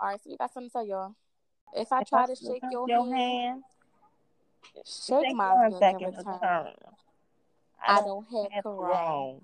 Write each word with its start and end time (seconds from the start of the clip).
All 0.00 0.08
right, 0.08 0.20
so 0.22 0.30
we 0.30 0.36
got 0.36 0.52
something 0.52 0.68
to 0.68 0.72
tell 0.72 0.86
y'all. 0.86 1.14
If 1.74 1.92
I 1.92 2.02
try 2.04 2.26
to 2.26 2.34
shake 2.36 2.62
your, 2.70 2.88
your 2.88 3.04
hand, 3.04 3.16
hand, 3.16 3.62
shake 4.86 5.34
my 5.34 5.54
hand 5.54 5.74
second 5.78 6.02
in 6.02 6.12
to 6.12 6.18
return. 6.18 6.38
turn. 6.40 6.72
I 7.86 8.00
don't 8.00 8.26
have 8.30 8.52
have 8.52 8.64
corona. 8.64 8.92
corona. 8.92 9.38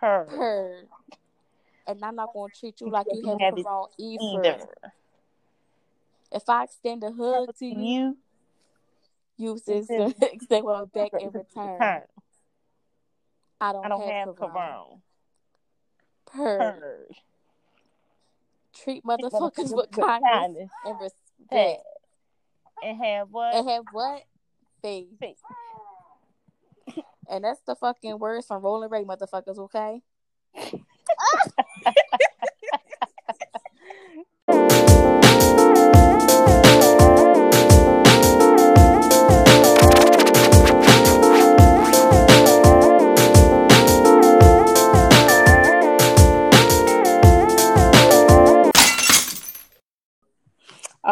Purr. 0.00 0.24
Purr. 0.28 0.82
And 1.86 2.04
I'm 2.04 2.16
not 2.16 2.32
gonna 2.34 2.52
treat 2.58 2.80
you 2.80 2.90
like 2.90 3.06
you 3.12 3.20
You 3.22 3.38
have 3.40 3.54
corona 3.54 3.86
either. 3.98 4.48
Either. 4.48 4.68
If 6.32 6.48
I 6.48 6.64
extend 6.64 7.04
a 7.04 7.12
hug 7.12 7.56
to 7.58 7.66
you, 7.66 7.76
You 7.78 8.16
you 9.38 9.54
This 9.54 9.86
just 9.86 9.90
is- 9.90 10.14
extend 10.22 10.64
one 10.64 10.86
back 10.86 11.12
in 11.20 11.30
return. 11.30 11.78
turn. 11.78 12.02
I 13.60 13.72
don't, 13.72 13.84
I 13.86 13.88
don't 13.88 14.00
have, 14.00 14.26
have. 14.26 14.36
Purr. 14.36 14.98
Purr. 16.26 17.06
Treat 18.82 19.04
motherfuckers 19.04 19.74
with 19.74 19.90
kindness 19.90 20.70
and 20.84 21.00
respect. 21.00 21.82
And 22.82 23.02
have 23.02 23.28
what? 23.30 23.54
And 23.54 23.68
have 23.68 23.84
what? 23.92 24.22
Faith. 24.82 25.08
Faith. 25.18 25.38
And 27.28 27.44
that's 27.44 27.60
the 27.66 27.74
fucking 27.74 28.18
words 28.18 28.46
from 28.46 28.62
Rolling 28.62 28.90
Ray, 28.90 29.04
motherfuckers, 29.04 29.58
okay? 29.58 30.02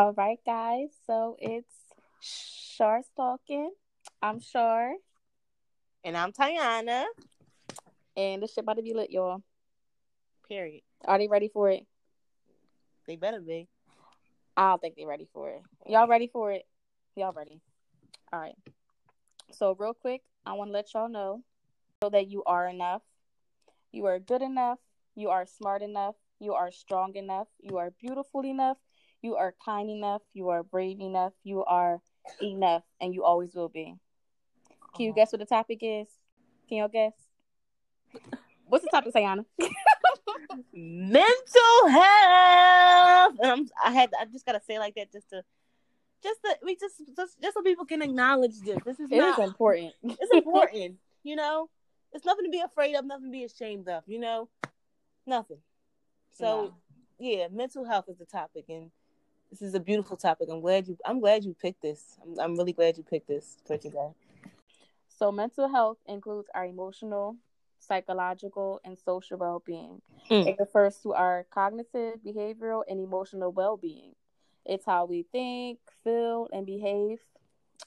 All 0.05 0.13
right, 0.13 0.39
guys. 0.45 0.91
So 1.07 1.35
it's 1.41 1.75
Shar 2.21 3.01
talking. 3.17 3.71
I'm 4.21 4.39
Shar. 4.39 4.93
And 6.05 6.15
I'm 6.15 6.31
Tayana. 6.31 7.05
And 8.15 8.43
this 8.43 8.53
shit 8.53 8.65
about 8.65 8.77
to 8.77 8.83
be 8.83 8.93
lit, 8.93 9.11
y'all. 9.11 9.43
Period. 10.47 10.83
Are 11.07 11.17
they 11.17 11.27
ready 11.27 11.49
for 11.49 11.71
it? 11.71 11.87
They 13.07 13.17
better 13.17 13.41
be. 13.41 13.67
I 14.59 14.69
don't 14.69 14.83
think 14.83 14.97
they're 14.97 15.07
ready 15.07 15.27
for 15.33 15.49
it. 15.49 15.63
Y'all 15.87 16.07
ready 16.07 16.29
for 16.31 16.53
it? 16.53 16.67
Y'all 17.17 17.33
ready? 17.33 17.63
All 18.31 18.41
right. 18.41 18.57
So 19.53 19.75
real 19.79 19.95
quick, 19.95 20.21
I 20.45 20.53
want 20.53 20.69
to 20.69 20.73
let 20.75 20.93
y'all 20.93 21.09
know 21.09 21.41
so 22.03 22.11
that 22.11 22.31
you 22.31 22.45
are 22.45 22.69
enough. 22.69 23.01
You 23.91 24.05
are 24.05 24.19
good 24.19 24.43
enough. 24.43 24.81
You 25.15 25.31
are 25.31 25.47
smart 25.47 25.81
enough. 25.81 26.17
You 26.41 26.53
are 26.53 26.71
strong 26.71 27.17
enough. 27.17 27.49
You 27.63 27.79
are 27.79 27.91
beautiful 27.99 28.45
enough. 28.45 28.77
You 29.25 29.37
are 29.37 29.55
kind 29.65 29.89
enough. 29.89 30.21
You 30.35 30.51
are 30.51 30.63
brave 30.63 31.01
enough. 31.01 31.33
You 31.45 31.65
are 31.65 32.03
enough, 32.43 32.83
and 33.01 33.15
you 33.15 33.25
always 33.25 33.55
will 33.55 33.71
be. 33.71 33.95
Can 34.95 35.07
you 35.07 35.15
guess 35.15 35.33
what 35.33 35.39
the 35.39 35.47
topic 35.47 35.79
is? 35.81 36.09
Can 36.69 36.77
y'all 36.77 36.89
guess? 36.89 37.15
What's 38.67 38.85
the 38.85 38.91
topic, 38.91 39.15
Sayana? 39.15 39.47
Mental 40.75 41.89
health. 41.89 43.37
And 43.41 43.51
I'm, 43.51 43.69
I 43.83 43.93
had. 43.93 44.11
I 44.21 44.27
just 44.27 44.45
gotta 44.45 44.61
say 44.61 44.79
like 44.79 44.95
that 44.97 45.11
just 45.11 45.31
to, 45.31 45.43
just 46.23 46.41
to, 46.45 46.59
we 46.63 46.77
just, 46.77 46.97
just, 47.17 47.41
just 47.41 47.55
so 47.55 47.63
people 47.63 47.87
can 47.87 48.03
acknowledge 48.03 48.61
this. 48.61 48.77
This 48.85 49.01
is 49.01 49.11
It 49.11 49.15
is 49.17 49.39
not. 49.39 49.39
important. 49.39 49.95
it's 50.03 50.33
important. 50.35 50.97
You 51.27 51.37
know, 51.37 51.71
it's 52.13 52.27
nothing 52.27 52.45
to 52.45 52.51
be 52.51 52.61
afraid 52.61 52.95
of. 52.97 53.07
Nothing 53.07 53.29
to 53.29 53.31
be 53.33 53.45
ashamed 53.45 53.89
of. 53.89 54.03
You 54.07 54.19
know, 54.19 54.51
nothing. 55.27 55.57
So, 56.35 56.45
No. 56.45 56.75
yeah, 57.19 57.47
mental 57.51 57.87
health 57.87 58.11
is 58.11 58.19
the 58.19 58.27
topic, 58.27 58.67
and 58.69 58.91
this 59.61 59.69
is 59.69 59.75
a 59.75 59.81
beautiful 59.81 60.17
topic. 60.17 60.49
I'm 60.51 60.61
glad 60.61 60.89
you. 60.89 60.99
I'm 61.05 61.21
glad 61.21 61.45
you 61.45 61.55
picked 61.55 61.83
this. 61.83 62.17
I'm, 62.23 62.41
I'm 62.41 62.57
really 62.57 62.73
glad 62.73 62.97
you 62.97 63.05
picked 63.05 63.29
this 63.29 63.57
for. 63.65 63.79
So, 65.09 65.31
mental 65.31 65.69
health 65.69 65.99
includes 66.07 66.49
our 66.55 66.65
emotional, 66.65 67.37
psychological, 67.79 68.81
and 68.85 68.99
social 68.99 69.39
well 69.39 69.63
being. 69.65 70.03
Mm. 70.29 70.49
It 70.49 70.57
refers 70.59 70.97
to 70.99 71.15
our 71.15 71.47
cognitive, 71.51 72.19
behavioral, 72.27 72.83
and 72.89 72.99
emotional 72.99 73.53
well 73.53 73.77
being. 73.77 74.15
It's 74.67 74.87
how 74.87 75.05
we 75.05 75.25
think, 75.31 75.79
feel, 76.03 76.49
and 76.53 76.67
behave. 76.67 77.21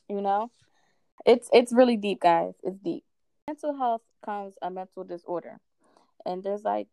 You 0.08 0.22
know, 0.22 0.52
it's 1.26 1.50
it's 1.52 1.74
really 1.74 1.98
deep, 1.98 2.22
guys. 2.22 2.54
It's 2.64 2.78
deep. 2.78 3.04
Mental 3.46 3.76
health 3.76 4.04
comes 4.24 4.54
a 4.62 4.72
mental 4.72 5.04
disorder, 5.04 5.60
and 6.26 6.44
there's 6.44 6.64
like 6.64 6.88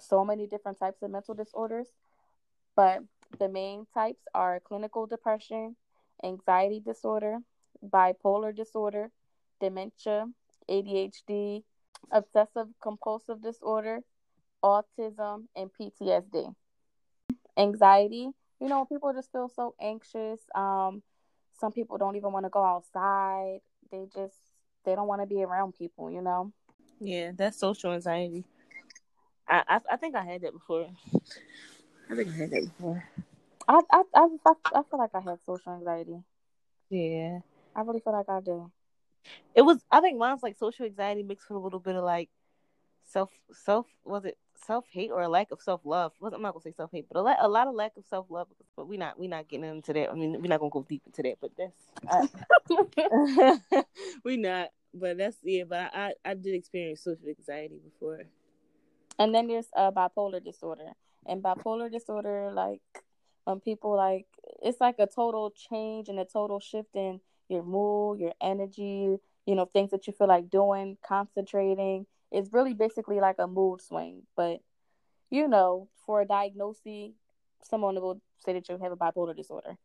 so 0.00 0.24
many 0.24 0.48
different 0.48 0.80
types 0.80 1.00
of 1.02 1.12
mental 1.12 1.34
disorders, 1.34 1.86
but 2.74 3.04
the 3.38 3.48
main 3.48 3.86
types 3.92 4.22
are 4.34 4.60
clinical 4.60 5.06
depression, 5.06 5.76
anxiety 6.22 6.80
disorder, 6.80 7.38
bipolar 7.84 8.54
disorder, 8.54 9.10
dementia, 9.60 10.26
ADHD, 10.68 11.62
obsessive 12.10 12.68
compulsive 12.82 13.42
disorder, 13.42 14.00
autism, 14.62 15.44
and 15.56 15.70
PTSD. 15.78 16.54
Anxiety, 17.56 18.28
you 18.60 18.68
know, 18.68 18.84
people 18.84 19.12
just 19.12 19.30
feel 19.32 19.48
so 19.48 19.74
anxious. 19.80 20.40
Um, 20.54 21.02
some 21.54 21.72
people 21.72 21.98
don't 21.98 22.16
even 22.16 22.32
want 22.32 22.46
to 22.46 22.50
go 22.50 22.64
outside. 22.64 23.60
They 23.90 24.06
just 24.14 24.36
they 24.84 24.94
don't 24.94 25.08
want 25.08 25.22
to 25.22 25.26
be 25.26 25.42
around 25.42 25.74
people, 25.74 26.10
you 26.10 26.20
know. 26.20 26.52
Yeah, 27.00 27.32
that's 27.34 27.58
social 27.58 27.92
anxiety. 27.92 28.44
I, 29.48 29.62
I 29.68 29.80
I 29.92 29.96
think 29.96 30.14
I 30.14 30.24
had 30.24 30.42
that 30.42 30.52
before. 30.52 30.88
I 32.10 32.14
think 32.16 32.28
I 32.28 32.32
had 32.32 32.50
that 32.50 32.64
before. 32.64 33.04
I 33.68 33.80
I 33.90 34.02
I, 34.14 34.28
I, 34.46 34.52
I 34.74 34.82
feel 34.82 34.98
like 34.98 35.14
I 35.14 35.20
have 35.20 35.38
social 35.46 35.72
anxiety. 35.72 36.22
Yeah. 36.90 37.40
I 37.74 37.80
really 37.80 38.00
feel 38.00 38.12
like 38.12 38.28
I 38.28 38.40
do. 38.40 38.70
It 39.54 39.62
was 39.62 39.84
I 39.90 40.00
think 40.00 40.18
mine's 40.18 40.42
like 40.42 40.56
social 40.56 40.86
anxiety 40.86 41.22
mixed 41.22 41.48
with 41.48 41.56
a 41.56 41.60
little 41.60 41.80
bit 41.80 41.96
of 41.96 42.04
like 42.04 42.28
self 43.04 43.30
self 43.52 43.86
was 44.04 44.24
it 44.24 44.36
self 44.54 44.84
hate 44.90 45.10
or 45.10 45.22
a 45.22 45.28
lack 45.28 45.50
of 45.50 45.60
self 45.60 45.80
love. 45.84 46.12
I'm 46.22 46.42
not 46.42 46.52
gonna 46.52 46.62
say 46.62 46.72
self 46.72 46.90
hate, 46.92 47.06
but 47.10 47.18
a, 47.18 47.22
la- 47.22 47.36
a 47.40 47.48
lot 47.48 47.68
of 47.68 47.74
lack 47.74 47.92
of 47.96 48.04
self 48.04 48.26
love. 48.30 48.48
But 48.76 48.88
we're 48.88 48.98
not 48.98 49.18
we're 49.18 49.28
not 49.28 49.48
getting 49.48 49.68
into 49.68 49.92
that. 49.92 50.10
I 50.10 50.14
mean, 50.14 50.32
we're 50.40 50.48
not 50.48 50.60
gonna 50.60 50.70
go 50.70 50.84
deep 50.88 51.02
into 51.06 51.22
that. 51.22 51.36
But 51.40 51.52
that's 51.56 52.28
I, 53.68 53.82
we 54.24 54.36
not. 54.36 54.68
But 54.92 55.18
that's 55.18 55.36
yeah. 55.42 55.64
But 55.68 55.90
I 55.94 56.14
I 56.24 56.34
did 56.34 56.54
experience 56.54 57.02
social 57.02 57.28
anxiety 57.28 57.80
before. 57.84 58.24
And 59.18 59.34
then 59.34 59.46
there's 59.46 59.68
uh, 59.76 59.92
bipolar 59.92 60.42
disorder. 60.44 60.92
And 61.26 61.42
bipolar 61.42 61.90
disorder, 61.90 62.50
like 62.52 62.82
when 63.44 63.60
people 63.60 63.96
like, 63.96 64.26
it's 64.62 64.80
like 64.80 64.96
a 64.98 65.06
total 65.06 65.50
change 65.50 66.08
and 66.08 66.18
a 66.18 66.24
total 66.24 66.60
shift 66.60 66.94
in 66.94 67.20
your 67.48 67.62
mood, 67.62 68.20
your 68.20 68.32
energy, 68.40 69.18
you 69.46 69.54
know, 69.54 69.66
things 69.66 69.90
that 69.90 70.06
you 70.06 70.12
feel 70.12 70.28
like 70.28 70.50
doing, 70.50 70.96
concentrating. 71.06 72.06
It's 72.30 72.52
really 72.52 72.74
basically 72.74 73.20
like 73.20 73.36
a 73.38 73.46
mood 73.46 73.80
swing. 73.80 74.22
But, 74.36 74.60
you 75.30 75.48
know, 75.48 75.88
for 76.04 76.22
a 76.22 76.26
diagnosis, 76.26 77.12
someone 77.62 77.94
will 78.00 78.20
say 78.44 78.52
that 78.54 78.68
you 78.68 78.78
have 78.78 78.92
a 78.92 78.96
bipolar 78.96 79.36
disorder. 79.36 79.76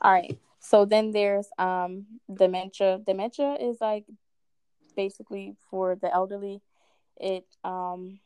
All 0.00 0.12
right. 0.12 0.38
So 0.60 0.84
then 0.84 1.12
there's 1.12 1.48
um 1.58 2.06
dementia. 2.32 3.00
Dementia 3.06 3.56
is 3.60 3.78
like 3.80 4.04
basically 4.96 5.56
for 5.70 5.96
the 5.96 6.12
elderly. 6.12 6.60
It 7.18 7.46
um 7.64 8.20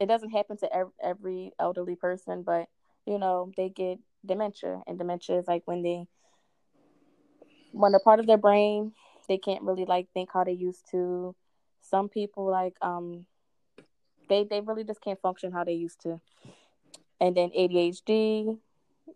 it 0.00 0.06
doesn't 0.06 0.30
happen 0.30 0.56
to 0.58 0.74
ev- 0.74 0.92
every 1.02 1.52
elderly 1.58 1.96
person, 1.96 2.42
but 2.42 2.68
you 3.06 3.18
know 3.18 3.52
they 3.56 3.68
get 3.68 3.98
dementia, 4.24 4.82
and 4.86 4.98
dementia 4.98 5.38
is 5.38 5.46
like 5.48 5.62
when 5.66 5.82
they 5.82 6.06
when 7.72 7.94
a 7.94 8.00
part 8.00 8.20
of 8.20 8.26
their 8.26 8.38
brain 8.38 8.92
they 9.28 9.38
can't 9.38 9.62
really 9.62 9.84
like 9.84 10.08
think 10.12 10.30
how 10.32 10.44
they 10.44 10.52
used 10.52 10.84
to. 10.90 11.34
Some 11.80 12.08
people 12.08 12.46
like 12.50 12.74
um 12.82 13.26
they 14.28 14.44
they 14.44 14.60
really 14.60 14.84
just 14.84 15.00
can't 15.00 15.20
function 15.20 15.52
how 15.52 15.64
they 15.64 15.72
used 15.74 16.00
to. 16.02 16.20
And 17.20 17.36
then 17.36 17.50
ADHD, 17.54 18.56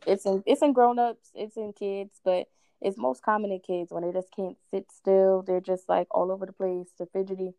it's 0.06 0.26
in 0.26 0.42
it's 0.46 0.62
in 0.62 0.72
grown 0.72 0.98
ups, 0.98 1.30
it's 1.34 1.56
in 1.56 1.72
kids, 1.72 2.20
but 2.24 2.48
it's 2.80 2.98
most 2.98 3.22
common 3.22 3.50
in 3.50 3.60
kids 3.60 3.92
when 3.92 4.04
they 4.04 4.12
just 4.12 4.30
can't 4.34 4.56
sit 4.70 4.90
still. 4.92 5.42
They're 5.42 5.60
just 5.60 5.88
like 5.88 6.06
all 6.10 6.30
over 6.30 6.46
the 6.46 6.52
place, 6.52 6.88
they're 6.98 7.06
fidgety, 7.12 7.54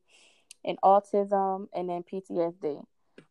and 0.65 0.79
autism, 0.81 1.67
and 1.73 1.89
then 1.89 2.03
PTSD. 2.03 2.83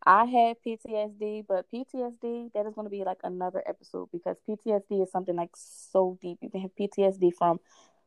I 0.05 0.25
had 0.25 0.57
PTSD, 0.65 1.45
but 1.47 1.65
PTSD 1.71 2.51
that 2.53 2.65
is 2.65 2.73
going 2.73 2.85
to 2.85 2.89
be 2.91 3.03
like 3.03 3.19
another 3.23 3.63
episode 3.67 4.09
because 4.11 4.37
PTSD 4.47 5.01
is 5.03 5.11
something 5.11 5.35
like 5.35 5.51
so 5.55 6.17
deep. 6.21 6.39
You 6.41 6.49
can 6.49 6.61
have 6.61 6.75
PTSD 6.75 7.33
from 7.33 7.59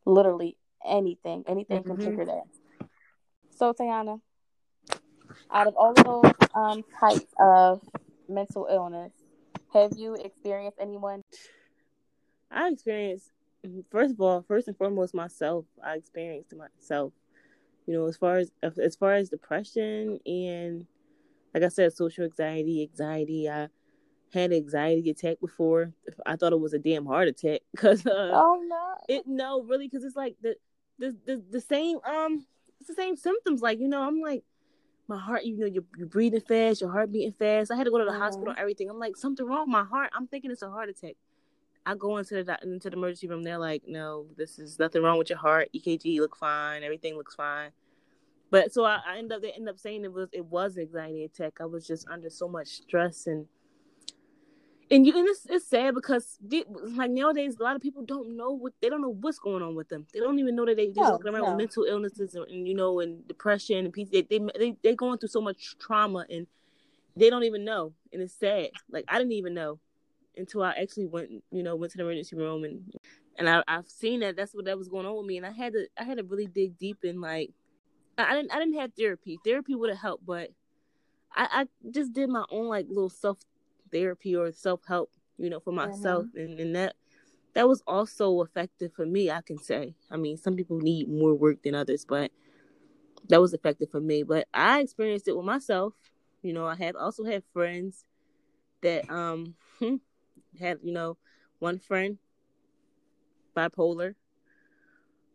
literally 0.05 0.57
anything. 0.85 1.45
Anything 1.47 1.83
can 1.85 1.97
Mhm. 1.97 2.03
trigger 2.05 2.25
that. 2.27 2.45
So 3.51 3.73
Tayana, 3.73 4.21
out 5.51 5.67
of 5.67 5.75
all 5.77 5.91
of 5.91 6.05
those 6.05 6.33
um, 6.55 6.85
types 7.01 7.33
of 7.39 7.83
mental 8.29 8.67
illness, 8.71 9.13
have 9.73 9.97
you 9.99 10.15
experienced 10.15 10.79
anyone? 10.81 11.23
I 12.51 12.69
experienced 12.69 13.31
first 13.91 14.15
of 14.15 14.21
all, 14.21 14.43
first 14.43 14.69
and 14.69 14.77
foremost, 14.77 15.15
myself. 15.15 15.67
I 15.83 15.95
experienced 15.97 16.55
myself. 16.55 17.13
You 17.89 17.95
know, 17.95 18.07
as 18.07 18.19
far 18.19 18.37
as 18.37 18.51
as 18.63 18.97
far 18.97 19.15
as 19.15 19.31
depression 19.31 20.21
and 20.27 20.87
like 21.55 21.63
I 21.63 21.69
said, 21.69 21.95
social 21.95 22.25
anxiety, 22.25 22.83
anxiety. 22.83 23.49
I 23.49 23.69
had 24.35 24.53
anxiety 24.53 25.09
attack 25.09 25.41
before. 25.41 25.95
I 26.27 26.37
thought 26.37 26.53
it 26.53 26.61
was 26.61 26.75
a 26.75 26.79
damn 26.79 27.07
heart 27.07 27.29
attack 27.29 27.63
because 27.75 28.07
uh, 28.07 28.31
oh 28.35 28.63
no, 28.63 28.95
it 29.09 29.27
no 29.27 29.63
really 29.63 29.89
because 29.89 30.05
it's 30.05 30.17
like 30.17 30.37
the, 30.43 30.55
the 30.99 31.17
the 31.25 31.43
the 31.51 31.61
same 31.63 31.97
um 32.07 32.45
it's 32.79 32.89
the 32.89 32.95
same 32.95 33.17
symptoms. 33.17 33.63
Like 33.63 33.79
you 33.79 33.89
know, 33.89 34.03
I'm 34.03 34.21
like 34.21 34.45
my 35.09 35.19
heart, 35.19 35.47
you 35.47 35.57
know, 35.57 35.65
you're, 35.65 35.85
you're 35.97 36.09
breathing 36.09 36.43
fast, 36.43 36.83
your 36.83 36.93
heart 36.93 37.11
beating 37.11 37.33
fast. 37.33 37.71
I 37.71 37.77
had 37.77 37.85
to 37.85 37.91
go 37.91 37.97
to 37.97 38.05
the 38.05 38.11
mm-hmm. 38.11 38.21
hospital, 38.21 38.55
everything. 38.59 38.91
I'm 38.91 38.99
like 38.99 39.17
something 39.17 39.47
wrong 39.47 39.61
with 39.61 39.73
my 39.73 39.85
heart. 39.85 40.11
I'm 40.15 40.27
thinking 40.27 40.51
it's 40.51 40.61
a 40.61 40.69
heart 40.69 40.91
attack. 40.91 41.17
I 41.89 41.95
go 41.95 42.19
into 42.19 42.45
the 42.45 42.59
into 42.63 42.91
the 42.91 42.97
emergency 42.99 43.29
room. 43.29 43.43
They're 43.43 43.57
like, 43.57 43.85
no, 43.87 44.27
this 44.37 44.59
is 44.59 44.79
nothing 44.79 45.03
wrong 45.03 45.17
with 45.17 45.31
your 45.31 45.39
heart. 45.39 45.71
EKG 45.75 46.21
look 46.21 46.37
fine. 46.37 46.83
Everything 46.83 47.17
looks 47.17 47.35
fine. 47.35 47.71
But 48.51 48.75
so 48.75 48.85
I, 48.85 49.01
I 49.07 49.17
end 49.17 49.33
up 49.33 49.41
they 49.41 49.53
end 49.53 49.71
up 49.71 49.79
saying 49.79 50.05
it 50.05 50.13
was 50.13 50.29
it 50.33 50.45
was 50.45 50.77
anxiety 50.77 51.25
attack. 51.25 51.63
I 51.63 51.65
was 51.65 51.87
just 51.87 52.07
under 52.11 52.29
so 52.29 52.47
much 52.47 52.69
stress 52.69 53.27
and 53.27 53.47
and 54.91 55.07
you 55.07 55.17
and 55.17 55.27
it's, 55.29 55.47
it's 55.49 55.67
sad 55.67 55.95
because 55.95 56.39
like 56.95 57.11
nowadays 57.11 57.57
a 57.59 57.63
lot 57.63 57.75
of 57.75 57.81
people 57.81 58.05
don't 58.05 58.37
know 58.37 58.51
what 58.51 58.75
they 58.83 58.91
don't 58.91 59.01
know 59.01 59.17
what's 59.21 59.39
going 59.39 59.63
on 59.63 59.75
with 59.75 59.89
them 59.91 60.07
they 60.15 60.21
don't 60.21 60.39
even 60.39 60.57
know 60.57 60.65
that 60.65 60.77
they 60.77 60.87
just 60.87 60.97
no, 60.97 61.11
walking 61.11 61.35
around 61.35 61.43
no. 61.43 61.49
with 61.51 61.59
mental 61.59 61.85
illnesses 61.85 62.35
and, 62.35 62.47
and, 62.49 62.67
you 62.67 62.75
know 62.75 63.01
and 63.01 63.27
depression 63.29 63.85
and 63.85 63.95
PTSD. 63.95 64.29
they 64.29 64.39
they 64.59 64.77
they're 64.83 64.95
going 64.95 65.19
through 65.19 65.29
so 65.29 65.43
much 65.43 65.77
trauma 65.79 66.25
and 66.31 66.47
they 67.17 67.29
don't 67.29 67.45
even 67.45 67.67
know 67.67 67.93
and 68.15 68.23
it's 68.23 68.33
sad 68.33 68.71
like 68.91 69.05
I 69.09 69.19
didn't 69.19 69.33
even 69.33 69.53
know 69.53 69.79
until 70.39 70.63
I 70.63 70.73
actually 70.73 71.07
went 71.07 71.31
you 71.51 71.63
know 71.63 71.77
went 71.77 71.93
to 71.93 71.99
the 71.99 72.05
emergency 72.05 72.37
room 72.37 72.65
and 72.65 72.93
and 73.39 73.49
I, 73.49 73.63
I've 73.69 73.89
seen 73.89 74.21
that 74.21 74.37
that's 74.37 74.55
what 74.55 74.65
that 74.65 74.79
was 74.79 74.89
going 74.89 75.07
on 75.07 75.17
with 75.17 75.27
me 75.27 75.37
and 75.37 75.47
I 75.47 75.53
had 75.53 75.73
to 75.75 75.87
I 75.99 76.05
had 76.05 76.19
to 76.19 76.25
really 76.25 76.47
dig 76.47 76.79
deep 76.79 77.05
in 77.05 77.21
like 77.21 77.51
I, 78.17 78.33
I 78.33 78.35
didn't 78.35 78.53
I 78.53 78.59
didn't 78.59 78.79
have 78.79 78.93
therapy 78.99 79.39
therapy 79.45 79.75
would 79.75 79.91
have 79.91 79.99
helped 79.99 80.25
but 80.27 80.51
I, 81.35 81.49
I 81.53 81.91
just 81.91 82.13
did 82.13 82.29
my 82.29 82.45
own 82.51 82.69
like 82.69 82.87
little 82.89 83.11
self 83.11 83.39
therapy 83.93 84.37
or 84.37 84.53
self 84.53 84.81
help, 84.87 85.11
you 85.37 85.51
know, 85.51 85.61
for 85.61 85.73
myself, 85.73 86.27
mm-hmm. 86.27 86.39
and, 86.39 86.61
and 86.61 86.77
that 86.77 86.97
that 87.55 87.69
was 87.69 87.83
also 87.87 88.43
effective 88.43 88.93
for 88.95 89.07
me. 89.07 89.31
I 89.31 89.41
can 89.41 89.59
say. 89.59 89.95
I 90.11 90.17
mean, 90.17 90.37
some 90.37 90.57
people 90.57 90.79
need 90.79 91.09
more 91.09 91.35
work 91.35 91.63
than 91.63 91.75
others, 91.75 92.05
but 92.09 92.31
that 93.29 93.41
was 93.41 93.55
effective 93.55 93.91
for 93.91 94.01
me. 94.01 94.23
But 94.23 94.49
I 94.55 94.81
experienced 94.81 95.29
it 95.29 95.37
with 95.37 95.47
myself. 95.47 95.95
You 96.43 96.53
know, 96.53 96.67
I 96.67 96.77
have 96.77 96.97
also 96.97 97.25
had 97.25 97.43
friends 97.53 98.05
that 98.83 99.11
um 99.11 99.55
had 100.59 100.79
you 100.83 100.93
know 100.93 101.17
one 101.59 101.79
friend 101.79 102.19
bipolar 103.57 104.15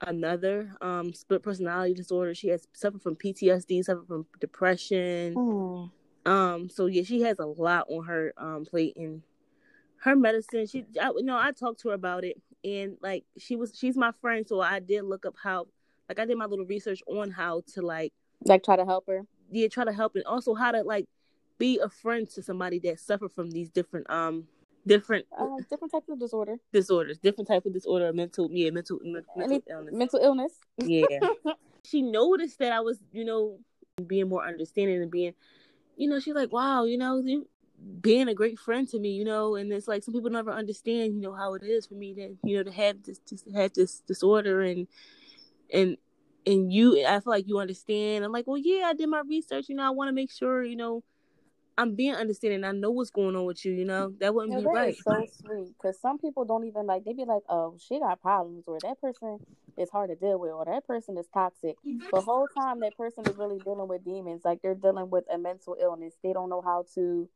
another 0.01 0.75
um 0.81 1.13
split 1.13 1.41
personality 1.41 1.93
disorder 1.93 2.33
she 2.33 2.49
has 2.49 2.67
suffered 2.73 3.01
from 3.01 3.15
ptsd 3.15 3.83
suffered 3.83 4.07
from 4.07 4.25
depression 4.39 5.35
mm. 5.35 5.89
Um, 6.25 6.69
so 6.69 6.85
yeah, 6.85 7.03
she 7.03 7.21
has 7.21 7.39
a 7.39 7.45
lot 7.45 7.87
on 7.89 8.05
her 8.05 8.33
um 8.37 8.65
plate 8.65 8.95
and 8.95 9.21
her 9.97 10.15
medicine. 10.15 10.67
She, 10.67 10.85
I, 11.01 11.09
you 11.15 11.23
know, 11.23 11.37
I 11.37 11.51
talked 11.51 11.81
to 11.81 11.89
her 11.89 11.95
about 11.95 12.23
it, 12.23 12.41
and 12.63 12.97
like 13.01 13.25
she 13.37 13.55
was, 13.55 13.77
she's 13.77 13.97
my 13.97 14.11
friend, 14.21 14.47
so 14.47 14.61
I 14.61 14.79
did 14.79 15.03
look 15.03 15.25
up 15.25 15.35
how, 15.41 15.67
like, 16.07 16.19
I 16.19 16.25
did 16.25 16.37
my 16.37 16.45
little 16.45 16.65
research 16.65 17.01
on 17.07 17.31
how 17.31 17.63
to 17.73 17.81
like, 17.81 18.13
like, 18.45 18.63
try 18.63 18.75
to 18.75 18.85
help 18.85 19.05
her. 19.07 19.25
Yeah, 19.51 19.67
try 19.67 19.85
to 19.85 19.93
help, 19.93 20.15
and 20.15 20.23
also 20.25 20.53
how 20.53 20.71
to 20.71 20.83
like 20.83 21.05
be 21.57 21.79
a 21.79 21.89
friend 21.89 22.29
to 22.31 22.41
somebody 22.41 22.79
that 22.79 22.99
suffered 22.99 23.31
from 23.33 23.51
these 23.51 23.69
different 23.69 24.09
um 24.09 24.47
different 24.85 25.25
uh, 25.37 25.57
different 25.69 25.91
types 25.91 26.09
of 26.09 26.19
disorder. 26.19 26.57
disorders 26.71 27.17
different 27.17 27.47
type 27.47 27.65
of 27.65 27.73
disorder 27.73 28.11
mental 28.13 28.49
yeah 28.51 28.69
mental 28.69 28.99
mental 29.03 29.61
illness. 29.69 29.93
mental 29.93 30.19
illness. 30.21 30.53
Yeah. 30.77 31.05
She 31.85 32.01
noticed 32.01 32.59
that 32.59 32.71
i 32.71 32.79
was 32.79 32.97
you 33.11 33.25
know 33.25 33.59
being 34.07 34.29
more 34.29 34.47
understanding 34.47 35.01
and 35.01 35.11
being 35.11 35.33
you 35.97 36.09
know, 36.09 36.19
she's 36.19 36.35
like, 36.35 36.51
wow, 36.51 36.85
you 36.85 36.97
know, 36.97 37.21
you 37.23 37.47
being 38.01 38.27
a 38.27 38.33
great 38.33 38.59
friend 38.59 38.87
to 38.89 38.99
me, 38.99 39.09
you 39.09 39.25
know, 39.25 39.55
and 39.55 39.71
it's 39.71 39.87
like 39.87 40.03
some 40.03 40.13
people 40.13 40.29
never 40.29 40.51
understand, 40.51 41.15
you 41.15 41.21
know, 41.21 41.33
how 41.33 41.53
it 41.53 41.63
is 41.63 41.87
for 41.87 41.95
me 41.95 42.13
to, 42.13 42.35
you 42.43 42.57
know, 42.57 42.63
to 42.63 42.71
have 42.71 43.03
this, 43.03 43.19
to 43.19 43.37
have 43.53 43.73
this 43.73 43.99
disorder 44.07 44.61
and, 44.61 44.87
and, 45.73 45.97
and 46.45 46.71
you, 46.71 47.05
I 47.05 47.19
feel 47.19 47.31
like 47.31 47.47
you 47.47 47.59
understand. 47.59 48.23
I'm 48.23 48.31
like, 48.31 48.47
well, 48.47 48.57
yeah, 48.57 48.85
I 48.85 48.93
did 48.93 49.09
my 49.09 49.21
research, 49.27 49.65
you 49.69 49.75
know, 49.75 49.83
I 49.83 49.89
want 49.89 50.07
to 50.09 50.13
make 50.13 50.31
sure, 50.31 50.63
you 50.63 50.75
know, 50.75 51.03
I'm 51.77 51.95
being 51.95 52.13
understanding. 52.13 52.63
I 52.63 52.71
know 52.71 52.91
what's 52.91 53.09
going 53.09 53.35
on 53.35 53.45
with 53.45 53.65
you. 53.65 53.71
You 53.73 53.85
know 53.85 54.13
that 54.19 54.33
wouldn't 54.33 54.53
yeah, 54.53 54.59
be 54.59 54.65
that 54.65 54.73
right. 54.73 54.97
so 55.03 55.25
sweet 55.41 55.73
because 55.77 55.99
some 55.99 56.19
people 56.19 56.45
don't 56.45 56.65
even 56.65 56.85
like. 56.85 57.03
They 57.03 57.13
be 57.13 57.25
like, 57.25 57.43
"Oh, 57.49 57.77
she 57.79 57.99
got 57.99 58.21
problems," 58.21 58.65
or 58.67 58.79
"That 58.81 59.01
person 59.01 59.39
is 59.77 59.89
hard 59.89 60.09
to 60.09 60.15
deal 60.15 60.39
with," 60.39 60.51
or 60.51 60.65
"That 60.65 60.85
person 60.85 61.17
is 61.17 61.27
toxic." 61.33 61.77
The 62.11 62.21
whole 62.21 62.47
time 62.47 62.81
that 62.81 62.95
person 62.95 63.25
is 63.27 63.37
really 63.37 63.59
dealing 63.59 63.87
with 63.87 64.05
demons, 64.05 64.41
like 64.45 64.61
they're 64.61 64.75
dealing 64.75 65.09
with 65.09 65.25
a 65.33 65.37
mental 65.37 65.75
illness. 65.81 66.13
They 66.23 66.33
don't 66.33 66.49
know 66.49 66.61
how 66.61 66.85
to. 66.95 67.27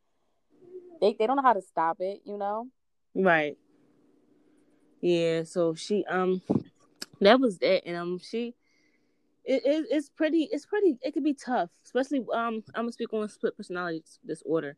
They 1.01 1.15
they 1.17 1.25
don't 1.25 1.37
know 1.37 1.41
how 1.43 1.53
to 1.53 1.61
stop 1.61 1.97
it. 1.99 2.21
You 2.25 2.37
know. 2.37 2.67
Right. 3.15 3.57
Yeah. 5.01 5.43
So 5.43 5.73
she 5.73 6.05
um, 6.05 6.41
that 7.21 7.39
was 7.39 7.57
that, 7.59 7.87
and 7.87 7.97
um, 7.97 8.19
she 8.19 8.53
it, 9.47 9.65
it, 9.65 9.85
it's 9.89 10.09
pretty 10.09 10.49
it's 10.51 10.65
pretty 10.65 10.97
it 11.01 11.13
could 11.13 11.23
be 11.23 11.33
tough 11.33 11.69
especially 11.85 12.19
um 12.33 12.61
i'm 12.75 12.83
gonna 12.83 12.91
speak 12.91 13.13
on 13.13 13.27
split 13.29 13.55
personality 13.55 14.03
disorder. 14.25 14.75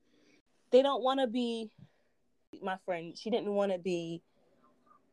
They 0.72 0.84
don't 0.84 1.02
want 1.02 1.20
to 1.20 1.26
be 1.26 1.72
my 2.62 2.78
friend. 2.86 3.18
She 3.18 3.32
didn't 3.32 3.52
want 3.54 3.72
to 3.72 3.80
be 3.80 4.22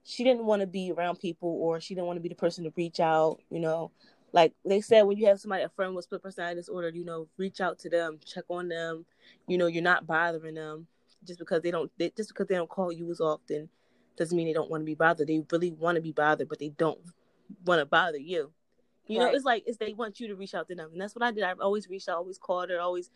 she 0.04 0.22
didn't 0.22 0.44
want 0.44 0.60
to 0.60 0.66
be 0.66 0.92
around 0.92 1.18
people 1.18 1.48
or 1.48 1.80
she 1.80 1.94
didn't 1.94 2.06
want 2.06 2.18
to 2.18 2.22
be 2.22 2.28
the 2.28 2.34
person 2.34 2.64
to 2.64 2.72
reach 2.76 3.00
out 3.00 3.40
you 3.50 3.58
know? 3.58 3.90
Like 4.32 4.52
they 4.66 4.82
said 4.82 5.02
when 5.02 5.16
you 5.16 5.26
have 5.26 5.40
somebody 5.40 5.62
a 5.62 5.70
friend 5.70 5.94
with 5.94 6.04
split 6.04 6.22
personality 6.22 6.56
disorder 6.56 6.90
you 6.90 7.04
know 7.04 7.26
reach 7.38 7.62
out 7.62 7.78
to 7.80 7.88
them 7.88 8.18
check 8.24 8.44
on 8.50 8.68
them 8.68 9.06
you 9.48 9.56
know 9.56 9.66
you're 9.66 9.82
not 9.82 10.06
bothering 10.06 10.56
them. 10.56 10.86
Just 11.24 11.38
because 11.38 11.62
they 11.62 11.70
don't 11.70 11.90
they, 11.98 12.12
just 12.14 12.28
because 12.28 12.46
they 12.46 12.56
don't 12.56 12.68
call 12.68 12.92
you 12.92 13.10
as 13.10 13.20
often 13.20 13.70
doesn't 14.18 14.36
mean 14.36 14.46
they 14.46 14.52
don't 14.52 14.70
want 14.70 14.82
to 14.82 14.86
be 14.86 14.94
bothered. 14.94 15.28
They 15.28 15.42
really 15.50 15.72
want 15.72 15.96
to 15.96 16.02
be 16.02 16.12
bothered 16.12 16.48
but 16.48 16.58
they 16.58 16.68
don't 16.68 17.00
want 17.64 17.80
to 17.80 17.86
bother 17.86 18.18
you 18.18 18.52
you 19.08 19.20
right. 19.20 19.26
know, 19.26 19.36
it's 19.36 19.44
like 19.44 19.64
it's 19.66 19.78
they 19.78 19.92
want 19.92 20.18
you 20.20 20.28
to 20.28 20.34
reach 20.34 20.54
out 20.54 20.68
to 20.68 20.74
them, 20.74 20.90
and 20.92 21.00
that's 21.00 21.14
what 21.14 21.22
I 21.22 21.30
did. 21.30 21.44
I've 21.44 21.60
always 21.60 21.88
reached 21.88 22.08
out, 22.08 22.16
always 22.16 22.38
called 22.38 22.70
her, 22.70 22.80
always, 22.80 23.10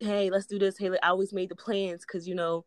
hey, 0.00 0.30
let's 0.30 0.46
do 0.46 0.58
this. 0.58 0.78
Hey, 0.78 0.90
I 1.02 1.08
always 1.08 1.32
made 1.32 1.50
the 1.50 1.56
plans 1.56 2.04
because 2.06 2.26
you 2.26 2.34
know, 2.34 2.64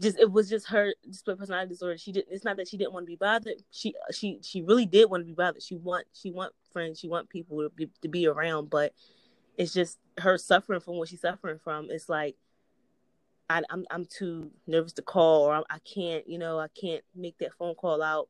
just 0.00 0.18
it 0.18 0.30
was 0.30 0.48
just 0.48 0.68
her 0.68 0.94
split 1.12 1.38
personality 1.38 1.68
disorder. 1.68 1.96
She 1.96 2.12
didn't. 2.12 2.32
It's 2.32 2.44
not 2.44 2.56
that 2.56 2.68
she 2.68 2.76
didn't 2.76 2.92
want 2.92 3.04
to 3.06 3.10
be 3.10 3.16
bothered. 3.16 3.62
She 3.70 3.94
she 4.12 4.40
she 4.42 4.62
really 4.62 4.86
did 4.86 5.10
want 5.10 5.20
to 5.22 5.26
be 5.26 5.32
bothered. 5.32 5.62
She 5.62 5.76
want 5.76 6.06
she 6.12 6.30
want 6.30 6.52
friends. 6.72 6.98
She 6.98 7.08
want 7.08 7.28
people 7.28 7.62
to 7.62 7.70
be 7.70 7.88
to 8.02 8.08
be 8.08 8.26
around, 8.26 8.68
but 8.70 8.92
it's 9.56 9.72
just 9.72 9.98
her 10.18 10.38
suffering 10.38 10.80
from 10.80 10.96
what 10.96 11.08
she's 11.08 11.20
suffering 11.20 11.58
from. 11.62 11.88
It's 11.90 12.08
like. 12.08 12.36
I, 13.50 13.62
I'm 13.70 13.86
I'm 13.90 14.04
too 14.04 14.50
nervous 14.66 14.92
to 14.92 15.02
call, 15.02 15.44
or 15.44 15.54
I, 15.54 15.62
I 15.70 15.78
can't, 15.78 16.28
you 16.28 16.36
know, 16.36 16.58
I 16.58 16.68
can't 16.78 17.02
make 17.16 17.38
that 17.38 17.54
phone 17.54 17.74
call 17.76 18.02
out 18.02 18.28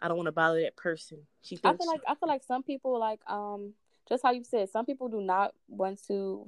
I 0.00 0.08
don't 0.08 0.16
want 0.16 0.26
to 0.26 0.32
bother 0.32 0.60
that 0.62 0.76
person. 0.76 1.18
She 1.42 1.56
thinks 1.56 1.80
I 1.80 1.84
feel 1.84 1.92
like 1.92 2.02
I 2.06 2.14
feel 2.14 2.28
like 2.28 2.42
some 2.44 2.62
people 2.62 2.98
like 2.98 3.20
um 3.28 3.72
just 4.08 4.22
how 4.22 4.32
you 4.32 4.44
said 4.44 4.68
some 4.70 4.86
people 4.86 5.08
do 5.08 5.20
not 5.20 5.54
want 5.68 6.00
to 6.06 6.46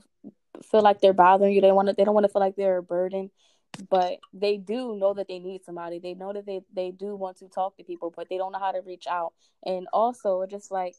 feel 0.71 0.83
like 0.83 1.00
they're 1.00 1.12
bothering 1.12 1.52
you. 1.52 1.61
They 1.61 1.73
want 1.73 1.88
to 1.88 1.95
they 1.97 2.04
don't 2.04 2.14
want 2.14 2.25
to 2.25 2.33
feel 2.33 2.40
like 2.40 2.57
they're 2.57 2.78
a 2.78 2.83
burden, 2.83 3.30
but 3.88 4.19
they 4.33 4.57
do 4.57 4.97
know 4.97 5.14
that 5.14 5.28
they 5.28 5.38
need 5.38 5.64
somebody. 5.64 5.99
They 5.99 6.14
know 6.14 6.33
that 6.33 6.47
they 6.47 6.61
they 6.75 6.90
do 6.90 7.16
want 7.16 7.38
to 7.38 7.49
talk 7.49 7.76
to 7.76 7.85
people, 7.85 8.12
but 8.14 8.28
they 8.28 8.37
don't 8.37 8.52
know 8.52 8.59
how 8.59 8.73
to 8.73 8.80
reach 8.80 9.07
out. 9.07 9.33
And 9.64 9.87
also 9.92 10.47
just 10.47 10.71
like 10.71 10.95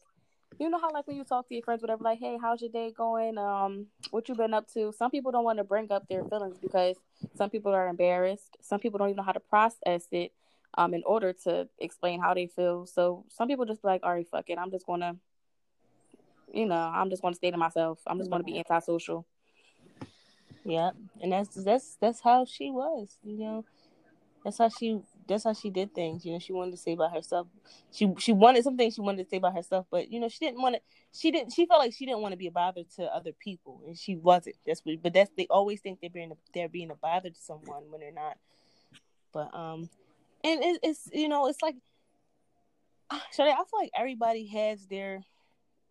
you 0.58 0.68
know 0.68 0.78
how 0.78 0.92
like 0.92 1.06
when 1.06 1.16
you 1.16 1.24
talk 1.24 1.48
to 1.48 1.54
your 1.54 1.62
friends, 1.62 1.82
whatever, 1.82 2.04
like, 2.04 2.18
hey, 2.18 2.38
how's 2.40 2.60
your 2.60 2.70
day 2.70 2.92
going? 2.94 3.38
Um, 3.38 3.86
what 4.10 4.28
you 4.28 4.34
been 4.34 4.52
up 4.52 4.70
to? 4.74 4.92
Some 4.96 5.10
people 5.10 5.32
don't 5.32 5.44
want 5.44 5.58
to 5.58 5.64
bring 5.64 5.90
up 5.90 6.06
their 6.08 6.24
feelings 6.24 6.58
because 6.58 6.96
some 7.34 7.48
people 7.48 7.72
are 7.72 7.88
embarrassed. 7.88 8.58
Some 8.60 8.78
people 8.78 8.98
don't 8.98 9.08
even 9.08 9.16
know 9.16 9.22
how 9.22 9.32
to 9.32 9.40
process 9.40 10.06
it 10.10 10.32
um, 10.74 10.94
in 10.94 11.02
order 11.04 11.32
to 11.44 11.68
explain 11.78 12.20
how 12.20 12.34
they 12.34 12.46
feel. 12.46 12.86
So 12.86 13.24
some 13.28 13.48
people 13.48 13.64
just 13.64 13.84
like, 13.84 14.02
all 14.02 14.12
right, 14.12 14.26
fuck 14.28 14.48
it. 14.48 14.58
I'm 14.58 14.70
just 14.70 14.86
gonna, 14.86 15.16
you 16.52 16.66
know, 16.66 16.74
I'm 16.74 17.10
just 17.10 17.22
gonna 17.22 17.34
stay 17.34 17.50
to 17.50 17.56
myself. 17.56 18.00
I'm 18.06 18.18
just 18.18 18.30
gonna 18.30 18.44
be 18.44 18.58
antisocial. 18.58 19.26
Yeah, 20.64 20.90
and 21.20 21.32
that's 21.32 21.54
that's 21.62 21.96
that's 22.00 22.20
how 22.20 22.44
she 22.44 22.70
was. 22.70 23.18
You 23.24 23.38
know, 23.38 23.64
that's 24.44 24.58
how 24.58 24.68
she 24.68 25.00
that's 25.26 25.44
how 25.44 25.52
she 25.52 25.70
did 25.70 25.94
things. 25.94 26.24
You 26.24 26.32
know, 26.32 26.38
she 26.38 26.52
wanted 26.52 26.72
to 26.72 26.76
say 26.76 26.94
by 26.94 27.08
herself. 27.08 27.48
She 27.92 28.12
she 28.18 28.32
wanted 28.32 28.64
something 28.64 28.90
she 28.90 29.00
wanted 29.00 29.24
to 29.24 29.28
say 29.28 29.38
by 29.38 29.50
herself, 29.50 29.86
but 29.90 30.10
you 30.10 30.20
know, 30.20 30.28
she 30.28 30.38
didn't 30.38 30.62
want 30.62 30.76
to. 30.76 30.80
She 31.12 31.30
didn't. 31.30 31.52
She 31.52 31.66
felt 31.66 31.80
like 31.80 31.92
she 31.92 32.06
didn't 32.06 32.20
want 32.20 32.32
to 32.32 32.38
be 32.38 32.46
a 32.46 32.50
bother 32.50 32.82
to 32.96 33.04
other 33.04 33.32
people, 33.32 33.82
and 33.86 33.98
she 33.98 34.16
wasn't. 34.16 34.56
That's 34.66 34.80
what. 34.84 35.02
But 35.02 35.12
that's 35.14 35.30
they 35.36 35.46
always 35.50 35.80
think 35.80 36.00
they're 36.00 36.10
being 36.10 36.32
a, 36.32 36.36
they're 36.54 36.68
being 36.68 36.90
a 36.90 36.94
bother 36.94 37.30
to 37.30 37.40
someone 37.40 37.90
when 37.90 38.00
they're 38.00 38.12
not. 38.12 38.36
But 39.32 39.54
um, 39.54 39.88
and 40.44 40.62
it, 40.62 40.80
it's 40.82 41.08
you 41.12 41.28
know 41.28 41.46
it's 41.46 41.62
like 41.62 41.76
ah, 43.10 43.24
so 43.30 43.44
I 43.44 43.54
feel 43.54 43.80
like 43.80 43.90
everybody 43.96 44.46
has 44.48 44.86
their 44.86 45.22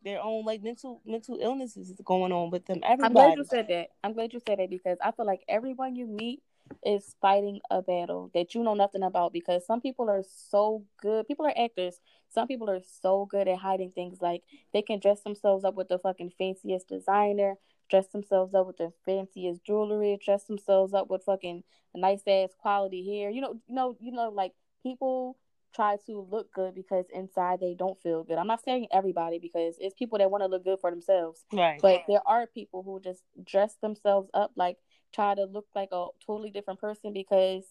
their 0.04 0.22
own 0.22 0.46
like 0.46 0.64
mental 0.64 1.02
mental 1.06 1.38
illnesses 1.42 1.94
going 2.04 2.32
on 2.32 2.50
with 2.50 2.66
them. 2.66 2.80
Everybody. 2.84 3.06
I'm 3.06 3.14
glad 3.14 3.38
you 3.38 3.46
said 3.46 3.68
that. 3.70 3.88
I'm 4.04 4.14
glad 4.14 4.34
you 4.34 4.42
said 4.46 4.60
that 4.60 4.70
because 4.70 4.98
I 5.04 5.12
feel 5.12 5.26
like 5.26 5.44
everyone 5.48 5.96
you 5.96 6.08
meet 6.08 6.42
is 6.86 7.16
fighting 7.22 7.60
a 7.70 7.82
battle 7.82 8.32
that 8.34 8.56
you 8.56 8.64
know 8.64 8.74
nothing 8.74 9.04
about 9.04 9.34
because 9.34 9.66
some 9.66 9.82
people 9.82 10.10
are 10.10 10.24
so 10.24 10.84
good. 11.02 11.28
People 11.28 11.46
are 11.46 11.54
actors. 11.58 12.00
Some 12.30 12.48
people 12.48 12.70
are 12.70 12.82
so 13.02 13.26
good 13.26 13.48
at 13.48 13.58
hiding 13.58 13.92
things 13.92 14.22
like 14.22 14.44
they 14.74 14.82
can 14.82 15.00
dress 15.00 15.22
themselves 15.22 15.66
up 15.66 15.76
with 15.76 15.90
the 15.90 16.00
fucking 16.00 16.32
fanciest 16.38 16.88
designer, 16.88 17.56
dress 17.92 18.08
themselves 18.08 18.56
up 18.56 18.66
with 18.66 18.78
the 18.78 18.92
fanciest 19.06 19.64
jewelry, 19.64 20.18
dress 20.24 20.46
themselves 20.46 20.94
up 20.94 21.10
with 21.10 21.24
fucking 21.24 21.64
nice 21.94 22.24
ass 22.26 22.50
quality 22.58 23.06
hair. 23.06 23.30
You 23.30 23.42
know, 23.42 23.60
you 23.68 23.76
know, 23.76 23.98
you 24.00 24.12
know, 24.12 24.30
like 24.30 24.54
people 24.82 25.38
try 25.76 25.98
to 26.06 26.28
look 26.30 26.52
good 26.54 26.74
because 26.74 27.06
inside 27.14 27.60
they 27.60 27.76
don't 27.76 28.02
feel 28.02 28.24
good. 28.24 28.38
I'm 28.38 28.48
not 28.48 28.64
saying 28.64 28.88
everybody 28.92 29.40
because 29.40 29.76
it's 29.80 29.94
people 29.94 30.18
that 30.18 30.32
want 30.32 30.42
to 30.42 30.48
look 30.48 30.64
good 30.64 30.80
for 30.80 30.90
themselves. 30.90 31.46
Right. 31.54 31.80
But 31.82 32.04
there 32.08 32.22
are 32.26 32.48
people 32.48 32.84
who 32.84 33.00
just 33.00 33.22
dress 33.44 33.76
themselves 33.82 34.30
up 34.34 34.52
like 34.56 34.78
try 35.14 35.36
to 35.36 35.44
look 35.44 35.68
like 35.76 35.90
a 35.92 36.08
totally 36.26 36.50
different 36.50 36.80
person 36.80 37.14
because 37.14 37.64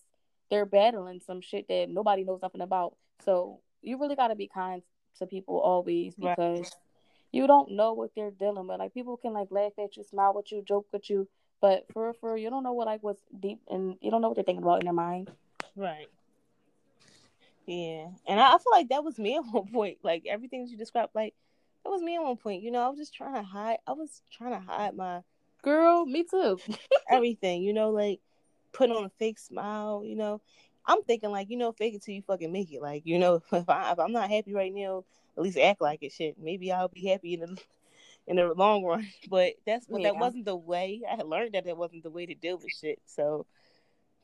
they're 0.50 0.66
battling 0.66 1.20
some 1.24 1.40
shit 1.40 1.66
that 1.68 1.88
nobody 1.88 2.24
knows 2.24 2.40
nothing 2.42 2.60
about. 2.60 2.96
So 3.24 3.60
you 3.82 3.98
really 3.98 4.16
got 4.16 4.28
to 4.28 4.34
be 4.34 4.48
kind 4.52 4.82
to 5.18 5.26
people 5.26 5.58
always 5.58 6.14
because 6.14 6.60
right. 6.60 6.74
You 7.32 7.46
don't 7.46 7.72
know 7.72 7.92
what 7.92 8.10
they're 8.14 8.30
dealing 8.30 8.66
with. 8.66 8.78
Like 8.78 8.94
people 8.94 9.16
can 9.16 9.32
like 9.32 9.48
laugh 9.50 9.72
at 9.78 9.96
you, 9.96 10.04
smile 10.04 10.34
with 10.34 10.50
you, 10.50 10.62
joke 10.62 10.86
with 10.92 11.08
you, 11.10 11.28
but 11.60 11.86
for 11.92 12.12
for 12.14 12.36
you 12.36 12.50
don't 12.50 12.64
know 12.64 12.72
what 12.72 12.86
like 12.86 13.02
what's 13.02 13.22
deep 13.38 13.60
and 13.68 13.96
you 14.00 14.10
don't 14.10 14.20
know 14.20 14.28
what 14.28 14.34
they're 14.34 14.44
thinking 14.44 14.62
about 14.62 14.80
in 14.80 14.86
their 14.86 14.92
mind. 14.92 15.30
Right. 15.76 16.08
Yeah, 17.66 18.08
and 18.26 18.40
I, 18.40 18.54
I 18.54 18.58
feel 18.58 18.72
like 18.72 18.88
that 18.88 19.04
was 19.04 19.18
me 19.18 19.36
at 19.36 19.44
one 19.44 19.68
point. 19.68 19.98
Like 20.02 20.24
everything 20.28 20.66
you 20.66 20.76
described, 20.76 21.14
like 21.14 21.34
that 21.84 21.90
was 21.90 22.02
me 22.02 22.16
at 22.16 22.22
one 22.22 22.36
point. 22.36 22.62
You 22.62 22.70
know, 22.70 22.80
I 22.80 22.88
was 22.88 22.98
just 22.98 23.14
trying 23.14 23.34
to 23.34 23.42
hide. 23.42 23.78
I 23.86 23.92
was 23.92 24.22
trying 24.30 24.52
to 24.52 24.60
hide 24.60 24.96
my 24.96 25.20
girl. 25.62 26.04
Me 26.04 26.24
too. 26.24 26.58
everything. 27.10 27.62
You 27.62 27.72
know, 27.72 27.90
like 27.90 28.20
put 28.72 28.90
on 28.90 29.04
a 29.04 29.10
fake 29.18 29.38
smile. 29.38 30.02
You 30.04 30.16
know, 30.16 30.40
I'm 30.86 31.02
thinking 31.02 31.30
like 31.30 31.50
you 31.50 31.56
know, 31.56 31.72
fake 31.72 31.94
it 31.94 32.02
till 32.02 32.14
you 32.14 32.22
fucking 32.22 32.50
make 32.50 32.72
it. 32.72 32.82
Like 32.82 33.02
you 33.04 33.18
know, 33.18 33.42
if, 33.52 33.68
I, 33.68 33.92
if 33.92 33.98
I'm 33.98 34.12
not 34.12 34.30
happy 34.30 34.52
right 34.52 34.74
now, 34.74 35.04
at 35.36 35.42
least 35.42 35.58
act 35.58 35.80
like 35.80 36.02
it. 36.02 36.12
Shit, 36.12 36.36
maybe 36.40 36.72
I'll 36.72 36.88
be 36.88 37.06
happy 37.06 37.34
in 37.34 37.40
the 37.40 37.58
in 38.26 38.36
the 38.36 38.52
long 38.54 38.84
run. 38.84 39.06
But 39.28 39.54
that's 39.66 39.86
but 39.86 40.00
yeah. 40.00 40.08
that 40.08 40.20
wasn't 40.20 40.44
the 40.44 40.56
way. 40.56 41.02
I 41.10 41.16
had 41.16 41.26
learned 41.26 41.54
that 41.54 41.64
that 41.64 41.76
wasn't 41.76 42.02
the 42.02 42.10
way 42.10 42.26
to 42.26 42.34
deal 42.34 42.58
with 42.58 42.72
shit. 42.72 43.00
So 43.06 43.46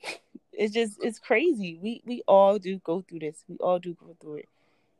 it's 0.53 0.75
just 0.75 0.99
it's 1.03 1.19
crazy. 1.19 1.79
We 1.81 2.03
we 2.05 2.23
all 2.27 2.59
do 2.59 2.79
go 2.79 3.03
through 3.03 3.21
this. 3.21 3.45
We 3.49 3.57
all 3.59 3.79
do 3.79 3.95
go 3.95 4.17
through 4.21 4.37
it, 4.37 4.49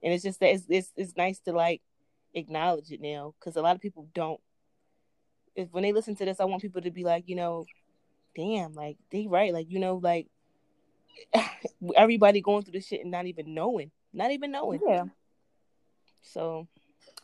and 0.03 0.13
it's 0.13 0.25
just 0.25 0.41
that 0.41 0.55
it's 0.55 0.65
it's, 0.69 0.93
it's 0.97 1.17
nice 1.17 1.39
to 1.41 1.53
like 1.53 1.83
acknowledge 2.35 2.91
it 2.91 3.01
now 3.01 3.35
because 3.39 3.57
a 3.57 3.63
lot 3.63 3.77
of 3.77 3.83
people 3.83 4.09
don't. 4.15 4.41
If 5.55 5.73
when 5.73 5.83
they 5.83 5.93
listen 5.93 6.17
to 6.17 6.25
this, 6.25 6.41
I 6.41 6.45
want 6.45 6.63
people 6.63 6.83
to 6.83 6.91
be 6.91 7.03
like, 7.03 7.25
you 7.29 7.37
know, 7.37 7.65
damn, 8.35 8.75
like 8.75 8.99
they 9.11 9.27
right, 9.27 9.53
like 9.53 9.71
you 9.71 9.79
know, 9.79 9.97
like 9.97 10.29
everybody 11.97 12.41
going 12.41 12.63
through 12.63 12.73
this 12.73 12.87
shit 12.87 13.03
and 13.03 13.11
not 13.11 13.27
even 13.27 13.55
knowing, 13.55 13.91
not 14.13 14.31
even 14.31 14.51
knowing. 14.51 14.81
Yeah. 14.87 15.05
So. 16.23 16.69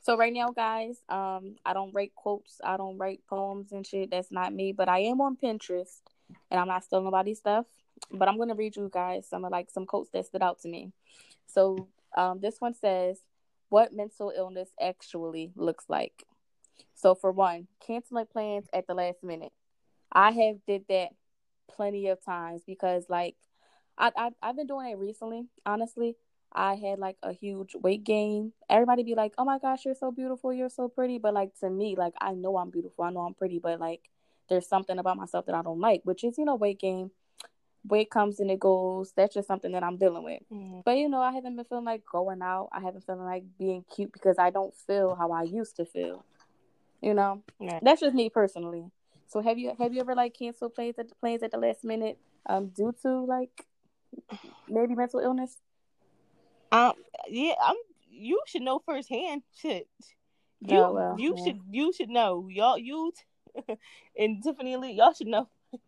So 0.05 0.17
right 0.17 0.33
now, 0.33 0.51
guys, 0.51 0.97
um, 1.09 1.55
I 1.65 1.75
don't 1.75 1.95
write 1.95 2.13
quotes, 2.17 2.61
I 2.65 2.77
don't 2.77 2.99
write 2.99 3.21
poems 3.29 3.71
and 3.71 3.87
shit. 3.87 4.11
That's 4.11 4.33
not 4.33 4.53
me. 4.53 4.73
But 4.73 4.89
I 4.89 5.01
am 5.01 5.21
on 5.21 5.37
Pinterest, 5.37 6.01
and 6.51 6.59
I'm 6.59 6.67
not 6.67 6.83
stealing 6.83 7.05
nobody's 7.05 7.39
stuff 7.39 7.67
but 8.11 8.29
I'm 8.29 8.39
gonna 8.39 8.55
read 8.55 8.77
you 8.77 8.91
guys 8.93 9.27
some 9.29 9.45
of 9.45 9.53
like 9.53 9.71
some 9.71 9.87
quotes 9.87 10.11
that 10.11 10.27
stood 10.27 10.43
out 10.43 10.61
to 10.61 10.69
me. 10.69 10.93
So 11.47 11.89
um, 12.17 12.41
this 12.41 12.61
one 12.61 12.75
says, 12.75 13.21
"What 13.69 13.93
mental 13.93 14.33
illness 14.35 14.71
actually 14.81 15.53
looks 15.57 15.85
like." 15.89 16.25
So 16.95 17.15
for 17.15 17.33
one, 17.33 17.69
canceling 17.85 18.27
plans 18.27 18.67
at 18.73 18.87
the 18.87 18.95
last 18.95 19.23
minute. 19.23 19.53
I 20.13 20.31
have 20.31 20.57
did 20.67 20.85
that 20.89 21.11
plenty 21.71 22.09
of 22.09 22.23
times 22.23 22.63
because 22.67 23.07
like 23.09 23.37
I, 23.97 24.13
I 24.17 24.31
I've 24.43 24.57
been 24.57 24.67
doing 24.67 24.91
it 24.91 24.99
recently. 24.99 25.47
Honestly, 25.65 26.17
I 26.55 26.75
had 26.75 26.99
like 26.99 27.17
a 27.23 27.33
huge 27.33 27.75
weight 27.75 28.05
gain. 28.05 28.53
Everybody 28.69 29.03
be 29.03 29.15
like, 29.15 29.35
"Oh 29.39 29.45
my 29.45 29.59
gosh, 29.59 29.85
you're 29.85 29.95
so 29.95 30.11
beautiful, 30.11 30.53
you're 30.53 30.69
so 30.69 30.89
pretty," 30.89 31.19
but 31.19 31.35
like 31.35 31.55
to 31.61 31.71
me, 31.71 31.97
like 31.97 32.15
I 32.21 32.35
know 32.35 32.57
I'm 32.57 32.71
beautiful, 32.71 33.05
I 33.05 33.11
know 33.11 33.21
I'm 33.21 33.35
pretty, 33.35 33.59
but 33.59 33.81
like 33.81 34.09
there's 34.49 34.69
something 34.69 34.99
about 34.99 35.17
myself 35.17 35.47
that 35.47 35.55
I 35.55 35.63
don't 35.63 35.81
like, 35.81 36.03
which 36.05 36.25
is 36.25 36.39
you 36.39 36.45
know 36.45 36.57
weight 36.57 36.81
gain 36.81 37.11
weight 37.85 38.11
comes 38.11 38.41
and 38.41 38.51
it 38.51 38.61
goes. 38.61 39.13
That's 39.17 39.35
just 39.35 39.49
something 39.49 39.73
that 39.73 39.83
I'm 39.83 39.97
dealing 39.97 40.25
with. 40.25 40.43
Mm-hmm. 40.53 40.81
But 40.85 40.99
you 40.99 41.09
know, 41.09 41.21
I 41.21 41.33
haven't 41.33 41.57
been 41.57 41.65
feeling 41.65 41.85
like 41.85 42.03
going 42.11 42.43
out. 42.43 42.69
I 42.73 42.81
haven't 42.81 43.05
feeling 43.05 43.25
like 43.25 43.45
being 43.59 43.85
cute 43.95 44.13
because 44.13 44.39
I 44.39 44.51
don't 44.51 44.75
feel 44.75 45.15
how 45.15 45.33
I 45.33 45.43
used 45.43 45.77
to 45.77 45.85
feel. 45.85 46.25
You 47.01 47.15
know, 47.15 47.43
that's 47.83 48.01
just 48.01 48.15
me 48.15 48.31
personally. 48.31 48.85
So 49.29 49.41
have 49.41 49.59
you 49.59 49.73
have 49.79 49.93
you 49.93 50.01
ever 50.01 50.15
like 50.15 50.35
canceled 50.35 50.75
plans 50.75 50.99
at 50.99 51.09
the 51.09 51.15
plans 51.17 51.43
at 51.43 51.51
the 51.51 51.59
last 51.59 51.85
minute 51.85 52.19
um 52.47 52.69
due 52.69 52.95
to 53.03 53.25
like 53.25 53.67
maybe 54.69 54.95
mental 54.95 55.21
illness? 55.21 55.57
Um 56.73 56.95
yeah, 57.29 57.55
I'm 57.63 57.77
you 58.11 58.41
should 58.47 58.63
know 58.63 58.81
firsthand. 58.85 59.43
Shit. 59.61 59.89
You 60.61 60.79
oh, 60.79 60.93
well, 60.93 61.17
you 61.19 61.35
yeah. 61.37 61.45
should 61.45 61.61
you 61.71 61.93
should 61.93 62.09
know. 62.09 62.49
Y'all 62.51 62.79
you 62.79 63.13
and 64.19 64.43
Tiffany 64.43 64.77
Lee, 64.77 64.93
y'all 64.93 65.13
should 65.13 65.29
know. 65.29 65.49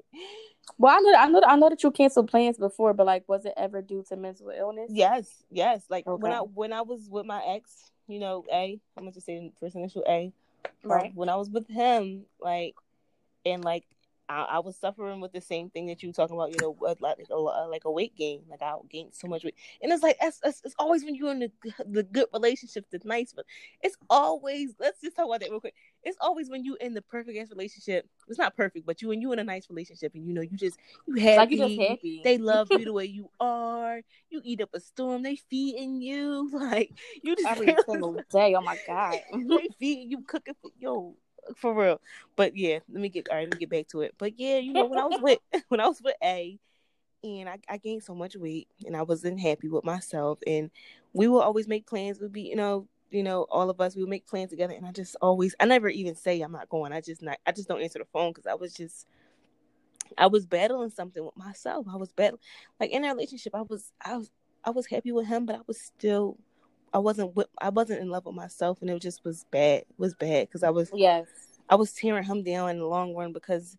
Well, 0.78 0.96
I 0.96 1.00
know, 1.00 1.14
I 1.14 1.28
know, 1.28 1.42
I 1.46 1.56
know 1.56 1.68
that 1.68 1.82
you 1.82 1.90
canceled 1.90 2.30
plans 2.30 2.56
before, 2.56 2.94
but 2.94 3.04
like, 3.04 3.28
was 3.28 3.44
it 3.44 3.52
ever 3.56 3.82
due 3.82 4.02
to 4.08 4.16
mental 4.16 4.48
illness? 4.48 4.90
Yes, 4.90 5.28
yes. 5.50 5.84
Like 5.90 6.06
okay. 6.06 6.20
when 6.20 6.32
I 6.32 6.38
when 6.38 6.72
I 6.72 6.80
was 6.80 7.06
with 7.10 7.26
my 7.26 7.42
ex, 7.46 7.90
you 8.08 8.18
know, 8.18 8.44
A, 8.52 8.80
I'm 8.96 9.04
gonna 9.04 9.12
just 9.12 9.26
say 9.26 9.52
first 9.60 9.76
initial 9.76 10.04
A. 10.08 10.32
Right. 10.82 11.10
Um, 11.10 11.12
when 11.14 11.28
I 11.28 11.36
was 11.36 11.50
with 11.50 11.68
him, 11.68 12.24
like, 12.40 12.74
and 13.44 13.62
like 13.62 13.84
I, 14.28 14.42
I, 14.42 14.58
was 14.60 14.76
suffering 14.76 15.20
with 15.20 15.32
the 15.32 15.40
same 15.40 15.68
thing 15.68 15.86
that 15.86 16.02
you 16.02 16.08
were 16.08 16.14
talking 16.14 16.36
about, 16.36 16.50
you 16.50 16.56
know, 16.60 16.76
like 17.00 17.18
a, 17.30 17.34
uh, 17.34 17.66
like 17.68 17.84
a 17.84 17.90
weight 17.90 18.16
gain. 18.16 18.42
Like 18.48 18.62
I 18.62 18.74
gained 18.88 19.14
so 19.14 19.28
much 19.28 19.44
weight, 19.44 19.54
and 19.82 19.92
it's 19.92 20.02
like 20.02 20.16
it's, 20.22 20.40
it's, 20.42 20.62
it's 20.64 20.74
always 20.78 21.04
when 21.04 21.14
you're 21.14 21.30
in 21.30 21.40
the 21.40 21.52
the 21.86 22.02
good 22.02 22.26
relationship 22.32 22.86
that's 22.90 23.04
nice, 23.04 23.32
but 23.34 23.44
it's 23.82 23.96
always 24.08 24.74
let's 24.80 25.00
just 25.00 25.16
talk 25.16 25.26
about 25.26 25.40
that 25.40 25.50
real 25.50 25.60
quick. 25.60 25.74
It's 26.02 26.16
always 26.20 26.48
when 26.48 26.64
you're 26.64 26.78
in 26.78 26.94
the 26.94 27.02
perfect 27.02 27.38
ass 27.38 27.50
relationship. 27.50 28.08
It's 28.28 28.38
not 28.38 28.56
perfect, 28.56 28.86
but 28.86 29.02
you 29.02 29.10
and 29.10 29.20
you 29.20 29.32
in 29.32 29.38
a 29.38 29.44
nice 29.44 29.68
relationship, 29.68 30.14
and 30.14 30.26
you 30.26 30.32
know 30.32 30.40
you 30.40 30.56
just 30.56 30.78
you 31.06 31.16
happy. 31.16 31.36
Like 31.36 31.50
you 31.50 31.56
just 31.58 31.80
happy. 31.90 32.20
They 32.24 32.38
love 32.38 32.68
you 32.70 32.78
the 32.84 32.92
way 32.92 33.04
you 33.04 33.28
are. 33.40 34.00
You 34.30 34.40
eat 34.42 34.62
up 34.62 34.70
a 34.72 34.80
storm. 34.80 35.22
They 35.22 35.36
feeding 35.36 36.00
you 36.00 36.50
like 36.52 36.92
you 37.22 37.36
just 37.36 37.46
every 37.46 37.76
single 37.86 38.18
day. 38.30 38.54
Oh 38.54 38.62
my 38.62 38.78
god, 38.86 39.20
they 39.32 39.68
feeding 39.78 40.10
you, 40.10 40.22
cooking 40.22 40.54
for 40.62 40.70
yo 40.78 41.14
for 41.56 41.74
real. 41.74 42.00
But 42.36 42.56
yeah, 42.56 42.80
let 42.88 43.00
me 43.00 43.08
get 43.08 43.28
all 43.28 43.36
right, 43.36 43.44
let 43.44 43.54
me 43.54 43.60
get 43.60 43.70
back 43.70 43.88
to 43.88 44.02
it. 44.02 44.14
But 44.18 44.38
yeah, 44.38 44.58
you 44.58 44.72
know, 44.72 44.86
when 44.86 44.98
I 44.98 45.04
was 45.04 45.20
with 45.20 45.38
when 45.68 45.80
I 45.80 45.88
was 45.88 46.00
with 46.02 46.16
A 46.22 46.58
and 47.22 47.48
I, 47.48 47.58
I 47.68 47.78
gained 47.78 48.02
so 48.02 48.14
much 48.14 48.36
weight 48.36 48.68
and 48.84 48.96
I 48.96 49.02
wasn't 49.02 49.40
happy 49.40 49.68
with 49.68 49.84
myself 49.84 50.38
and 50.46 50.70
we 51.12 51.28
will 51.28 51.40
always 51.40 51.66
make 51.66 51.86
plans. 51.86 52.20
We'd 52.20 52.32
be, 52.32 52.42
you 52.42 52.56
know, 52.56 52.86
you 53.10 53.22
know, 53.22 53.46
all 53.50 53.70
of 53.70 53.80
us 53.80 53.96
we 53.96 54.02
would 54.02 54.10
make 54.10 54.26
plans 54.26 54.50
together 54.50 54.74
and 54.74 54.86
I 54.86 54.92
just 54.92 55.16
always 55.22 55.54
I 55.60 55.66
never 55.66 55.88
even 55.88 56.14
say 56.14 56.40
I'm 56.40 56.52
not 56.52 56.68
going. 56.68 56.92
I 56.92 57.00
just 57.00 57.22
not 57.22 57.38
I 57.46 57.52
just 57.52 57.68
don't 57.68 57.82
answer 57.82 57.98
the 57.98 58.06
phone 58.06 58.32
because 58.32 58.46
I 58.46 58.54
was 58.54 58.74
just 58.74 59.06
I 60.18 60.26
was 60.26 60.46
battling 60.46 60.90
something 60.90 61.24
with 61.24 61.36
myself. 61.36 61.86
I 61.90 61.96
was 61.96 62.12
battling 62.12 62.40
like 62.78 62.90
in 62.90 63.04
a 63.04 63.08
relationship 63.08 63.54
I 63.54 63.62
was 63.62 63.92
I 64.04 64.16
was 64.16 64.30
I 64.64 64.70
was 64.70 64.86
happy 64.86 65.12
with 65.12 65.26
him, 65.26 65.46
but 65.46 65.56
I 65.56 65.60
was 65.66 65.80
still 65.80 66.38
I 66.94 66.98
wasn't 66.98 67.34
with, 67.34 67.48
I 67.60 67.70
wasn't 67.70 68.00
in 68.00 68.08
love 68.08 68.24
with 68.24 68.36
myself, 68.36 68.80
and 68.80 68.88
it 68.88 69.02
just 69.02 69.24
was 69.24 69.44
bad. 69.50 69.80
It 69.80 69.98
was 69.98 70.14
bad 70.14 70.48
because 70.48 70.62
I 70.62 70.70
was 70.70 70.90
yes 70.94 71.26
I 71.68 71.74
was 71.74 71.92
tearing 71.92 72.24
him 72.24 72.44
down 72.44 72.70
in 72.70 72.78
the 72.78 72.86
long 72.86 73.14
run 73.14 73.32
because 73.32 73.76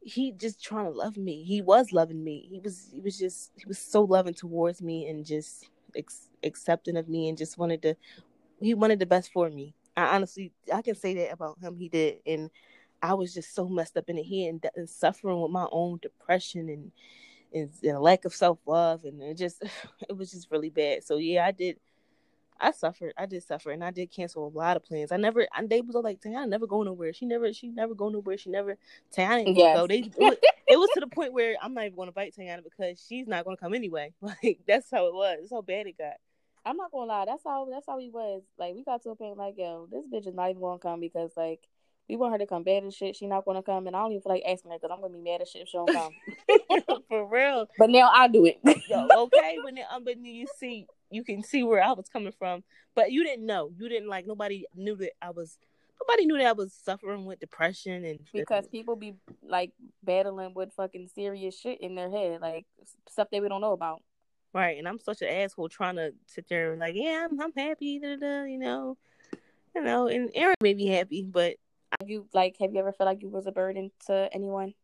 he 0.00 0.32
just 0.32 0.62
trying 0.62 0.86
to 0.86 0.90
love 0.90 1.16
me. 1.16 1.44
He 1.44 1.62
was 1.62 1.92
loving 1.92 2.22
me. 2.24 2.48
He 2.50 2.58
was 2.58 2.90
he 2.92 3.00
was 3.00 3.18
just 3.18 3.52
he 3.56 3.64
was 3.66 3.78
so 3.78 4.02
loving 4.02 4.34
towards 4.34 4.82
me 4.82 5.06
and 5.06 5.24
just 5.24 5.70
ex- 5.96 6.30
accepting 6.42 6.96
of 6.96 7.08
me 7.08 7.28
and 7.28 7.38
just 7.38 7.56
wanted 7.56 7.82
to 7.82 7.94
he 8.60 8.74
wanted 8.74 8.98
the 8.98 9.06
best 9.06 9.32
for 9.32 9.48
me. 9.48 9.74
I 9.96 10.16
honestly 10.16 10.52
I 10.74 10.82
can 10.82 10.96
say 10.96 11.14
that 11.14 11.32
about 11.32 11.58
him. 11.60 11.76
He 11.76 11.88
did, 11.88 12.18
and 12.26 12.50
I 13.00 13.14
was 13.14 13.32
just 13.32 13.54
so 13.54 13.68
messed 13.68 13.96
up 13.96 14.08
in 14.08 14.16
the 14.16 14.22
head 14.24 14.50
and, 14.50 14.66
and 14.74 14.90
suffering 14.90 15.40
with 15.40 15.52
my 15.52 15.68
own 15.70 15.98
depression 16.02 16.68
and 16.68 16.92
and, 17.52 17.70
and 17.82 18.00
lack 18.00 18.24
of 18.24 18.34
self 18.34 18.58
love, 18.66 19.04
and 19.04 19.22
it 19.22 19.36
just 19.36 19.62
it 20.08 20.16
was 20.16 20.32
just 20.32 20.50
really 20.50 20.70
bad. 20.70 21.04
So 21.04 21.16
yeah, 21.18 21.46
I 21.46 21.52
did 21.52 21.78
I 22.60 22.72
suffered. 22.72 23.12
I 23.16 23.26
did 23.26 23.42
suffer, 23.42 23.70
and 23.70 23.84
I 23.84 23.90
did 23.90 24.10
cancel 24.10 24.46
a 24.46 24.56
lot 24.56 24.76
of 24.76 24.84
plans. 24.84 25.12
I 25.12 25.16
never. 25.16 25.46
And 25.56 25.70
they 25.70 25.80
was 25.80 25.94
all 25.94 26.02
like, 26.02 26.20
"Tayana 26.20 26.48
never 26.48 26.66
go 26.66 26.82
nowhere. 26.82 27.12
She 27.12 27.26
never. 27.26 27.52
She 27.52 27.68
never 27.68 27.94
go 27.94 28.08
nowhere. 28.08 28.36
She 28.38 28.50
never. 28.50 28.76
Tayana 29.16 29.44
didn't 29.44 29.56
yes. 29.56 29.76
go. 29.76 29.86
They. 29.86 29.98
It 29.98 30.14
was, 30.18 30.36
it 30.68 30.78
was, 30.78 30.90
to 30.94 31.00
the 31.00 31.06
point 31.06 31.32
where 31.32 31.56
I'm 31.62 31.74
not 31.74 31.84
even 31.84 31.96
going 31.96 32.08
to 32.08 32.12
bite 32.12 32.34
Tayana 32.36 32.64
because 32.64 33.02
she's 33.06 33.26
not 33.26 33.44
going 33.44 33.56
to 33.56 33.60
come 33.60 33.74
anyway. 33.74 34.12
Like 34.22 34.60
that's 34.66 34.90
how 34.90 35.06
it 35.06 35.14
was. 35.14 35.38
That's 35.40 35.52
how 35.52 35.62
bad 35.62 35.86
it 35.86 35.96
got. 35.96 36.14
I'm 36.64 36.76
not 36.76 36.92
gonna 36.92 37.06
lie. 37.06 37.24
That's 37.24 37.42
how. 37.44 37.66
That's 37.70 37.86
how 37.86 37.98
he 37.98 38.10
was. 38.10 38.42
Like 38.58 38.74
we 38.74 38.84
got 38.84 39.02
to 39.02 39.10
a 39.10 39.16
point 39.16 39.38
like, 39.38 39.54
yo, 39.56 39.88
this 39.90 40.04
bitch 40.06 40.28
is 40.28 40.34
not 40.34 40.50
even 40.50 40.60
gonna 40.60 40.78
come 40.78 41.00
because 41.00 41.32
like 41.36 41.60
we 42.08 42.16
want 42.16 42.32
her 42.32 42.38
to 42.38 42.46
come 42.46 42.62
bad 42.62 42.82
and 42.82 42.92
shit. 42.92 43.16
She 43.16 43.26
not 43.26 43.44
gonna 43.44 43.62
come, 43.62 43.86
and 43.86 43.94
I 43.94 44.00
don't 44.00 44.12
even 44.12 44.22
feel 44.22 44.32
like 44.32 44.42
asking 44.46 44.70
her 44.70 44.78
because 44.78 44.90
I'm 44.92 45.00
gonna 45.00 45.14
be 45.14 45.30
mad 45.30 45.42
as 45.42 45.50
shit 45.50 45.62
if 45.62 45.68
she 45.68 45.76
don't 45.76 45.92
come. 45.92 46.12
For 47.08 47.26
real. 47.26 47.68
But 47.78 47.90
now 47.90 48.10
I 48.12 48.28
do 48.28 48.46
it. 48.46 48.58
Yo, 48.88 49.08
okay, 49.24 49.58
when 49.62 49.74
then, 49.76 49.84
um, 49.92 50.04
but 50.04 50.18
you 50.18 50.46
see, 50.58 50.86
you 51.10 51.24
can 51.24 51.42
see 51.42 51.62
where 51.62 51.82
I 51.82 51.92
was 51.92 52.08
coming 52.08 52.32
from, 52.38 52.62
but 52.94 53.10
you 53.12 53.24
didn't 53.24 53.46
know. 53.46 53.70
You 53.76 53.88
didn't 53.88 54.08
like. 54.08 54.26
Nobody 54.26 54.66
knew 54.74 54.96
that 54.96 55.12
I 55.22 55.30
was. 55.30 55.58
Nobody 56.00 56.26
knew 56.26 56.38
that 56.38 56.46
I 56.46 56.52
was 56.52 56.72
suffering 56.72 57.24
with 57.24 57.40
depression 57.40 58.04
and 58.04 58.20
because 58.32 58.68
people 58.68 58.94
be 58.94 59.14
like 59.42 59.72
battling 60.04 60.54
with 60.54 60.72
fucking 60.74 61.08
serious 61.14 61.58
shit 61.58 61.80
in 61.80 61.96
their 61.96 62.10
head, 62.10 62.40
like 62.40 62.66
stuff 63.08 63.28
that 63.32 63.42
we 63.42 63.48
don't 63.48 63.60
know 63.60 63.72
about. 63.72 64.00
Right, 64.54 64.78
and 64.78 64.88
I'm 64.88 64.98
such 64.98 65.22
an 65.22 65.28
asshole 65.28 65.68
trying 65.68 65.96
to 65.96 66.12
sit 66.26 66.48
there 66.48 66.72
and 66.72 66.80
like, 66.80 66.94
yeah, 66.94 67.26
I'm, 67.28 67.40
I'm 67.40 67.52
happy, 67.54 67.98
da, 67.98 68.16
da, 68.16 68.44
you 68.44 68.58
know, 68.58 68.96
you 69.74 69.82
know, 69.82 70.06
and 70.06 70.30
Aaron 70.34 70.54
made 70.62 70.76
me 70.76 70.86
happy, 70.86 71.22
but 71.22 71.56
Have 71.98 72.08
you 72.08 72.26
like 72.32 72.56
have 72.60 72.72
you 72.72 72.80
ever 72.80 72.92
felt 72.92 73.08
like 73.08 73.22
you 73.22 73.28
was 73.28 73.46
a 73.46 73.52
burden 73.52 73.90
to 74.06 74.28
anyone? 74.32 74.74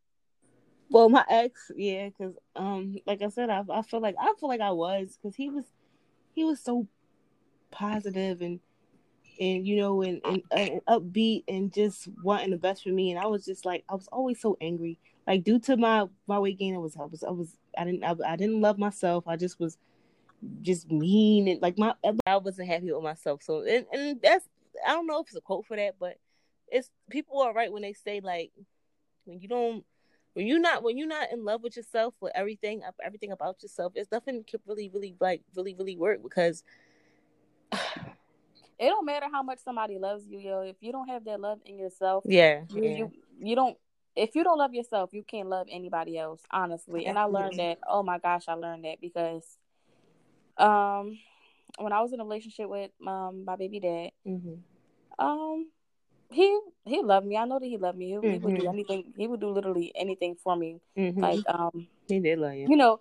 Well, 0.90 1.08
my 1.08 1.24
ex, 1.30 1.70
yeah, 1.76 2.08
because 2.08 2.34
um, 2.56 2.96
like 3.06 3.22
I 3.22 3.28
said, 3.28 3.50
I 3.50 3.62
I 3.72 3.82
feel 3.82 4.00
like 4.00 4.16
I 4.20 4.32
feel 4.38 4.48
like 4.48 4.60
I 4.60 4.72
was 4.72 5.16
because 5.16 5.36
he 5.36 5.48
was 5.48 5.64
he 6.34 6.44
was 6.44 6.60
so 6.60 6.86
positive 7.70 8.40
and 8.40 8.60
and 9.40 9.66
you 9.66 9.76
know 9.76 10.02
and, 10.02 10.20
and, 10.24 10.42
and 10.52 10.80
upbeat 10.88 11.44
and 11.48 11.72
just 11.72 12.08
wanting 12.22 12.50
the 12.50 12.56
best 12.56 12.82
for 12.82 12.90
me. 12.90 13.10
And 13.10 13.20
I 13.20 13.26
was 13.26 13.44
just 13.44 13.64
like 13.64 13.84
I 13.88 13.94
was 13.94 14.08
always 14.12 14.40
so 14.40 14.56
angry. 14.60 14.98
Like 15.26 15.44
due 15.44 15.58
to 15.60 15.76
my 15.76 16.06
my 16.26 16.38
weight 16.38 16.58
gain 16.58 16.74
I 16.74 16.78
was 16.78 16.96
I 16.96 17.04
was 17.04 17.24
I 17.24 17.30
was 17.30 17.56
I 17.76 17.84
didn't 17.84 18.04
I, 18.04 18.14
I 18.26 18.36
didn't 18.36 18.60
love 18.60 18.78
myself. 18.78 19.26
I 19.26 19.36
just 19.36 19.58
was 19.58 19.78
just 20.60 20.90
mean 20.90 21.48
and 21.48 21.62
like 21.62 21.78
my 21.78 21.94
I 22.26 22.36
wasn't 22.36 22.68
happy 22.68 22.92
with 22.92 23.02
myself. 23.02 23.42
So 23.42 23.62
and, 23.62 23.86
and 23.92 24.20
that's 24.22 24.46
I 24.86 24.92
don't 24.92 25.06
know 25.06 25.20
if 25.20 25.28
it's 25.28 25.36
a 25.36 25.40
quote 25.40 25.66
for 25.66 25.76
that 25.76 25.96
but 25.98 26.16
it's 26.68 26.90
people 27.10 27.40
are 27.40 27.52
right 27.52 27.72
when 27.72 27.82
they 27.82 27.92
say 27.92 28.20
like 28.20 28.50
when 29.24 29.40
you 29.40 29.48
don't 29.48 29.84
when 30.34 30.46
you're 30.46 30.60
not 30.60 30.82
when 30.82 30.98
you're 30.98 31.08
not 31.08 31.32
in 31.32 31.44
love 31.44 31.62
with 31.62 31.76
yourself 31.76 32.14
with 32.20 32.32
everything 32.34 32.82
everything 33.04 33.32
about 33.32 33.62
yourself 33.62 33.92
it's 33.94 34.12
nothing 34.12 34.44
can 34.46 34.60
really 34.66 34.88
really 34.92 35.16
like 35.20 35.42
really 35.56 35.74
really 35.74 35.96
work 35.96 36.22
because 36.22 36.62
it 38.78 38.88
don't 38.88 39.06
matter 39.06 39.26
how 39.30 39.42
much 39.42 39.58
somebody 39.64 39.98
loves 39.98 40.26
you, 40.26 40.38
yo. 40.38 40.60
If 40.60 40.76
you 40.80 40.92
don't 40.92 41.08
have 41.08 41.24
that 41.24 41.40
love 41.40 41.58
in 41.64 41.78
yourself, 41.78 42.24
yeah, 42.26 42.62
you 42.70 42.82
yeah. 42.82 42.96
you, 42.96 43.12
you 43.40 43.56
don't. 43.56 43.76
If 44.16 44.34
you 44.34 44.44
don't 44.44 44.58
love 44.58 44.74
yourself, 44.74 45.10
you 45.12 45.24
can't 45.24 45.48
love 45.48 45.66
anybody 45.70 46.16
else, 46.16 46.40
honestly. 46.50 47.06
And 47.06 47.18
I 47.18 47.24
learned 47.24 47.58
that. 47.58 47.78
Oh 47.88 48.02
my 48.02 48.18
gosh, 48.18 48.44
I 48.46 48.54
learned 48.54 48.84
that 48.84 49.00
because, 49.00 49.44
um, 50.56 51.18
when 51.78 51.92
I 51.92 52.00
was 52.00 52.12
in 52.12 52.20
a 52.20 52.24
relationship 52.24 52.68
with 52.68 52.90
um 53.06 53.44
my 53.44 53.56
baby 53.56 53.80
dad, 53.80 54.10
mm-hmm. 54.26 55.24
um, 55.24 55.68
he 56.34 56.60
he 56.84 57.02
loved 57.02 57.26
me. 57.26 57.36
I 57.36 57.44
know 57.44 57.58
that 57.58 57.66
he 57.66 57.76
loved 57.76 57.96
me. 57.96 58.10
He, 58.10 58.14
mm-hmm. 58.14 58.30
he, 58.30 58.38
would 58.38 58.60
do 58.60 58.68
anything. 58.68 59.14
He 59.16 59.26
would 59.26 59.40
do 59.40 59.50
literally 59.50 59.92
anything 59.94 60.36
for 60.42 60.56
me. 60.56 60.80
Mm-hmm. 60.98 61.20
Like 61.20 61.40
um, 61.48 61.86
he 62.08 62.20
did 62.20 62.38
love 62.38 62.54
you. 62.54 62.66
You 62.68 62.76
know, 62.76 63.00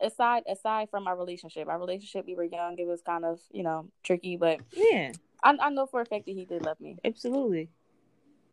aside 0.00 0.44
aside 0.48 0.88
from 0.90 1.06
our 1.06 1.16
relationship, 1.16 1.68
our 1.68 1.78
relationship 1.78 2.26
we 2.26 2.34
were 2.34 2.44
young. 2.44 2.78
It 2.78 2.86
was 2.86 3.02
kind 3.02 3.24
of 3.24 3.40
you 3.52 3.62
know 3.62 3.86
tricky, 4.02 4.36
but 4.36 4.60
yeah, 4.72 5.12
I, 5.42 5.56
I 5.60 5.70
know 5.70 5.86
for 5.86 6.00
a 6.00 6.06
fact 6.06 6.26
that 6.26 6.32
he 6.32 6.44
did 6.44 6.62
love 6.62 6.80
me. 6.80 6.96
Absolutely, 7.04 7.68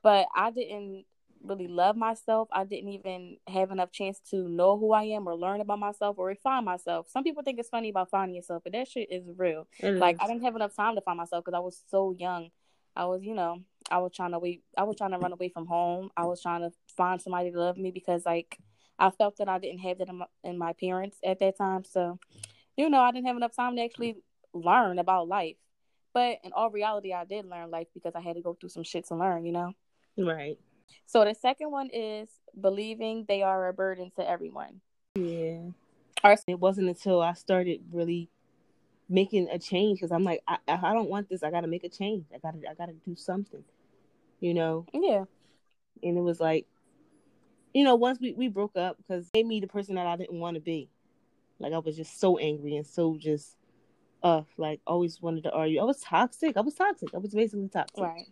but 0.03 0.27
I 0.35 0.51
didn't 0.51 1.05
really 1.43 1.67
love 1.67 1.95
myself. 1.95 2.49
I 2.51 2.63
didn't 2.65 2.89
even 2.89 3.37
have 3.47 3.71
enough 3.71 3.91
chance 3.91 4.19
to 4.31 4.47
know 4.49 4.77
who 4.77 4.91
I 4.91 5.03
am 5.03 5.27
or 5.27 5.35
learn 5.35 5.61
about 5.61 5.79
myself 5.79 6.17
or 6.17 6.27
refine 6.27 6.65
myself. 6.65 7.07
Some 7.09 7.23
people 7.23 7.43
think 7.43 7.59
it's 7.59 7.69
funny 7.69 7.89
about 7.89 8.09
finding 8.09 8.35
yourself, 8.35 8.63
but 8.63 8.73
that 8.73 8.87
shit 8.87 9.11
is 9.11 9.23
real. 9.37 9.67
It 9.79 9.91
like 9.91 10.15
is. 10.15 10.21
I 10.21 10.27
didn't 10.27 10.43
have 10.43 10.55
enough 10.55 10.75
time 10.75 10.95
to 10.95 11.01
find 11.01 11.17
myself 11.17 11.45
because 11.45 11.57
I 11.57 11.61
was 11.61 11.81
so 11.89 12.15
young. 12.17 12.49
I 12.97 13.05
was, 13.05 13.23
you 13.23 13.35
know, 13.35 13.61
I 13.91 13.99
was 13.99 14.11
trying 14.11 14.31
to 14.31 14.39
wait. 14.39 14.63
I 14.75 14.83
was 14.83 14.95
trying 14.97 15.11
to 15.11 15.19
run 15.19 15.31
away 15.31 15.49
from 15.49 15.67
home. 15.67 16.09
I 16.17 16.25
was 16.25 16.41
trying 16.41 16.61
to 16.61 16.71
find 16.97 17.21
somebody 17.21 17.51
to 17.51 17.59
love 17.59 17.77
me 17.77 17.91
because, 17.91 18.25
like, 18.25 18.57
I 18.97 19.11
felt 19.11 19.37
that 19.37 19.47
I 19.47 19.59
didn't 19.59 19.81
have 19.81 19.99
that 19.99 20.09
in 20.09 20.17
my, 20.17 20.25
in 20.43 20.57
my 20.57 20.73
parents 20.73 21.17
at 21.23 21.39
that 21.39 21.57
time. 21.57 21.83
So, 21.83 22.17
you 22.75 22.89
know, 22.89 22.99
I 22.99 23.11
didn't 23.11 23.27
have 23.27 23.37
enough 23.37 23.55
time 23.55 23.75
to 23.75 23.83
actually 23.83 24.17
learn 24.51 24.97
about 24.97 25.27
life. 25.27 25.57
But 26.11 26.39
in 26.43 26.51
all 26.53 26.71
reality, 26.71 27.13
I 27.13 27.25
did 27.25 27.45
learn 27.45 27.69
life 27.69 27.87
because 27.93 28.15
I 28.15 28.21
had 28.21 28.35
to 28.35 28.41
go 28.41 28.55
through 28.55 28.69
some 28.69 28.83
shit 28.83 29.07
to 29.09 29.15
learn, 29.15 29.45
you 29.45 29.51
know? 29.51 29.73
Right. 30.17 30.57
So 31.05 31.23
the 31.23 31.35
second 31.35 31.69
one 31.69 31.91
is 31.93 32.29
believing 32.59 33.25
they 33.27 33.43
are 33.43 33.67
a 33.67 33.73
burden 33.73 34.11
to 34.15 34.27
everyone. 34.27 34.81
Yeah. 35.13 35.69
It 36.47 36.59
wasn't 36.59 36.89
until 36.89 37.21
I 37.21 37.33
started 37.33 37.81
really 37.91 38.31
making 39.09 39.49
a 39.49 39.59
change 39.59 39.99
because 39.99 40.11
I'm 40.11 40.23
like, 40.23 40.41
I, 40.47 40.57
I 40.67 40.93
don't 40.93 41.09
want 41.09 41.29
this. 41.29 41.43
I 41.43 41.51
got 41.51 41.61
to 41.61 41.67
make 41.67 41.83
a 41.83 41.89
change. 41.89 42.25
I 42.33 42.39
got 42.39 42.59
to, 42.59 42.69
I 42.69 42.73
got 42.73 42.87
to 42.87 42.93
do 43.05 43.15
something, 43.15 43.63
you 44.39 44.53
know? 44.53 44.85
Yeah. 44.93 45.25
And 46.03 46.17
it 46.17 46.21
was 46.21 46.39
like, 46.39 46.65
you 47.73 47.83
know, 47.83 47.95
once 47.95 48.19
we, 48.19 48.33
we 48.33 48.47
broke 48.47 48.75
up 48.75 48.97
because 48.97 49.29
made 49.33 49.45
me 49.45 49.59
the 49.59 49.67
person 49.67 49.95
that 49.95 50.07
I 50.07 50.17
didn't 50.17 50.39
want 50.39 50.55
to 50.55 50.61
be. 50.61 50.89
Like 51.59 51.73
I 51.73 51.79
was 51.79 51.95
just 51.95 52.19
so 52.19 52.37
angry 52.37 52.75
and 52.75 52.85
so 52.85 53.17
just 53.17 53.55
uh 54.23 54.41
like 54.57 54.79
always 54.85 55.21
wanted 55.21 55.43
to 55.43 55.51
argue. 55.51 55.79
I 55.79 55.83
was 55.83 56.01
toxic. 56.01 56.57
I 56.57 56.61
was 56.61 56.75
toxic. 56.75 57.09
I 57.13 57.17
was 57.17 57.33
basically 57.33 57.69
toxic. 57.69 58.03
Right. 58.03 58.27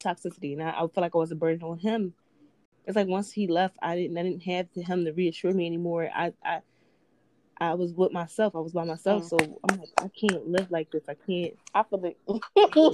Toxicity. 0.00 0.52
And 0.52 0.62
I, 0.62 0.70
I 0.70 0.80
feel 0.80 1.02
like 1.02 1.14
I 1.14 1.18
was 1.18 1.32
a 1.32 1.36
burden 1.36 1.62
on 1.62 1.78
him. 1.78 2.14
It's 2.84 2.96
like 2.96 3.08
once 3.08 3.32
he 3.32 3.48
left, 3.48 3.76
I 3.82 3.96
didn't 3.96 4.16
I 4.16 4.22
didn't 4.22 4.42
have 4.44 4.68
him 4.74 5.04
to 5.04 5.12
reassure 5.12 5.52
me 5.52 5.66
anymore. 5.66 6.08
I 6.14 6.32
I 6.44 6.60
I 7.58 7.74
was 7.74 7.92
with 7.92 8.12
myself. 8.12 8.54
I 8.54 8.60
was 8.60 8.72
by 8.72 8.84
myself. 8.84 9.24
Mm. 9.24 9.28
So 9.28 9.60
I'm 9.68 9.78
like, 9.78 9.88
I 9.98 10.08
can't 10.08 10.46
live 10.46 10.70
like 10.70 10.90
this. 10.90 11.04
I 11.08 11.14
can't. 11.14 11.54
I 11.74 11.82
feel 11.84 12.04
it. 12.04 12.18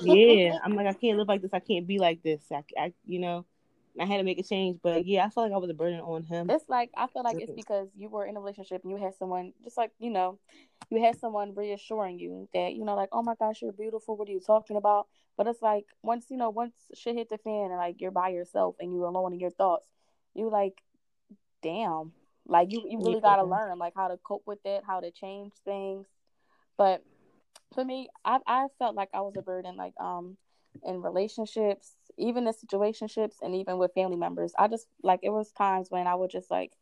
yeah, 0.05 0.59
I'm 0.65 0.75
like, 0.75 0.87
I 0.87 0.93
can't 0.93 1.19
live 1.19 1.29
like 1.29 1.43
this. 1.43 1.53
I 1.53 1.61
can't 1.61 1.87
be 1.87 1.99
like 1.99 2.23
this. 2.23 2.43
I, 2.53 2.63
I 2.79 2.93
you 3.07 3.19
know. 3.19 3.45
I 4.01 4.07
had 4.07 4.17
to 4.17 4.23
make 4.23 4.39
a 4.39 4.43
change, 4.43 4.79
but 4.83 5.05
yeah, 5.07 5.27
I 5.27 5.29
felt 5.29 5.47
like 5.47 5.55
I 5.55 5.59
was 5.59 5.69
a 5.69 5.75
burden 5.75 6.01
on 6.01 6.23
him. 6.23 6.49
It's 6.49 6.67
like 6.67 6.91
I 6.97 7.07
feel 7.09 7.23
like 7.23 7.37
it's 7.39 7.53
because 7.53 7.89
you 7.95 8.09
were 8.09 8.25
in 8.25 8.37
a 8.39 8.41
relationship 8.41 8.83
and 8.85 8.91
you 8.91 8.97
had 8.97 9.15
someone 9.15 9.53
just 9.65 9.77
like 9.77 9.91
you 9.99 10.09
know, 10.09 10.39
you 10.89 11.03
had 11.03 11.19
someone 11.19 11.55
reassuring 11.55 12.19
you 12.19 12.49
that 12.55 12.73
you 12.75 12.87
know, 12.87 12.95
like, 12.95 13.11
oh 13.13 13.23
my 13.23 13.35
gosh, 13.39 13.61
you're 13.61 13.73
beautiful. 13.73 14.17
What 14.17 14.29
are 14.29 14.33
you 14.33 14.41
talking 14.41 14.77
about? 14.77 15.09
But 15.37 15.47
it's 15.47 15.61
like 15.61 15.85
once 16.03 16.27
you 16.31 16.39
know, 16.39 16.49
once 16.49 16.73
shit 16.95 17.17
hit 17.17 17.29
the 17.29 17.37
fan 17.37 17.67
and 17.71 17.77
like 17.77 18.01
you're 18.01 18.11
by 18.11 18.31
yourself 18.31 18.77
and 18.81 18.95
you're 18.95 19.05
alone 19.05 19.35
in 19.35 19.41
your 19.41 19.51
thoughts, 19.51 19.89
you 20.35 20.49
like, 20.49 20.81
damn, 21.63 22.13
like 22.47 22.73
you 22.73 22.85
you 22.89 22.99
really 22.99 23.15
yeah. 23.15 23.21
gotta 23.21 23.45
learn 23.45 23.79
like 23.79 23.95
how 23.97 24.09
to 24.09 24.17
cope 24.19 24.43
with 24.47 24.59
it, 24.65 24.83
how 24.87 25.01
to 25.01 25.11
change 25.11 25.53
things. 25.65 26.07
But 26.77 27.03
for 27.75 27.85
me, 27.85 28.09
I 28.25 28.39
I 28.47 28.67
felt 28.79 28.95
like 28.95 29.11
I 29.15 29.21
was 29.21 29.37
a 29.37 29.43
burden, 29.43 29.77
like 29.77 29.95
um 30.01 30.37
in 30.85 31.03
relationships, 31.03 31.93
even 32.17 32.47
in 32.47 32.53
situationships, 32.53 33.37
and 33.43 33.55
even 33.55 33.79
with 33.79 33.95
family 33.95 34.17
members. 34.17 34.53
I 34.59 34.69
just 34.69 34.87
like 35.03 35.21
it 35.23 35.31
was 35.31 35.53
times 35.53 35.91
when 35.91 36.07
I 36.07 36.15
would 36.15 36.31
just 36.31 36.51
like 36.51 36.73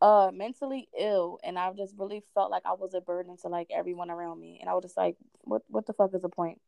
uh 0.00 0.30
mentally 0.32 0.88
ill 0.98 1.40
and 1.42 1.58
I 1.58 1.72
just 1.72 1.94
really 1.98 2.22
felt 2.34 2.52
like 2.52 2.62
I 2.64 2.72
was 2.74 2.94
a 2.94 3.00
burden 3.00 3.36
to 3.38 3.48
like 3.48 3.68
everyone 3.70 4.10
around 4.10 4.40
me. 4.40 4.58
And 4.60 4.68
I 4.70 4.74
was 4.74 4.84
just 4.84 4.96
like, 4.96 5.16
what 5.42 5.62
what 5.68 5.86
the 5.86 5.92
fuck 5.92 6.14
is 6.14 6.22
the 6.22 6.28
point? 6.28 6.60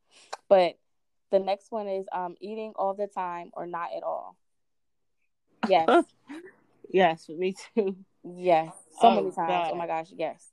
But 0.48 0.78
the 1.30 1.38
next 1.38 1.70
one 1.70 1.88
is 1.88 2.06
um 2.12 2.36
eating 2.40 2.72
all 2.76 2.94
the 2.94 3.06
time 3.06 3.50
or 3.52 3.66
not 3.66 3.90
at 3.96 4.02
all. 4.02 4.36
Yes. 5.68 6.04
yes, 6.90 7.28
me 7.28 7.54
too. 7.74 7.96
Yes. 8.24 8.72
So 9.00 9.08
oh, 9.08 9.14
many 9.14 9.30
times. 9.30 9.38
Oh 9.38 9.46
God. 9.46 9.70
Oh 9.72 9.76
my 9.76 9.86
gosh, 9.86 10.08
yes. 10.16 10.48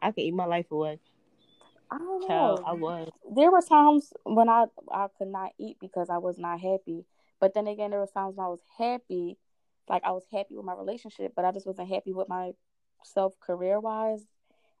I 0.00 0.10
can 0.10 0.24
eat 0.24 0.34
my 0.34 0.46
life 0.46 0.70
away. 0.70 0.98
I 1.90 1.98
don't 1.98 2.26
Child, 2.26 2.60
know. 2.60 2.64
I 2.66 2.72
was. 2.72 3.08
There 3.34 3.50
were 3.50 3.60
times 3.60 4.12
when 4.24 4.48
I 4.48 4.66
I 4.90 5.06
could 5.16 5.28
not 5.28 5.52
eat 5.58 5.76
because 5.80 6.10
I 6.10 6.18
was 6.18 6.38
not 6.38 6.60
happy. 6.60 7.04
But 7.40 7.54
then 7.54 7.66
again, 7.66 7.90
there 7.90 8.00
were 8.00 8.06
times 8.06 8.36
when 8.36 8.46
I 8.46 8.48
was 8.48 8.62
happy, 8.78 9.36
like 9.88 10.02
I 10.04 10.12
was 10.12 10.24
happy 10.32 10.54
with 10.54 10.64
my 10.64 10.74
relationship, 10.74 11.32
but 11.34 11.44
I 11.44 11.52
just 11.52 11.66
wasn't 11.66 11.88
happy 11.88 12.12
with 12.12 12.28
myself 12.28 13.38
career 13.40 13.80
wise. 13.80 14.24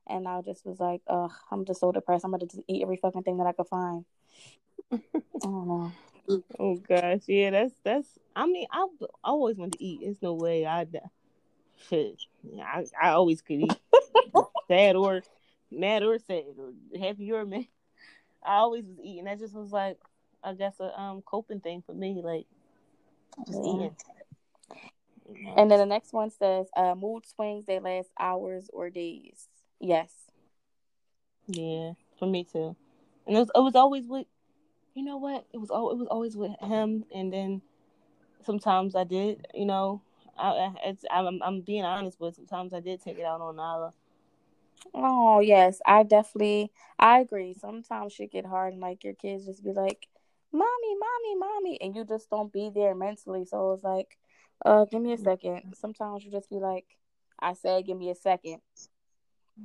And 0.08 0.26
I 0.26 0.42
just 0.42 0.66
was 0.66 0.80
like, 0.80 1.00
ugh, 1.06 1.32
I'm 1.50 1.64
just 1.64 1.80
so 1.80 1.92
depressed. 1.92 2.24
I'm 2.24 2.32
gonna 2.32 2.46
just 2.46 2.62
eat 2.68 2.82
every 2.82 2.96
fucking 2.96 3.22
thing 3.22 3.38
that 3.38 3.46
I 3.46 3.52
could 3.52 3.68
find. 3.68 4.04
I 4.92 4.98
don't 5.42 5.68
know. 5.68 5.92
Oh 6.58 6.76
gosh, 6.76 7.22
yeah, 7.26 7.50
that's 7.50 7.74
that's. 7.82 8.08
I 8.34 8.46
mean, 8.46 8.66
I 8.70 8.86
always 9.24 9.56
wanted 9.56 9.78
to 9.78 9.84
eat. 9.84 10.00
There's 10.02 10.22
no 10.22 10.34
way 10.34 10.66
I. 10.66 10.86
Shit, 11.88 12.20
I 12.60 12.84
I 13.00 13.10
always 13.10 13.42
could 13.42 13.60
eat. 13.60 13.80
Sad 14.68 14.96
or 14.96 15.22
mad 15.70 16.02
or 16.02 16.18
sad 16.18 16.44
or 16.58 16.72
happy 16.98 17.32
or 17.32 17.44
mad. 17.44 17.66
I 18.44 18.56
always 18.56 18.84
was 18.84 18.98
eating. 19.02 19.24
That 19.24 19.38
just 19.38 19.54
was 19.54 19.72
like, 19.72 19.98
I 20.42 20.54
guess 20.54 20.78
a 20.80 20.98
um 21.00 21.22
coping 21.22 21.60
thing 21.60 21.82
for 21.84 21.92
me, 21.92 22.20
like 22.22 22.46
just 23.46 23.60
eating. 23.64 23.96
And 25.56 25.70
then 25.70 25.78
the 25.78 25.86
next 25.86 26.12
one 26.12 26.30
says, 26.30 26.66
uh, 26.76 26.94
mood 26.94 27.26
swings 27.26 27.66
they 27.66 27.78
last 27.78 28.10
hours 28.18 28.68
or 28.72 28.90
days. 28.90 29.48
Yes. 29.80 30.10
Yeah, 31.46 31.92
for 32.18 32.26
me 32.26 32.44
too. 32.44 32.76
And 33.26 33.36
it 33.36 33.40
was, 33.40 33.50
it 33.54 33.60
was 33.60 33.74
always 33.74 34.06
with, 34.06 34.26
you 34.94 35.02
know 35.04 35.16
what? 35.16 35.46
It 35.52 35.58
was 35.58 35.70
all 35.70 35.90
it 35.90 35.98
was 35.98 36.08
always 36.08 36.36
with 36.36 36.52
him, 36.60 37.04
and 37.14 37.32
then 37.32 37.62
sometimes 38.44 38.94
I 38.94 39.04
did, 39.04 39.46
you 39.54 39.64
know, 39.64 40.02
I 40.38 40.72
it's 40.84 41.04
I'm 41.10 41.42
I'm 41.42 41.60
being 41.60 41.84
honest, 41.84 42.18
but 42.18 42.34
sometimes 42.34 42.72
I 42.72 42.80
did 42.80 43.02
take 43.02 43.18
it 43.18 43.24
out 43.24 43.40
on 43.40 43.56
Nala. 43.56 43.92
Oh 44.94 45.40
yes, 45.40 45.80
I 45.86 46.02
definitely 46.02 46.72
I 46.98 47.20
agree. 47.20 47.54
Sometimes 47.54 48.12
shit 48.12 48.32
get 48.32 48.46
hard 48.46 48.72
and 48.72 48.82
like 48.82 49.04
your 49.04 49.14
kids 49.14 49.46
just 49.46 49.64
be 49.64 49.72
like, 49.72 50.08
Mommy, 50.52 50.94
mommy, 50.98 51.36
mommy 51.38 51.78
and 51.80 51.96
you 51.96 52.04
just 52.04 52.28
don't 52.30 52.52
be 52.52 52.70
there 52.74 52.94
mentally. 52.94 53.44
So 53.44 53.72
it's 53.72 53.84
like, 53.84 54.18
uh, 54.64 54.84
give 54.84 55.00
me 55.00 55.12
a 55.12 55.18
second. 55.18 55.74
Sometimes 55.74 56.24
you 56.24 56.30
just 56.30 56.50
be 56.50 56.56
like, 56.56 56.84
I 57.40 57.54
said 57.54 57.86
give 57.86 57.96
me 57.96 58.10
a 58.10 58.14
second. 58.14 58.60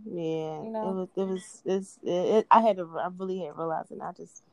Yeah. 0.05 0.61
You 0.63 0.69
know? 0.71 0.89
It 0.89 0.95
was 0.95 1.09
it 1.15 1.23
was 1.23 1.61
it's 1.65 1.99
it, 2.03 2.35
it, 2.35 2.47
I 2.51 2.61
had 2.61 2.77
to 2.77 2.89
I 2.97 3.09
really 3.17 3.39
had 3.39 3.57
realized 3.57 3.91
and 3.91 4.01
I 4.01 4.11
just 4.11 4.43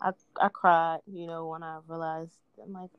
I 0.00 0.12
I 0.40 0.48
cried, 0.48 1.00
you 1.06 1.26
know, 1.26 1.48
when 1.48 1.62
I 1.62 1.78
realized 1.86 2.32
I'm 2.62 2.72
like 2.72 2.90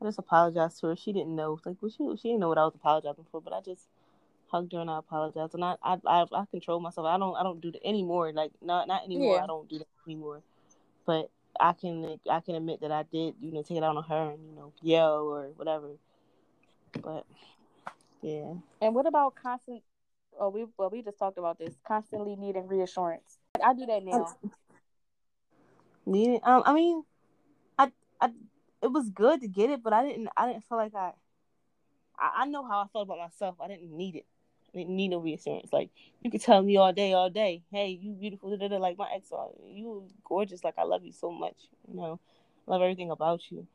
I 0.00 0.06
just 0.06 0.18
apologized 0.18 0.80
to 0.80 0.88
her. 0.88 0.96
She 0.96 1.12
didn't 1.12 1.36
know. 1.36 1.58
Like, 1.64 1.76
well, 1.80 1.90
she 1.90 2.20
she 2.20 2.28
didn't 2.28 2.40
know 2.40 2.48
what 2.48 2.58
I 2.58 2.64
was 2.64 2.74
apologizing 2.74 3.26
for, 3.30 3.40
but 3.40 3.52
I 3.52 3.60
just 3.60 3.86
hugged 4.50 4.72
her 4.72 4.80
and 4.80 4.90
I 4.90 4.98
apologized. 4.98 5.54
And 5.54 5.64
I, 5.64 5.76
I, 5.82 5.96
I, 6.06 6.24
I 6.32 6.44
control 6.50 6.80
myself. 6.80 7.06
I 7.06 7.18
don't, 7.18 7.36
I 7.36 7.42
don't 7.42 7.60
do 7.60 7.70
that 7.70 7.86
anymore. 7.86 8.32
Like 8.32 8.52
not, 8.62 8.88
not 8.88 9.04
anymore. 9.04 9.36
Yeah. 9.36 9.44
I 9.44 9.46
don't 9.46 9.68
do 9.68 9.78
that 9.78 9.88
anymore. 10.06 10.42
But 11.06 11.30
I 11.58 11.72
can 11.72 12.18
I 12.30 12.40
can 12.40 12.54
admit 12.54 12.80
that 12.80 12.92
I 12.92 13.04
did, 13.04 13.34
you 13.40 13.52
know, 13.52 13.62
take 13.62 13.78
it 13.78 13.84
out 13.84 13.96
on 13.96 14.04
her 14.04 14.30
and 14.30 14.46
you 14.48 14.54
know 14.54 14.72
yell 14.80 15.28
or 15.28 15.48
whatever. 15.56 15.88
But 17.02 17.26
yeah. 18.22 18.54
And 18.80 18.94
what 18.94 19.06
about 19.06 19.34
constant? 19.34 19.82
Oh, 20.38 20.48
we 20.48 20.66
well 20.78 20.90
we 20.90 21.02
just 21.02 21.18
talked 21.18 21.38
about 21.38 21.58
this. 21.58 21.74
Constantly 21.86 22.36
needing 22.36 22.66
reassurance. 22.66 23.38
I 23.62 23.74
do 23.74 23.86
that 23.86 24.04
now. 24.04 24.34
Needing, 26.06 26.40
um, 26.42 26.62
I 26.64 26.72
mean, 26.72 27.04
I, 27.78 27.92
I, 28.20 28.30
it 28.82 28.90
was 28.90 29.10
good 29.10 29.42
to 29.42 29.48
get 29.48 29.70
it, 29.70 29.82
but 29.82 29.92
I 29.92 30.04
didn't, 30.06 30.28
I 30.36 30.48
didn't 30.48 30.64
feel 30.64 30.78
like 30.78 30.94
I, 30.94 31.12
I, 32.18 32.42
I 32.42 32.46
know 32.46 32.66
how 32.66 32.80
I 32.80 32.86
felt 32.92 33.04
about 33.04 33.18
myself. 33.18 33.56
I 33.60 33.68
didn't 33.68 33.96
need 33.96 34.16
it. 34.16 34.26
I 34.74 34.78
didn't 34.78 34.96
need 34.96 35.08
no 35.08 35.18
reassurance. 35.18 35.72
Like 35.72 35.90
you 36.22 36.30
could 36.30 36.40
tell 36.40 36.62
me 36.62 36.76
all 36.76 36.92
day, 36.92 37.12
all 37.12 37.30
day, 37.30 37.62
hey, 37.72 37.98
you 38.00 38.12
beautiful, 38.12 38.50
da, 38.50 38.56
da, 38.56 38.68
da, 38.68 38.76
like 38.78 38.98
my 38.98 39.10
ex, 39.14 39.32
uh, 39.32 39.46
you 39.66 40.06
gorgeous, 40.24 40.62
like 40.62 40.74
I 40.78 40.84
love 40.84 41.04
you 41.04 41.12
so 41.12 41.30
much, 41.30 41.56
you 41.88 41.96
know, 41.96 42.20
love 42.66 42.82
everything 42.82 43.10
about 43.10 43.50
you, 43.50 43.66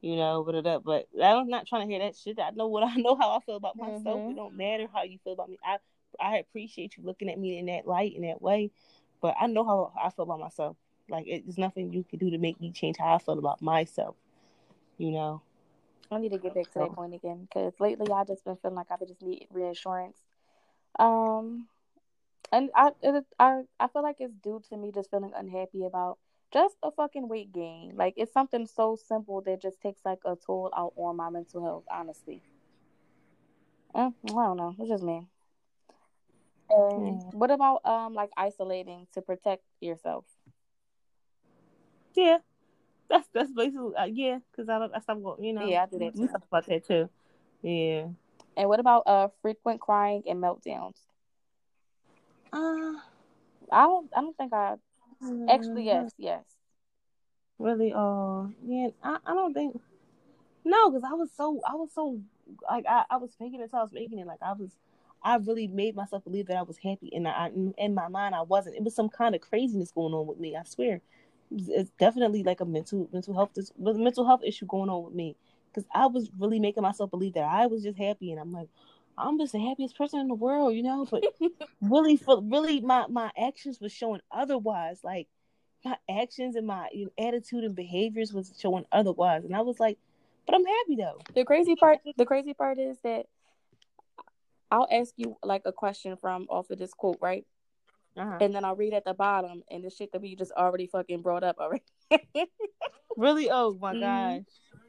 you 0.00 0.16
know, 0.16 0.44
but 0.44 0.62
that, 0.64 0.84
but 0.84 1.06
I'm 1.22 1.48
not 1.48 1.66
trying 1.66 1.86
to 1.86 1.92
hear 1.92 2.04
that 2.04 2.16
shit. 2.16 2.38
I 2.38 2.50
know 2.50 2.68
what 2.68 2.84
I 2.84 2.94
know 2.96 3.16
how 3.16 3.36
I 3.36 3.40
feel 3.40 3.56
about 3.56 3.76
myself. 3.76 4.04
Mm-hmm. 4.04 4.30
It 4.32 4.36
don't 4.36 4.56
matter 4.56 4.86
how 4.92 5.02
you 5.02 5.18
feel 5.24 5.32
about 5.32 5.50
me. 5.50 5.58
I, 5.64 5.78
I 6.20 6.38
appreciate 6.38 6.96
you 6.96 7.04
looking 7.04 7.28
at 7.28 7.38
me 7.38 7.58
in 7.58 7.66
that 7.66 7.86
light 7.86 8.14
in 8.14 8.22
that 8.22 8.40
way, 8.40 8.70
but 9.20 9.34
I 9.40 9.46
know 9.46 9.64
how 9.64 9.92
I 10.00 10.10
feel 10.10 10.24
about 10.24 10.40
myself. 10.40 10.76
Like 11.08 11.26
it's 11.26 11.58
nothing 11.58 11.92
you 11.92 12.04
can 12.04 12.18
do 12.18 12.30
to 12.30 12.38
make 12.38 12.60
me 12.60 12.70
change 12.70 12.96
how 12.98 13.14
I 13.14 13.18
feel 13.18 13.38
about 13.38 13.62
myself. 13.62 14.16
You 14.98 15.10
know. 15.10 15.42
I 16.10 16.18
need 16.18 16.32
to 16.32 16.38
get 16.38 16.54
back 16.54 16.70
to 16.72 16.78
that 16.80 16.92
point 16.92 17.14
again 17.14 17.48
because 17.48 17.72
lately 17.80 18.12
I 18.12 18.24
just 18.24 18.44
been 18.44 18.56
feeling 18.56 18.76
like 18.76 18.90
I 18.90 18.96
just 19.04 19.22
need 19.22 19.48
reassurance. 19.50 20.18
Um, 20.98 21.66
and 22.52 22.70
I, 22.74 22.92
it, 23.02 23.24
I, 23.38 23.62
I 23.80 23.88
feel 23.88 24.02
like 24.02 24.16
it's 24.20 24.34
due 24.36 24.62
to 24.68 24.76
me 24.76 24.92
just 24.92 25.10
feeling 25.10 25.32
unhappy 25.34 25.84
about 25.84 26.18
just 26.52 26.76
a 26.82 26.90
fucking 26.92 27.28
weight 27.28 27.52
gain. 27.52 27.94
Like 27.96 28.14
it's 28.16 28.32
something 28.32 28.66
so 28.66 28.96
simple 28.96 29.40
that 29.42 29.60
just 29.60 29.80
takes 29.80 30.02
like 30.04 30.20
a 30.24 30.36
toll 30.36 30.70
out 30.76 30.92
on 30.96 31.16
my 31.16 31.30
mental 31.30 31.64
health. 31.64 31.84
Honestly, 31.90 32.42
mm, 33.94 34.12
I 34.24 34.28
don't 34.28 34.56
know. 34.56 34.74
It's 34.78 34.88
just 34.88 35.02
me. 35.02 35.26
And 36.70 37.20
mm. 37.20 37.34
what 37.34 37.50
about 37.50 37.84
um 37.84 38.14
like 38.14 38.30
isolating 38.36 39.06
to 39.14 39.20
protect 39.22 39.64
yourself? 39.80 40.24
Yeah, 42.14 42.38
that's 43.08 43.28
that's 43.32 43.52
basically 43.52 43.94
uh, 43.96 44.04
yeah. 44.04 44.38
Because 44.50 44.68
I 44.68 44.78
don't 44.78 44.94
I 44.94 45.00
stop 45.00 45.22
going. 45.22 45.44
You 45.44 45.52
know. 45.52 45.66
Yeah, 45.66 45.82
I 45.82 45.86
do 45.86 45.98
that. 45.98 46.14
Too. 46.14 46.22
We 46.22 46.28
talk 46.28 46.44
about 46.46 46.66
that 46.66 46.86
too. 46.86 47.08
Yeah. 47.62 48.06
And 48.56 48.68
what 48.68 48.80
about 48.80 49.02
uh 49.06 49.28
frequent 49.42 49.80
crying 49.80 50.22
and 50.26 50.42
meltdowns? 50.42 50.96
Uh, 52.52 52.98
I 53.72 53.82
don't. 53.84 54.10
I 54.16 54.20
don't 54.20 54.36
think 54.36 54.52
I. 54.52 54.76
Actually, 55.48 55.86
yes, 55.86 56.12
yes. 56.18 56.44
Really? 57.58 57.92
Uh, 57.92 58.46
yeah. 58.66 58.88
I, 59.02 59.18
I 59.24 59.34
don't 59.34 59.54
think. 59.54 59.80
No, 60.64 60.90
because 60.90 61.04
I 61.04 61.14
was 61.14 61.30
so 61.36 61.60
I 61.66 61.74
was 61.74 61.90
so 61.94 62.20
like 62.70 62.84
I, 62.88 63.04
I 63.10 63.16
was 63.16 63.30
faking 63.38 63.60
it 63.60 63.64
until 63.64 63.80
I 63.80 63.82
was 63.82 63.92
making 63.92 64.18
it. 64.18 64.26
Like 64.26 64.42
I 64.42 64.52
was, 64.52 64.70
I 65.22 65.36
really 65.36 65.66
made 65.66 65.96
myself 65.96 66.24
believe 66.24 66.46
that 66.46 66.56
I 66.56 66.62
was 66.62 66.78
happy, 66.78 67.10
and 67.14 67.26
I 67.26 67.50
in 67.78 67.94
my 67.94 68.08
mind 68.08 68.34
I 68.34 68.42
wasn't. 68.42 68.76
It 68.76 68.82
was 68.82 68.94
some 68.94 69.08
kind 69.08 69.34
of 69.34 69.40
craziness 69.40 69.92
going 69.92 70.14
on 70.14 70.26
with 70.26 70.38
me. 70.38 70.56
I 70.56 70.62
swear 70.64 71.00
it's 71.68 71.90
definitely 71.98 72.42
like 72.42 72.60
a 72.60 72.64
mental 72.64 73.08
mental 73.12 73.34
health 73.34 73.50
this 73.54 73.72
mental 73.78 74.26
health 74.26 74.42
issue 74.44 74.66
going 74.66 74.90
on 74.90 75.04
with 75.04 75.14
me 75.14 75.36
because 75.74 75.88
I 75.94 76.06
was 76.06 76.30
really 76.38 76.60
making 76.60 76.82
myself 76.82 77.10
believe 77.10 77.34
that 77.34 77.44
I 77.44 77.66
was 77.66 77.82
just 77.82 77.98
happy, 77.98 78.30
and 78.30 78.40
I'm 78.40 78.52
like, 78.52 78.68
I'm 79.18 79.38
just 79.38 79.52
the 79.52 79.60
happiest 79.60 79.96
person 79.96 80.20
in 80.20 80.28
the 80.28 80.34
world, 80.34 80.74
you 80.74 80.82
know. 80.82 81.06
But 81.10 81.24
really, 81.80 82.16
for 82.16 82.40
really, 82.42 82.80
my 82.80 83.06
my 83.08 83.30
actions 83.36 83.80
was 83.80 83.92
showing 83.92 84.20
otherwise. 84.30 85.00
Like 85.02 85.28
my 85.84 85.96
actions 86.08 86.56
and 86.56 86.66
my 86.66 86.88
you 86.92 87.06
know, 87.06 87.26
attitude 87.28 87.64
and 87.64 87.74
behaviors 87.74 88.32
was 88.32 88.52
showing 88.58 88.84
otherwise, 88.92 89.44
and 89.44 89.54
I 89.54 89.60
was 89.62 89.80
like, 89.80 89.98
but 90.46 90.54
I'm 90.54 90.64
happy 90.64 90.96
though. 90.96 91.20
The 91.34 91.44
crazy 91.44 91.76
part, 91.76 92.00
the 92.16 92.26
crazy 92.26 92.54
part 92.54 92.78
is 92.78 92.98
that 93.04 93.26
I'll 94.70 94.88
ask 94.90 95.12
you 95.16 95.36
like 95.42 95.62
a 95.64 95.72
question 95.72 96.16
from 96.16 96.46
off 96.48 96.70
of 96.70 96.78
this 96.78 96.92
quote, 96.92 97.18
right? 97.20 97.44
Uh-huh. 98.16 98.38
And 98.40 98.54
then 98.54 98.64
I'll 98.64 98.76
read 98.76 98.94
at 98.94 99.04
the 99.04 99.14
bottom 99.14 99.62
and 99.70 99.84
the 99.84 99.90
shit 99.90 100.12
that 100.12 100.22
we 100.22 100.36
just 100.36 100.52
already 100.52 100.86
fucking 100.86 101.22
brought 101.22 101.42
up 101.42 101.58
already. 101.58 101.82
really? 103.16 103.50
Oh 103.50 103.76
my 103.80 103.92
mm-hmm. 103.92 104.00
gosh. 104.00 104.44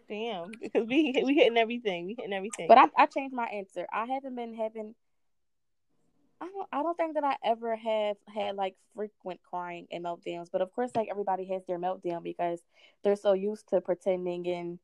Damn. 0.07 0.51
Because 0.61 0.85
we 0.87 1.21
we 1.25 1.33
hitting 1.35 1.57
everything. 1.57 2.05
We 2.05 2.15
hitting 2.17 2.33
everything. 2.33 2.67
But 2.67 2.77
I, 2.77 2.87
I 2.97 3.05
changed 3.07 3.35
my 3.35 3.45
answer. 3.45 3.87
I 3.91 4.05
haven't 4.05 4.35
been 4.35 4.53
having 4.53 4.93
I 6.39 6.45
don't 6.45 6.67
I 6.71 6.83
don't 6.83 6.97
think 6.97 7.15
that 7.15 7.23
I 7.23 7.35
ever 7.43 7.75
have 7.75 8.17
had 8.33 8.55
like 8.55 8.75
frequent 8.95 9.39
crying 9.49 9.87
and 9.91 10.05
meltdowns. 10.05 10.49
But 10.51 10.61
of 10.61 10.71
course 10.73 10.91
like 10.95 11.07
everybody 11.09 11.45
has 11.45 11.63
their 11.67 11.79
meltdown 11.79 12.21
because 12.21 12.61
they're 13.03 13.15
so 13.15 13.33
used 13.33 13.69
to 13.69 13.81
pretending 13.81 14.47
and 14.47 14.79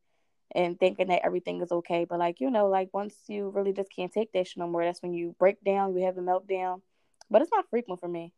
and 0.53 0.79
thinking 0.79 1.07
that 1.07 1.23
everything 1.23 1.61
is 1.61 1.71
okay. 1.71 2.05
But 2.05 2.19
like, 2.19 2.41
you 2.41 2.49
know, 2.49 2.67
like 2.67 2.89
once 2.91 3.15
you 3.27 3.49
really 3.49 3.71
just 3.71 3.93
can't 3.95 4.11
take 4.11 4.33
that 4.33 4.47
shit 4.47 4.57
no 4.57 4.67
more, 4.67 4.83
that's 4.83 5.01
when 5.01 5.13
you 5.13 5.35
break 5.39 5.63
down, 5.63 5.95
you 5.95 6.05
have 6.05 6.17
a 6.17 6.21
meltdown 6.21 6.81
but 7.31 7.41
it's 7.41 7.51
not 7.51 7.69
frequent 7.69 7.99
for 8.01 8.09
me. 8.09 8.33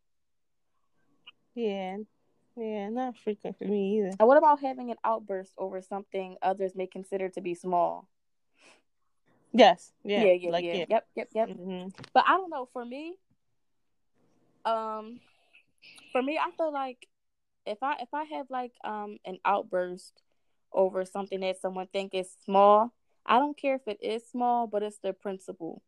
Yeah, 1.55 1.97
yeah, 2.55 2.89
not 2.89 3.17
frequent 3.17 3.57
for 3.57 3.65
me 3.65 3.97
either. 3.97 4.11
And 4.19 4.27
what 4.27 4.37
about 4.37 4.61
having 4.61 4.91
an 4.91 4.97
outburst 5.03 5.53
over 5.57 5.81
something 5.81 6.37
others 6.41 6.75
may 6.75 6.87
consider 6.87 7.27
to 7.29 7.41
be 7.41 7.55
small? 7.55 8.07
Yes. 9.51 9.91
Yeah. 10.03 10.23
Yeah. 10.23 10.33
Yeah. 10.33 10.49
Like, 10.51 10.63
yeah. 10.65 10.73
yeah. 10.73 10.85
Yep. 10.89 11.07
Yep. 11.15 11.29
Yep. 11.33 11.49
Mm-hmm. 11.49 11.89
But 12.13 12.23
I 12.27 12.37
don't 12.37 12.49
know. 12.49 12.69
For 12.71 12.85
me, 12.85 13.15
um, 14.65 15.19
for 16.11 16.21
me, 16.21 16.37
I 16.37 16.51
feel 16.55 16.71
like 16.71 17.07
if 17.65 17.81
I 17.81 17.97
if 18.01 18.13
I 18.13 18.23
have 18.25 18.47
like 18.49 18.73
um 18.83 19.17
an 19.25 19.39
outburst 19.45 20.21
over 20.71 21.05
something 21.05 21.39
that 21.41 21.61
someone 21.61 21.87
think 21.87 22.13
is 22.13 22.35
small, 22.45 22.93
I 23.25 23.39
don't 23.39 23.57
care 23.57 23.75
if 23.75 23.87
it 23.87 23.99
is 24.01 24.27
small, 24.27 24.67
but 24.67 24.83
it's 24.83 24.99
the 24.99 25.13
principle. 25.13 25.81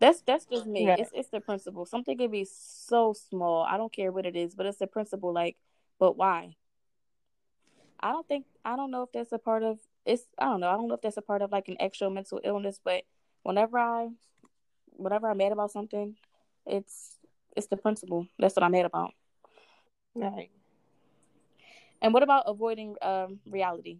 That's 0.00 0.20
that's 0.22 0.44
just 0.46 0.66
me. 0.66 0.86
Right. 0.86 1.00
It's 1.00 1.10
it's 1.12 1.28
the 1.28 1.40
principle. 1.40 1.84
Something 1.84 2.16
can 2.16 2.30
be 2.30 2.46
so 2.50 3.12
small. 3.12 3.64
I 3.64 3.76
don't 3.76 3.92
care 3.92 4.12
what 4.12 4.26
it 4.26 4.36
is, 4.36 4.54
but 4.54 4.66
it's 4.66 4.78
the 4.78 4.86
principle. 4.86 5.32
Like, 5.32 5.56
but 5.98 6.16
why? 6.16 6.56
I 8.00 8.12
don't 8.12 8.26
think 8.28 8.46
I 8.64 8.76
don't 8.76 8.90
know 8.90 9.02
if 9.02 9.12
that's 9.12 9.32
a 9.32 9.38
part 9.38 9.62
of 9.62 9.78
it's. 10.06 10.22
I 10.38 10.44
don't 10.44 10.60
know. 10.60 10.68
I 10.68 10.76
don't 10.76 10.88
know 10.88 10.94
if 10.94 11.00
that's 11.00 11.16
a 11.16 11.22
part 11.22 11.42
of 11.42 11.50
like 11.50 11.68
an 11.68 11.76
actual 11.80 12.10
mental 12.10 12.40
illness. 12.44 12.80
But 12.82 13.04
whenever 13.42 13.78
I, 13.78 14.08
whenever 14.90 15.28
I'm 15.28 15.38
mad 15.38 15.52
about 15.52 15.72
something, 15.72 16.14
it's 16.64 17.16
it's 17.56 17.66
the 17.66 17.76
principle. 17.76 18.28
That's 18.38 18.54
what 18.54 18.62
I'm 18.62 18.72
mad 18.72 18.86
about. 18.86 19.14
Right. 20.14 20.50
And 22.00 22.14
what 22.14 22.22
about 22.22 22.44
avoiding 22.46 22.94
um 23.02 23.40
reality? 23.46 23.98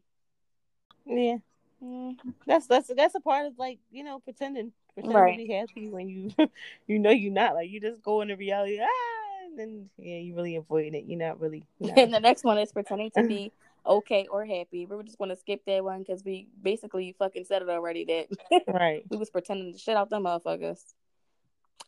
Yeah. 1.04 1.38
Mm. 1.82 2.16
That's 2.46 2.66
that's 2.66 2.90
that's 2.94 3.14
a 3.16 3.20
part 3.20 3.46
of 3.46 3.58
like 3.58 3.78
you 3.90 4.04
know 4.04 4.20
pretending 4.20 4.72
pretend 5.02 5.14
right. 5.14 5.36
be 5.36 5.52
happy 5.52 5.88
when 5.88 6.08
you 6.08 6.30
you 6.86 6.98
know 6.98 7.10
you're 7.10 7.32
not. 7.32 7.54
Like 7.54 7.70
you 7.70 7.80
just 7.80 8.02
go 8.02 8.20
into 8.20 8.36
reality, 8.36 8.80
ah, 8.80 9.46
and 9.46 9.58
then 9.58 9.90
yeah, 9.98 10.18
you 10.18 10.34
really 10.34 10.56
avoid 10.56 10.94
it. 10.94 11.04
You're 11.06 11.18
not 11.18 11.40
really. 11.40 11.64
and 11.96 12.12
the 12.12 12.20
next 12.20 12.44
one 12.44 12.58
is 12.58 12.72
pretending 12.72 13.10
to 13.12 13.22
be 13.28 13.52
okay 13.86 14.26
or 14.30 14.44
happy. 14.44 14.86
We 14.86 14.96
were 14.96 15.02
just 15.02 15.18
going 15.18 15.30
to 15.30 15.36
skip 15.36 15.64
that 15.66 15.84
one 15.84 16.00
because 16.00 16.24
we 16.24 16.48
basically 16.62 17.14
fucking 17.18 17.44
said 17.44 17.62
it 17.62 17.68
already. 17.68 18.04
That 18.04 18.62
right. 18.68 19.04
we 19.08 19.16
was 19.16 19.30
pretending 19.30 19.72
to 19.72 19.78
shit 19.78 19.96
out 19.96 20.10
them 20.10 20.24
motherfuckers. 20.24 20.80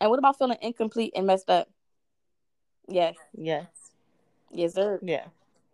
And 0.00 0.08
what 0.08 0.18
about 0.18 0.38
feeling 0.38 0.58
incomplete 0.62 1.12
and 1.14 1.26
messed 1.26 1.50
up? 1.50 1.68
Yes. 2.88 3.16
Yes. 3.36 3.66
Yes, 4.50 4.74
sir. 4.74 4.98
Yeah. 5.02 5.26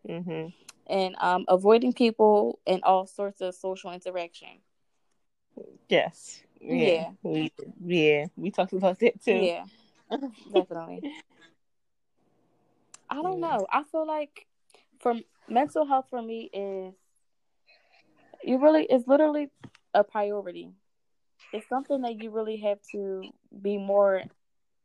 Mm-hmm. 0.08 0.48
And 0.88 1.16
um, 1.18 1.44
avoiding 1.48 1.92
people 1.92 2.58
and 2.66 2.82
all 2.82 3.06
sorts 3.06 3.40
of 3.40 3.54
social 3.54 3.92
interaction. 3.92 4.48
Yes. 5.88 6.42
Yeah. 6.60 6.76
yeah. 6.76 7.10
We 7.22 7.52
yeah, 7.84 8.26
we 8.36 8.50
talked 8.50 8.72
about 8.72 8.98
that 9.00 9.22
too. 9.22 9.32
Yeah. 9.32 9.64
Definitely. 10.52 11.02
I 13.08 13.22
don't 13.22 13.40
know. 13.40 13.66
I 13.70 13.82
feel 13.84 14.06
like 14.06 14.46
for 14.98 15.14
mental 15.48 15.86
health 15.86 16.06
for 16.10 16.20
me 16.20 16.50
is 16.52 16.94
you 18.42 18.58
really 18.58 18.86
it's 18.88 19.06
literally 19.06 19.50
a 19.94 20.04
priority. 20.04 20.70
It's 21.52 21.68
something 21.68 22.02
that 22.02 22.22
you 22.22 22.30
really 22.30 22.56
have 22.58 22.78
to 22.92 23.22
be 23.62 23.78
more 23.78 24.22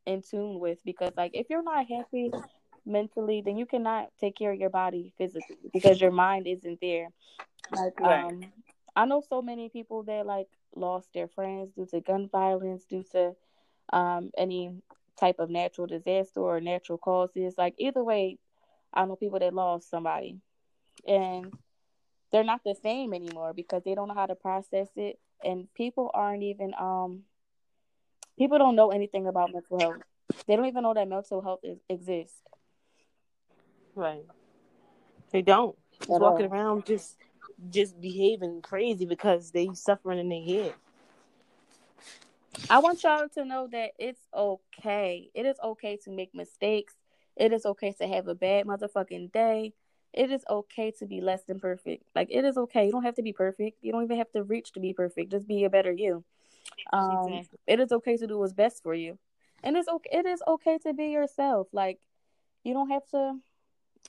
in 0.06 0.22
tune 0.22 0.60
with 0.60 0.80
because 0.86 1.12
like 1.18 1.32
if 1.34 1.48
you're 1.50 1.64
not 1.64 1.86
happy 1.88 2.32
mentally, 2.86 3.42
then 3.44 3.58
you 3.58 3.66
cannot 3.66 4.10
take 4.20 4.36
care 4.36 4.52
of 4.52 4.60
your 4.60 4.70
body 4.70 5.14
physically 5.18 5.58
because 5.74 6.02
your 6.02 6.12
mind 6.12 6.48
isn't 6.48 6.80
there. 6.82 7.10
Like 7.72 8.00
right. 8.00 8.26
um 8.26 8.48
I 8.96 9.06
know 9.06 9.22
so 9.28 9.42
many 9.42 9.70
people 9.70 10.04
that 10.04 10.26
like 10.26 10.48
lost 10.76 11.10
their 11.14 11.28
friends 11.28 11.72
due 11.76 11.86
to 11.88 12.02
gun 12.02 12.30
violence, 12.32 12.86
due 12.86 13.04
to 13.12 13.36
um, 13.92 14.32
any 14.38 14.74
type 15.20 15.40
of 15.40 15.50
natural 15.50 15.88
disaster 15.88 16.40
or 16.40 16.60
natural 16.62 16.98
causes. 16.98 17.56
Like 17.58 17.76
either 17.78 18.04
way, 18.04 18.38
I 18.94 19.06
know 19.06 19.16
people 19.16 19.40
that 19.40 19.54
lost 19.54 19.90
somebody, 19.90 20.38
and 21.08 21.54
they're 22.32 22.44
not 22.44 22.62
the 22.64 22.76
same 22.82 23.14
anymore 23.14 23.54
because 23.54 23.84
they 23.84 23.96
don't 23.96 24.08
know 24.08 24.14
how 24.14 24.26
to 24.26 24.36
process 24.36 24.90
it, 24.96 25.20
and 25.44 25.68
people 25.74 26.12
aren't 26.14 26.44
even 26.44 26.74
um, 26.80 27.24
people 28.38 28.58
don't 28.58 28.76
know 28.76 28.92
anything 28.92 29.28
about 29.28 29.54
mental 29.54 29.80
health. 29.80 30.02
They 30.48 30.56
don't 30.56 30.66
even 30.66 30.84
know 30.84 30.94
that 30.94 31.08
mental 31.08 31.42
health 31.42 31.60
is, 31.64 31.78
exists. 31.90 32.42
Right. 33.96 34.26
They 35.32 35.42
don't. 35.42 35.76
Just 36.00 36.10
walking 36.10 36.48
around 36.48 36.86
just 36.86 37.18
just 37.70 38.00
behaving 38.02 38.62
crazy 38.62 39.06
because 39.06 39.52
they 39.52 39.70
suffering 39.74 40.20
in 40.20 40.30
their 40.30 40.42
head. 40.44 40.74
I 42.70 42.80
want 42.80 43.04
y'all 43.04 43.28
to 43.30 43.46
know 43.46 43.68
that 43.72 43.92
it's 44.00 44.22
okay. 44.34 45.30
It 45.34 45.46
is 45.46 45.58
okay 45.64 45.98
to 46.04 46.12
make 46.12 46.34
mistakes. 46.34 46.96
It 47.36 47.54
is 47.54 47.66
okay 47.66 47.92
to 47.94 48.08
have 48.08 48.28
a 48.28 48.36
bad 48.36 48.66
motherfucking 48.66 49.32
day. 49.32 49.74
It 50.14 50.32
is 50.32 50.44
okay 50.50 50.92
to 51.00 51.06
be 51.06 51.22
less 51.22 51.44
than 51.44 51.60
perfect. 51.60 52.04
Like 52.16 52.28
it 52.32 52.46
is 52.46 52.58
okay. 52.58 52.86
You 52.86 52.92
don't 52.92 53.04
have 53.04 53.16
to 53.16 53.24
be 53.24 53.34
perfect. 53.34 53.80
You 53.82 53.92
don't 53.92 54.04
even 54.04 54.18
have 54.18 54.32
to 54.32 54.44
reach 54.44 54.72
to 54.74 54.80
be 54.80 54.94
perfect. 54.94 55.32
Just 55.32 55.48
be 55.48 55.64
a 55.64 55.70
better 55.70 55.92
you. 55.92 56.24
Um, 56.94 57.34
exactly. 57.34 57.60
it 57.68 57.80
is 57.80 57.92
okay 57.92 58.18
to 58.18 58.28
do 58.28 58.38
what's 58.40 58.54
best 58.54 58.84
for 58.84 58.94
you, 58.94 59.18
and 59.64 59.78
it's 59.78 59.88
okay. 59.88 60.10
It 60.20 60.26
is 60.26 60.42
okay 60.48 60.78
to 60.80 60.94
be 60.94 61.08
yourself. 61.08 61.68
Like 61.74 62.00
you 62.64 62.74
don't 62.74 62.90
have 62.90 63.08
to. 63.12 63.36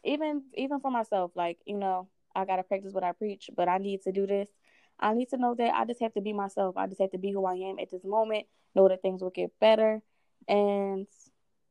Even 0.04 0.42
even 0.54 0.80
for 0.80 0.90
myself, 0.90 1.32
like 1.36 1.58
you 1.64 1.78
know, 1.78 2.08
I 2.34 2.44
gotta 2.44 2.62
practice 2.62 2.92
what 2.92 3.04
I 3.04 3.12
preach, 3.12 3.50
but 3.56 3.68
I 3.68 3.78
need 3.78 4.02
to 4.02 4.12
do 4.12 4.26
this. 4.26 4.48
I 4.98 5.14
need 5.14 5.30
to 5.30 5.36
know 5.36 5.54
that 5.54 5.74
I 5.74 5.84
just 5.84 6.00
have 6.00 6.14
to 6.14 6.20
be 6.20 6.32
myself. 6.32 6.76
I 6.76 6.86
just 6.86 7.00
have 7.00 7.10
to 7.10 7.18
be 7.18 7.32
who 7.32 7.44
I 7.44 7.54
am 7.54 7.78
at 7.78 7.90
this 7.90 8.04
moment. 8.04 8.46
Know 8.74 8.88
that 8.88 9.02
things 9.02 9.22
will 9.22 9.30
get 9.30 9.52
better, 9.60 10.00
and 10.48 11.06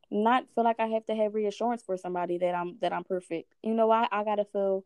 not 0.09 0.45
feel 0.53 0.63
like 0.63 0.79
I 0.79 0.87
have 0.87 1.05
to 1.05 1.15
have 1.15 1.33
reassurance 1.33 1.83
for 1.83 1.97
somebody 1.97 2.37
that 2.39 2.53
I'm 2.53 2.77
that 2.81 2.93
I'm 2.93 3.03
perfect. 3.03 3.53
You 3.63 3.73
know, 3.73 3.89
I 3.91 4.07
I 4.11 4.23
gotta 4.23 4.45
feel. 4.45 4.83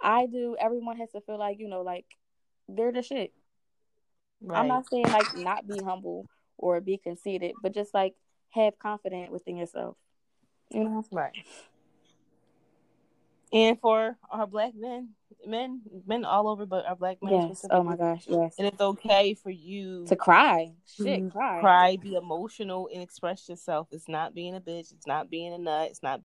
I 0.00 0.26
do. 0.26 0.56
Everyone 0.58 0.98
has 0.98 1.10
to 1.12 1.20
feel 1.20 1.38
like 1.38 1.58
you 1.58 1.68
know, 1.68 1.82
like 1.82 2.06
they're 2.68 2.92
the 2.92 3.02
shit. 3.02 3.32
Right. 4.40 4.60
I'm 4.60 4.68
not 4.68 4.88
saying 4.88 5.08
like 5.08 5.36
not 5.36 5.66
be 5.66 5.80
humble 5.82 6.26
or 6.58 6.80
be 6.80 6.98
conceited, 6.98 7.54
but 7.62 7.74
just 7.74 7.94
like 7.94 8.14
have 8.50 8.78
confidence 8.78 9.30
within 9.30 9.56
yourself. 9.56 9.96
You 10.70 10.84
know, 10.84 11.04
right. 11.12 11.32
And 13.52 13.80
for 13.80 14.16
our 14.30 14.46
black 14.46 14.72
men, 14.74 15.10
men, 15.46 15.80
men 16.06 16.24
all 16.24 16.48
over, 16.48 16.66
but 16.66 16.84
our 16.86 16.96
black 16.96 17.22
men. 17.22 17.48
Yes. 17.48 17.64
Oh 17.70 17.82
my 17.82 17.96
gosh. 17.96 18.24
Yes. 18.26 18.54
And 18.58 18.66
it's 18.66 18.80
okay 18.80 19.34
for 19.34 19.50
you 19.50 20.04
to 20.06 20.16
cry. 20.16 20.72
Shit, 20.96 21.30
cry. 21.30 21.60
Cry. 21.60 21.96
Be 21.96 22.14
emotional 22.14 22.88
and 22.92 23.02
express 23.02 23.48
yourself. 23.48 23.88
It's 23.92 24.08
not 24.08 24.34
being 24.34 24.56
a 24.56 24.60
bitch. 24.60 24.92
It's 24.92 25.06
not 25.06 25.30
being 25.30 25.52
a 25.52 25.58
nut. 25.58 25.88
It's 25.90 26.02
not. 26.02 26.22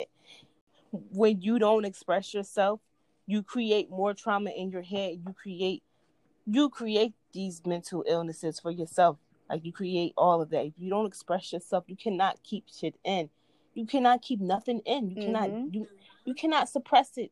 When 0.92 1.42
you 1.42 1.60
don't 1.60 1.86
express 1.86 2.34
yourself, 2.34 2.80
you 3.26 3.44
create 3.44 3.90
more 3.90 4.14
trauma 4.14 4.52
in 4.52 4.72
your 4.72 4.84
head. 4.84 5.20
You 5.26 5.34
create, 5.34 5.84
you 6.46 6.70
create 6.70 7.14
these 7.34 7.62
mental 7.66 8.06
illnesses 8.08 8.60
for 8.60 8.72
yourself. 8.72 9.18
Like 9.50 9.66
you 9.66 9.74
create 9.74 10.14
all 10.18 10.42
of 10.42 10.50
that. 10.52 10.66
If 10.66 10.74
you 10.78 10.90
don't 10.90 11.06
express 11.06 11.52
yourself, 11.52 11.86
you 11.88 11.96
cannot 11.96 12.42
keep 12.44 12.66
shit 12.74 12.96
in. 13.04 13.30
You 13.74 13.86
cannot 13.86 14.22
keep 14.22 14.40
nothing 14.40 14.82
in. 14.86 15.10
You 15.10 15.16
mm-hmm. 15.16 15.34
cannot 15.34 15.74
you 15.74 15.88
you 16.28 16.34
cannot 16.34 16.68
suppress 16.68 17.12
it. 17.16 17.32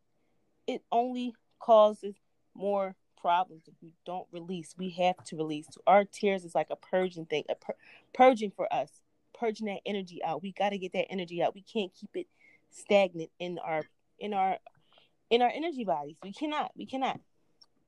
It 0.66 0.82
only 0.90 1.36
causes 1.60 2.16
more 2.56 2.96
problems 3.20 3.64
if 3.68 3.74
you 3.82 3.92
don't 4.06 4.26
release. 4.32 4.74
We 4.78 4.92
have 4.92 5.22
to 5.26 5.36
release. 5.36 5.68
Our 5.86 6.06
tears 6.06 6.46
is 6.46 6.56
like 6.56 6.68
a 6.72 6.78
purging 6.78 7.26
thing, 7.26 7.44
a 7.50 7.56
pur- 7.56 7.76
purging 8.14 8.52
for 8.52 8.74
us, 8.74 8.90
purging 9.38 9.68
that 9.68 9.82
energy 9.86 10.24
out. 10.24 10.42
We 10.42 10.54
got 10.54 10.70
to 10.70 10.78
get 10.78 10.94
that 10.94 11.12
energy 11.12 11.44
out. 11.44 11.54
We 11.54 11.62
can't 11.62 11.92
keep 11.94 12.12
it 12.16 12.28
stagnant 12.72 13.32
in 13.38 13.60
our 13.60 13.84
in 14.18 14.34
our 14.34 14.58
in 15.30 15.42
our 15.42 15.52
energy 15.54 15.84
bodies. 15.84 16.16
We 16.24 16.32
cannot. 16.32 16.72
We 16.78 16.86
cannot. 16.86 17.20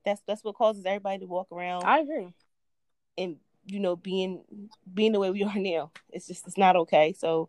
That's 0.04 0.20
that's 0.26 0.44
what 0.44 0.56
causes 0.56 0.84
everybody 0.84 1.20
to 1.20 1.26
walk 1.26 1.48
around. 1.50 1.84
I 1.84 2.00
agree. 2.00 2.34
And 3.16 3.36
you 3.64 3.80
know, 3.80 3.96
being 3.96 4.44
being 4.92 5.12
the 5.12 5.20
way 5.20 5.30
we 5.30 5.42
are 5.42 5.56
now, 5.56 5.90
it's 6.10 6.26
just 6.26 6.46
it's 6.46 6.58
not 6.58 6.76
okay. 6.76 7.14
So 7.16 7.48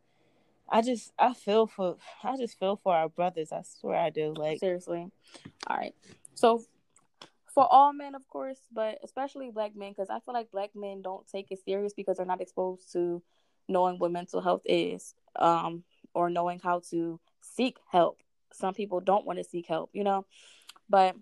I 0.71 0.81
just 0.81 1.11
I 1.17 1.33
feel 1.33 1.67
for 1.67 1.97
I 2.23 2.37
just 2.37 2.59
feel 2.59 2.75
for 2.75 2.95
our 2.95 3.09
brothers. 3.09 3.51
I 3.51 3.63
swear 3.63 3.99
I 3.99 4.09
do. 4.09 4.33
Like 4.35 4.59
seriously. 4.59 5.09
All 5.67 5.77
right. 5.77 5.93
So 6.35 6.63
for 7.53 7.67
all 7.71 7.91
men, 7.93 8.15
of 8.15 8.27
course, 8.27 8.59
but 8.71 8.99
especially 9.03 9.49
black 9.49 9.75
men, 9.75 9.91
because 9.91 10.09
I 10.09 10.19
feel 10.19 10.33
like 10.33 10.51
black 10.51 10.69
men 10.75 11.01
don't 11.01 11.27
take 11.27 11.51
it 11.51 11.59
serious 11.65 11.93
because 11.93 12.17
they're 12.17 12.25
not 12.25 12.41
exposed 12.41 12.91
to 12.93 13.21
knowing 13.67 13.97
what 13.97 14.11
mental 14.11 14.41
health 14.41 14.61
is, 14.65 15.13
um, 15.35 15.83
or 16.13 16.29
knowing 16.29 16.59
how 16.59 16.81
to 16.91 17.19
seek 17.41 17.77
help. 17.91 18.19
Some 18.53 18.73
people 18.73 18.99
don't 18.99 19.25
want 19.25 19.39
to 19.39 19.43
seek 19.43 19.67
help, 19.67 19.89
you 19.93 20.03
know. 20.03 20.25
But 20.89 21.15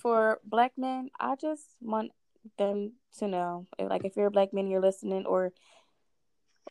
for 0.00 0.40
black 0.44 0.72
men, 0.76 1.10
I 1.20 1.36
just 1.36 1.64
want 1.80 2.12
them 2.58 2.92
to 3.18 3.28
know, 3.28 3.66
like, 3.78 4.04
if 4.04 4.16
you're 4.16 4.26
a 4.26 4.30
black 4.30 4.52
man, 4.52 4.68
you're 4.68 4.80
listening, 4.80 5.26
or 5.26 5.52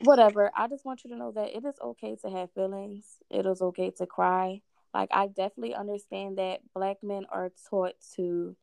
whatever. 0.02 0.52
I 0.56 0.68
just 0.68 0.86
want 0.86 1.04
you 1.04 1.10
to 1.12 1.16
know 1.16 1.32
that 1.32 1.56
it 1.56 1.66
is 1.66 1.76
okay 1.82 2.16
to 2.24 2.30
have 2.30 2.52
feelings. 2.52 3.06
It 3.30 3.46
is 3.46 3.62
okay 3.62 3.92
to 3.98 4.06
cry. 4.06 4.62
Like 4.94 5.10
I 5.12 5.28
definitely 5.28 5.76
understand 5.76 6.38
that 6.38 6.62
black 6.74 6.98
men 7.04 7.26
are 7.30 7.52
taught 7.70 7.94
to 8.16 8.56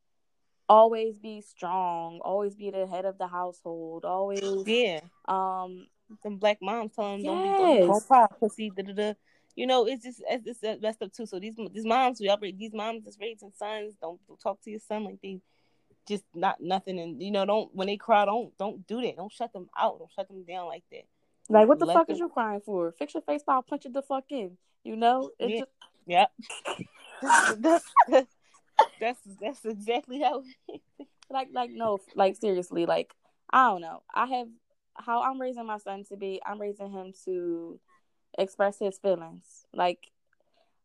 always 0.69 1.17
be 1.17 1.41
strong, 1.43 2.21
always 2.23 2.55
be 2.55 2.71
the 2.71 2.87
head 2.87 3.05
of 3.05 3.19
the 3.19 3.27
household, 3.27 4.05
always 4.05 4.43
yeah. 4.67 5.01
Um, 5.27 5.87
some 6.23 6.37
black 6.37 6.59
moms 6.61 6.93
telling 6.95 7.23
them 7.23 7.45
yes. 7.45 7.59
don't, 7.59 7.81
be, 7.81 7.87
don't 7.87 8.07
cry, 8.07 8.27
pussy. 8.39 8.71
Da, 8.71 8.83
da, 8.83 8.93
da. 8.93 9.13
You 9.57 9.67
know, 9.67 9.87
it's 9.87 10.03
just 10.03 10.23
it's, 10.29 10.59
it's 10.63 10.83
messed 10.83 11.03
up 11.03 11.13
too. 11.13 11.27
So 11.27 11.39
these 11.39 11.55
these 11.73 11.85
moms 11.85 12.21
we 12.21 12.29
operate 12.29 12.59
these 12.59 12.73
moms 12.73 13.05
that's 13.05 13.19
raising 13.21 13.53
sons 13.57 13.95
don't, 14.01 14.21
don't 14.27 14.41
talk 14.41 14.61
to 14.63 14.71
your 14.71 14.81
son 14.81 15.05
like 15.05 15.19
they 15.23 15.41
just 16.09 16.25
not 16.35 16.61
nothing 16.61 16.99
and 16.99 17.23
you 17.23 17.31
know 17.31 17.47
don't 17.47 17.75
when 17.75 17.87
they 17.87 17.97
cry 17.97 18.25
don't 18.25 18.57
don't 18.59 18.87
do 18.87 19.01
that 19.01 19.17
don't 19.17 19.33
shut 19.33 19.53
them 19.53 19.69
out 19.79 19.99
don't 19.99 20.13
shut 20.13 20.29
them 20.29 20.45
down 20.45 20.67
like 20.67 20.85
that 20.91 21.05
like, 21.49 21.69
what 21.69 21.79
the 21.79 21.87
Let 21.87 21.95
fuck 21.95 22.07
them... 22.07 22.15
is 22.15 22.21
you 22.21 22.29
crying 22.29 22.61
for? 22.65 22.93
Fix 22.93 23.15
your 23.15 23.23
face 23.23 23.43
by 23.47 23.61
punch 23.67 23.87
it 23.87 23.93
the 23.93 24.03
fuck 24.03 24.25
in. 24.31 24.57
You 24.83 24.97
know? 24.97 25.31
It 25.39 25.51
yeah. 25.51 25.59
Just... 25.59 25.71
Yep. 26.07 26.31
that's, 27.61 27.85
that's 29.01 29.21
that's 29.41 29.65
exactly 29.65 30.21
how. 30.21 30.43
like 31.31 31.49
like 31.53 31.71
no 31.71 31.99
like 32.15 32.37
seriously 32.37 32.85
like 32.85 33.15
I 33.51 33.69
don't 33.69 33.81
know. 33.81 34.03
I 34.13 34.27
have 34.27 34.49
how 34.97 35.23
I'm 35.23 35.41
raising 35.41 35.67
my 35.67 35.79
son 35.79 36.05
to 36.09 36.17
be. 36.17 36.41
I'm 36.45 36.61
raising 36.61 36.91
him 36.91 37.13
to 37.25 37.79
express 38.39 38.79
his 38.79 38.99
feelings. 38.99 39.67
Like, 39.73 40.11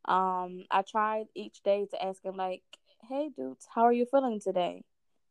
um, 0.04 0.64
I 0.70 0.82
tried 0.82 1.26
each 1.34 1.62
day 1.62 1.86
to 1.90 2.02
ask 2.02 2.24
him 2.24 2.36
like, 2.36 2.62
"Hey, 3.08 3.30
dudes, 3.34 3.66
how 3.74 3.82
are 3.82 3.92
you 3.92 4.06
feeling 4.06 4.40
today?" 4.40 4.84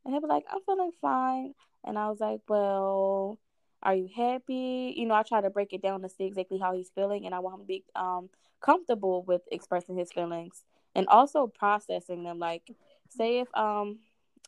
And 0.04 0.14
he'd 0.14 0.22
be 0.22 0.28
like, 0.28 0.46
"I'm 0.50 0.62
feeling 0.66 0.92
fine." 1.02 1.54
And 1.84 1.98
I 1.98 2.10
was 2.10 2.20
like, 2.20 2.42
"Well." 2.48 3.40
Are 3.82 3.96
you 3.96 4.10
happy? 4.14 4.94
You 4.98 5.06
know, 5.06 5.14
I 5.16 5.24
try 5.24 5.42
to 5.42 5.50
break 5.50 5.74
it 5.74 5.82
down 5.82 6.02
to 6.02 6.10
see 6.10 6.26
exactly 6.26 6.58
how 6.58 6.74
he's 6.74 6.92
feeling, 6.94 7.26
and 7.26 7.34
I 7.34 7.40
want 7.40 7.56
him 7.56 7.62
to 7.62 7.68
be 7.68 7.84
um, 7.96 8.30
comfortable 8.62 9.24
with 9.24 9.42
expressing 9.52 9.98
his 9.98 10.12
feelings 10.12 10.64
and 10.96 11.08
also 11.08 11.48
processing 11.48 12.24
them. 12.24 12.40
Like, 12.40 12.64
say 13.10 13.40
if 13.40 13.48
um, 13.56 14.00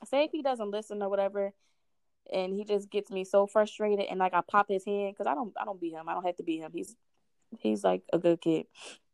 say 0.05 0.25
if 0.25 0.31
he 0.31 0.41
doesn't 0.41 0.71
listen 0.71 1.01
or 1.01 1.09
whatever, 1.09 1.53
and 2.31 2.53
he 2.53 2.65
just 2.65 2.89
gets 2.89 3.09
me 3.09 3.23
so 3.23 3.47
frustrated, 3.47 4.05
and 4.09 4.19
like 4.19 4.33
I 4.33 4.41
pop 4.41 4.67
his 4.67 4.85
hand 4.85 5.13
because 5.13 5.27
I 5.27 5.35
don't 5.35 5.53
I 5.59 5.65
don't 5.65 5.79
beat 5.79 5.93
him. 5.93 6.09
I 6.09 6.13
don't 6.13 6.25
have 6.25 6.37
to 6.37 6.43
beat 6.43 6.59
him. 6.59 6.71
He's 6.73 6.95
he's 7.59 7.83
like 7.83 8.03
a 8.11 8.19
good 8.19 8.41
kid. 8.41 8.65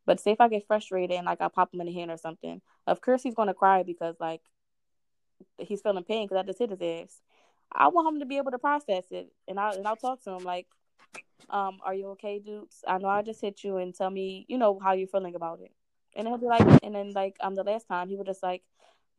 But 0.06 0.20
say 0.20 0.32
if 0.32 0.42
I 0.42 0.48
get 0.48 0.66
frustrated 0.66 1.16
and 1.16 1.26
like 1.26 1.42
I 1.42 1.50
pop 1.50 1.74
him 1.74 1.82
in 1.82 1.88
the 1.88 1.94
hand 1.94 2.10
or 2.12 2.18
something, 2.18 2.62
of 2.88 3.02
course 3.02 3.22
he's 3.22 3.36
gonna 3.36 3.54
cry 3.54 3.84
because 3.84 4.16
like 4.20 4.42
he's 5.58 5.82
feeling 5.82 6.04
pain 6.04 6.28
because 6.28 6.42
I 6.42 6.48
just 6.48 6.60
hit 6.60 6.72
his 6.72 6.82
ass. 6.82 7.22
I 7.74 7.88
want 7.90 8.08
him 8.14 8.20
to 8.22 8.26
be 8.26 8.38
able 8.38 8.52
to 8.52 8.60
process 8.60 9.06
it, 9.12 9.32
and 9.48 9.60
I 9.60 9.74
and 9.74 9.88
I'll 9.88 9.96
talk 9.96 10.22
to 10.24 10.32
him 10.32 10.44
like, 10.44 10.68
um, 11.50 11.80
"Are 11.84 11.94
you 11.94 12.10
okay, 12.12 12.40
dudes? 12.40 12.84
I 12.88 12.98
know 12.98 13.08
I 13.10 13.22
just 13.22 13.42
hit 13.42 13.64
you, 13.64 13.78
and 13.78 13.94
tell 13.96 14.10
me, 14.10 14.46
you 14.50 14.58
know, 14.58 14.80
how 14.80 14.94
you're 14.94 15.08
feeling 15.08 15.36
about 15.36 15.62
it." 15.62 15.72
And 16.16 16.28
he'll 16.28 16.38
be 16.38 16.48
like, 16.48 16.68
and 16.84 16.96
then 16.96 17.12
like 17.14 17.36
um 17.42 17.56
the 17.56 17.64
last 17.64 17.88
time 17.88 18.10
he 18.10 18.16
was 18.18 18.28
just 18.28 18.44
like, 18.44 18.64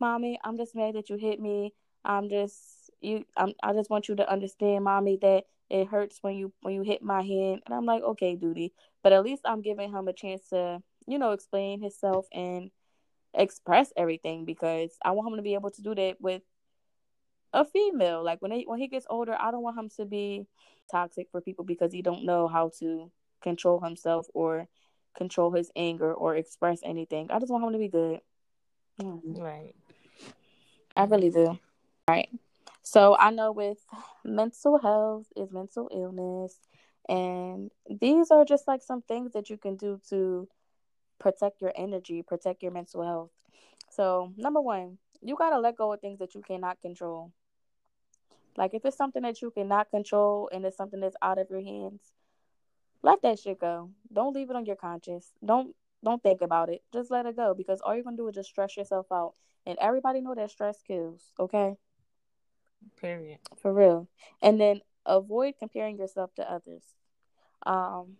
"Mommy, 0.00 0.38
I'm 0.44 0.56
just 0.56 0.74
mad 0.76 0.94
that 0.96 1.10
you 1.10 1.16
hit 1.16 1.40
me. 1.40 1.74
I'm 2.04 2.28
just 2.28 2.90
you. 3.00 3.24
I'm, 3.36 3.54
I 3.62 3.72
just 3.72 3.90
want 3.90 4.08
you 4.08 4.16
to 4.16 4.30
understand, 4.30 4.84
mommy, 4.84 5.18
that 5.22 5.44
it 5.70 5.88
hurts 5.88 6.18
when 6.22 6.36
you 6.36 6.52
when 6.62 6.74
you 6.74 6.82
hit 6.82 7.02
my 7.02 7.22
hand." 7.22 7.62
And 7.66 7.74
I'm 7.74 7.86
like, 7.86 8.02
"Okay, 8.02 8.36
duty," 8.36 8.72
but 9.02 9.12
at 9.12 9.24
least 9.24 9.42
I'm 9.44 9.62
giving 9.62 9.92
him 9.92 10.08
a 10.08 10.12
chance 10.12 10.48
to, 10.50 10.82
you 11.06 11.18
know, 11.18 11.32
explain 11.32 11.80
himself 11.80 12.26
and 12.32 12.70
express 13.34 13.92
everything 13.96 14.44
because 14.44 14.96
I 15.04 15.12
want 15.12 15.28
him 15.30 15.36
to 15.36 15.42
be 15.42 15.54
able 15.54 15.70
to 15.70 15.82
do 15.82 15.94
that 15.94 16.20
with 16.20 16.42
a 17.52 17.64
female. 17.64 18.22
Like 18.22 18.40
when 18.40 18.50
he 18.50 18.64
when 18.66 18.78
he 18.78 18.88
gets 18.88 19.06
older, 19.08 19.36
I 19.38 19.50
don't 19.50 19.62
want 19.62 19.78
him 19.78 19.88
to 19.96 20.04
be 20.04 20.46
toxic 20.90 21.28
for 21.30 21.40
people 21.40 21.64
because 21.64 21.92
he 21.92 22.02
don't 22.02 22.24
know 22.24 22.48
how 22.48 22.70
to 22.80 23.10
control 23.42 23.80
himself 23.80 24.26
or 24.34 24.68
control 25.16 25.52
his 25.52 25.70
anger 25.76 26.12
or 26.12 26.36
express 26.36 26.80
anything. 26.84 27.30
I 27.30 27.38
just 27.38 27.50
want 27.50 27.64
him 27.64 27.72
to 27.72 27.78
be 27.78 27.88
good. 27.88 28.20
Mm. 29.00 29.38
Right. 29.38 29.74
I 30.96 31.04
really 31.04 31.30
do. 31.30 31.58
Right. 32.08 32.28
So 32.82 33.16
I 33.18 33.30
know 33.30 33.52
with 33.52 33.78
mental 34.24 34.78
health 34.78 35.26
is 35.36 35.52
mental 35.52 35.90
illness 35.92 36.56
and 37.08 37.70
these 37.88 38.30
are 38.30 38.44
just 38.44 38.68
like 38.68 38.82
some 38.82 39.02
things 39.02 39.32
that 39.32 39.48
you 39.48 39.56
can 39.56 39.76
do 39.76 40.00
to 40.10 40.48
protect 41.18 41.60
your 41.60 41.72
energy, 41.74 42.22
protect 42.22 42.62
your 42.62 42.72
mental 42.72 43.02
health. 43.02 43.30
So, 43.90 44.32
number 44.36 44.60
1, 44.60 44.98
you 45.22 45.36
got 45.36 45.50
to 45.50 45.58
let 45.58 45.76
go 45.76 45.92
of 45.92 46.00
things 46.00 46.18
that 46.18 46.34
you 46.34 46.42
cannot 46.42 46.80
control. 46.80 47.32
Like 48.58 48.74
if 48.74 48.84
it's 48.84 48.96
something 48.96 49.22
that 49.22 49.40
you 49.40 49.52
cannot 49.52 49.90
control 49.90 50.50
and 50.52 50.64
it's 50.64 50.76
something 50.76 50.98
that's 50.98 51.14
out 51.22 51.38
of 51.38 51.48
your 51.48 51.62
hands, 51.62 52.00
let 53.02 53.22
that 53.22 53.38
shit 53.38 53.60
go. 53.60 53.90
Don't 54.12 54.34
leave 54.34 54.50
it 54.50 54.56
on 54.56 54.66
your 54.66 54.74
conscience. 54.76 55.30
Don't 55.44 55.76
don't 56.04 56.20
think 56.22 56.40
about 56.40 56.68
it. 56.68 56.82
Just 56.92 57.10
let 57.12 57.24
it 57.26 57.36
go 57.36 57.54
because 57.54 57.80
all 57.80 57.94
you're 57.94 58.02
gonna 58.02 58.16
do 58.16 58.26
is 58.28 58.34
just 58.34 58.50
stress 58.50 58.76
yourself 58.76 59.06
out. 59.12 59.34
And 59.64 59.78
everybody 59.80 60.20
know 60.20 60.34
that 60.34 60.50
stress 60.50 60.82
kills, 60.82 61.22
okay? 61.38 61.76
Period. 63.00 63.38
For 63.62 63.72
real. 63.72 64.08
And 64.42 64.60
then 64.60 64.80
avoid 65.06 65.54
comparing 65.60 65.96
yourself 65.96 66.34
to 66.34 66.50
others. 66.50 66.82
Um 67.64 68.16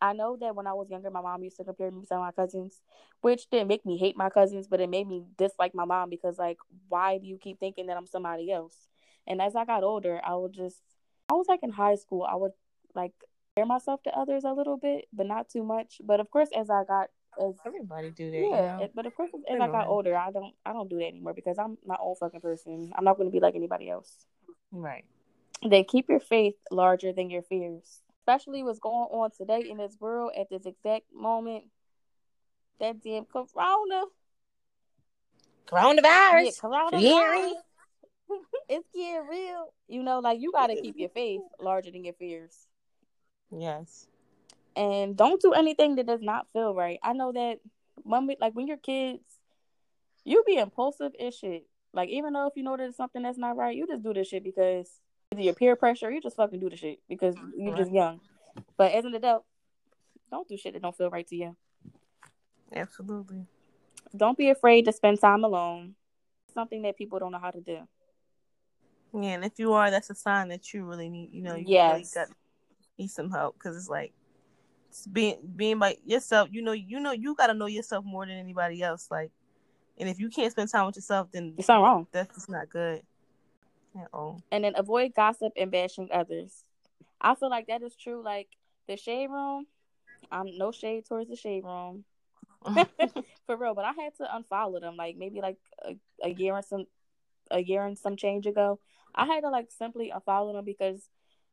I 0.00 0.12
know 0.12 0.36
that 0.36 0.54
when 0.54 0.68
I 0.68 0.74
was 0.74 0.90
younger, 0.90 1.10
my 1.10 1.22
mom 1.22 1.42
used 1.42 1.56
to 1.56 1.64
compare 1.64 1.90
me 1.90 2.04
to 2.08 2.18
my 2.18 2.30
cousins, 2.30 2.82
which 3.22 3.48
didn't 3.50 3.68
make 3.68 3.84
me 3.84 3.96
hate 3.96 4.16
my 4.16 4.30
cousins, 4.30 4.68
but 4.68 4.80
it 4.80 4.90
made 4.90 5.08
me 5.08 5.24
dislike 5.38 5.74
my 5.74 5.86
mom 5.86 6.10
because, 6.10 6.38
like, 6.38 6.58
why 6.88 7.16
do 7.18 7.26
you 7.26 7.38
keep 7.38 7.58
thinking 7.58 7.86
that 7.86 7.96
I'm 7.96 8.06
somebody 8.06 8.52
else? 8.52 8.88
And 9.26 9.40
as 9.42 9.56
I 9.56 9.64
got 9.64 9.82
older, 9.82 10.20
I 10.24 10.34
would 10.34 10.52
just, 10.52 10.80
I 11.28 11.34
was 11.34 11.46
like 11.48 11.60
in 11.62 11.70
high 11.70 11.96
school, 11.96 12.22
I 12.22 12.36
would 12.36 12.52
like 12.94 13.12
compare 13.56 13.66
myself 13.66 14.02
to 14.04 14.10
others 14.16 14.44
a 14.44 14.52
little 14.52 14.76
bit, 14.76 15.06
but 15.12 15.26
not 15.26 15.48
too 15.48 15.62
much. 15.64 16.00
But 16.04 16.20
of 16.20 16.30
course, 16.30 16.48
as 16.56 16.70
I 16.70 16.84
got, 16.84 17.08
as 17.40 17.54
Everybody 17.66 18.10
do 18.10 18.30
that. 18.30 18.36
yeah, 18.36 18.74
You 18.74 18.84
know? 18.84 18.90
but 18.94 19.06
of 19.06 19.14
course, 19.14 19.30
as 19.48 19.60
I 19.60 19.66
got 19.68 19.88
older, 19.88 20.16
I 20.16 20.30
don't, 20.30 20.54
I 20.64 20.72
don't 20.72 20.88
do 20.88 20.98
that 20.98 21.06
anymore 21.06 21.34
because 21.34 21.58
I'm 21.58 21.76
my 21.86 21.96
own 22.00 22.14
fucking 22.16 22.40
person. 22.40 22.92
I'm 22.96 23.04
not 23.04 23.16
going 23.16 23.28
to 23.28 23.32
be 23.32 23.40
like 23.40 23.54
anybody 23.54 23.90
else. 23.90 24.10
Right. 24.70 25.04
Then 25.62 25.84
keep 25.84 26.08
your 26.08 26.20
faith 26.20 26.54
larger 26.70 27.12
than 27.12 27.30
your 27.30 27.42
fears. 27.42 28.00
Especially 28.20 28.62
what's 28.62 28.78
going 28.78 29.08
on 29.10 29.30
today 29.36 29.68
in 29.68 29.76
this 29.78 29.96
world 30.00 30.32
at 30.38 30.48
this 30.50 30.66
exact 30.66 31.04
moment. 31.14 31.64
That 32.80 33.02
damn 33.02 33.24
corona. 33.24 34.02
Coronavirus. 35.66 36.44
Yeah, 36.44 36.50
coronavirus. 36.60 37.00
Yeah. 37.02 37.52
It's 38.68 38.88
getting 38.94 39.26
real. 39.28 39.72
You 39.88 40.02
know, 40.02 40.20
like 40.20 40.40
you 40.40 40.52
gotta 40.52 40.76
keep 40.80 40.96
your 40.96 41.08
faith 41.08 41.40
larger 41.60 41.90
than 41.90 42.04
your 42.04 42.14
fears. 42.14 42.66
Yes. 43.50 44.08
And 44.74 45.16
don't 45.16 45.40
do 45.40 45.52
anything 45.52 45.96
that 45.96 46.06
does 46.06 46.20
not 46.20 46.46
feel 46.52 46.74
right. 46.74 46.98
I 47.02 47.12
know 47.12 47.32
that 47.32 47.60
when 48.02 48.26
we, 48.26 48.36
like 48.40 48.54
when 48.54 48.66
you're 48.66 48.76
kids, 48.76 49.22
you 50.24 50.42
be 50.46 50.56
impulsive 50.56 51.12
as 51.18 51.34
shit. 51.34 51.66
Like 51.92 52.10
even 52.10 52.34
though 52.34 52.46
if 52.46 52.54
you 52.56 52.62
know 52.62 52.76
there's 52.76 52.96
something 52.96 53.22
that's 53.22 53.38
not 53.38 53.56
right, 53.56 53.76
you 53.76 53.86
just 53.86 54.02
do 54.02 54.12
this 54.12 54.28
shit 54.28 54.44
because 54.44 54.90
either 55.32 55.42
your 55.42 55.54
peer 55.54 55.76
pressure, 55.76 56.08
or 56.08 56.10
you 56.10 56.20
just 56.20 56.36
fucking 56.36 56.60
do 56.60 56.68
the 56.68 56.76
shit 56.76 56.98
because 57.08 57.36
you're 57.56 57.76
just 57.76 57.92
young. 57.92 58.20
But 58.76 58.92
as 58.92 59.04
an 59.04 59.14
adult, 59.14 59.44
don't 60.30 60.48
do 60.48 60.56
shit 60.56 60.74
that 60.74 60.82
don't 60.82 60.96
feel 60.96 61.10
right 61.10 61.26
to 61.28 61.36
you. 61.36 61.56
Absolutely. 62.74 63.46
Don't 64.14 64.36
be 64.36 64.50
afraid 64.50 64.84
to 64.86 64.92
spend 64.92 65.20
time 65.20 65.44
alone. 65.44 65.94
Something 66.52 66.82
that 66.82 66.96
people 66.96 67.18
don't 67.18 67.32
know 67.32 67.38
how 67.38 67.50
to 67.50 67.60
do. 67.60 67.86
Yeah, 69.22 69.30
and 69.30 69.44
if 69.44 69.58
you 69.58 69.72
are, 69.72 69.90
that's 69.90 70.10
a 70.10 70.14
sign 70.14 70.48
that 70.48 70.72
you 70.72 70.84
really 70.84 71.08
need. 71.08 71.30
You 71.32 71.42
know, 71.42 71.54
you 71.54 71.78
really 71.78 72.06
got 72.14 72.28
need 72.98 73.08
some 73.08 73.30
help 73.30 73.54
because 73.54 73.76
it's 73.76 73.88
like 73.88 74.12
it's 74.88 75.06
being 75.06 75.36
being 75.54 75.78
by 75.78 75.96
yourself. 76.04 76.48
You 76.52 76.62
know, 76.62 76.72
you 76.72 77.00
know, 77.00 77.12
you 77.12 77.34
got 77.34 77.48
to 77.48 77.54
know 77.54 77.66
yourself 77.66 78.04
more 78.04 78.26
than 78.26 78.36
anybody 78.36 78.82
else. 78.82 79.08
Like, 79.10 79.30
and 79.98 80.08
if 80.08 80.18
you 80.18 80.28
can't 80.28 80.52
spend 80.52 80.70
time 80.70 80.86
with 80.86 80.96
yourself, 80.96 81.28
then 81.32 81.54
it's 81.56 81.68
not 81.68 81.82
wrong. 81.82 82.06
that's 82.12 82.34
just 82.34 82.50
not 82.50 82.68
good 82.68 83.02
at 83.98 84.08
all. 84.12 84.42
and 84.50 84.64
then 84.64 84.74
avoid 84.76 85.14
gossip 85.14 85.52
and 85.56 85.70
bashing 85.70 86.08
others. 86.12 86.64
I 87.20 87.34
feel 87.34 87.50
like 87.50 87.68
that 87.68 87.82
is 87.82 87.96
true. 87.96 88.22
Like 88.22 88.48
the 88.86 88.96
shade 88.96 89.30
room, 89.30 89.66
I'm 90.30 90.56
no 90.58 90.72
shade 90.72 91.06
towards 91.06 91.30
the 91.30 91.36
shade 91.36 91.64
room 91.64 92.04
for 93.46 93.56
real. 93.56 93.74
But 93.74 93.84
I 93.84 93.92
had 93.92 94.16
to 94.16 94.24
unfollow 94.24 94.80
them 94.80 94.96
like 94.96 95.16
maybe 95.16 95.40
like 95.40 95.56
a, 95.84 95.96
a 96.22 96.28
year 96.28 96.54
and 96.56 96.64
some 96.64 96.86
a 97.50 97.62
year 97.62 97.84
and 97.84 97.98
some 97.98 98.16
change 98.16 98.46
ago. 98.46 98.78
I 99.16 99.26
had 99.26 99.40
to 99.40 99.50
like 99.50 99.68
simply 99.70 100.12
unfollow 100.14 100.52
them 100.52 100.64
because 100.64 101.08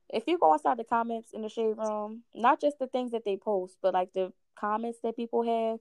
if 0.09 0.23
you 0.27 0.37
go 0.37 0.53
outside 0.53 0.77
the 0.77 0.83
comments 0.83 1.29
in 1.33 1.41
the 1.41 1.49
shade 1.49 1.75
room, 1.77 2.23
not 2.35 2.61
just 2.61 2.79
the 2.79 2.87
things 2.87 3.11
that 3.11 3.25
they 3.25 3.37
post, 3.37 3.77
but 3.81 3.93
like 3.93 4.13
the 4.13 4.33
comments 4.55 4.99
that 5.03 5.15
people 5.15 5.43
have, 5.43 5.79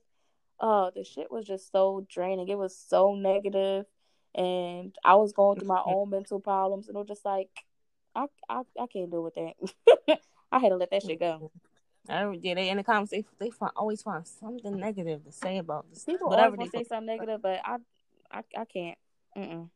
uh, 0.61 0.91
the 0.95 1.05
shit 1.05 1.31
was 1.31 1.47
just 1.47 1.73
so 1.73 2.07
draining. 2.09 2.49
It 2.49 2.59
was 2.59 2.77
so 2.77 3.15
negative, 3.15 3.87
and 4.35 4.95
I 5.05 5.17
was 5.17 5.33
going 5.33 5.59
through 5.59 5.69
my 5.69 5.83
own 5.87 6.11
mental 6.11 6.41
problems, 6.41 6.89
and 6.89 6.97
it 6.97 6.99
was 6.99 7.09
just 7.09 7.25
like, 7.25 7.51
I 8.15 8.27
I, 8.49 8.63
I 8.81 8.87
can't 8.87 9.11
deal 9.11 9.23
with 9.23 9.35
that. 9.35 10.21
I 10.53 10.59
had 10.59 10.69
to 10.71 10.77
let 10.77 10.91
that 10.91 11.03
shit 11.03 11.19
go. 11.19 11.51
I 12.09 12.21
don't, 12.21 12.43
yeah, 12.43 12.55
they 12.55 12.69
in 12.69 12.77
the 12.77 12.85
comments 12.85 13.11
they 13.11 13.25
they 13.39 13.51
find, 13.51 13.73
always 13.77 14.03
find 14.03 14.27
something 14.27 14.79
negative 14.79 15.25
to 15.25 15.33
say 15.33 15.59
about 15.59 15.87
this. 15.91 16.05
People 16.05 16.29
whatever 16.29 16.57
always 16.57 16.59
they 16.59 16.63
want 16.63 16.73
to 16.73 16.79
say 16.79 16.85
something 16.85 17.07
negative, 17.07 17.43
but 17.43 17.61
I 17.65 17.77
I 18.31 18.43
I 18.57 18.65
can't. 18.65 18.99
Mm-mm. 19.37 19.69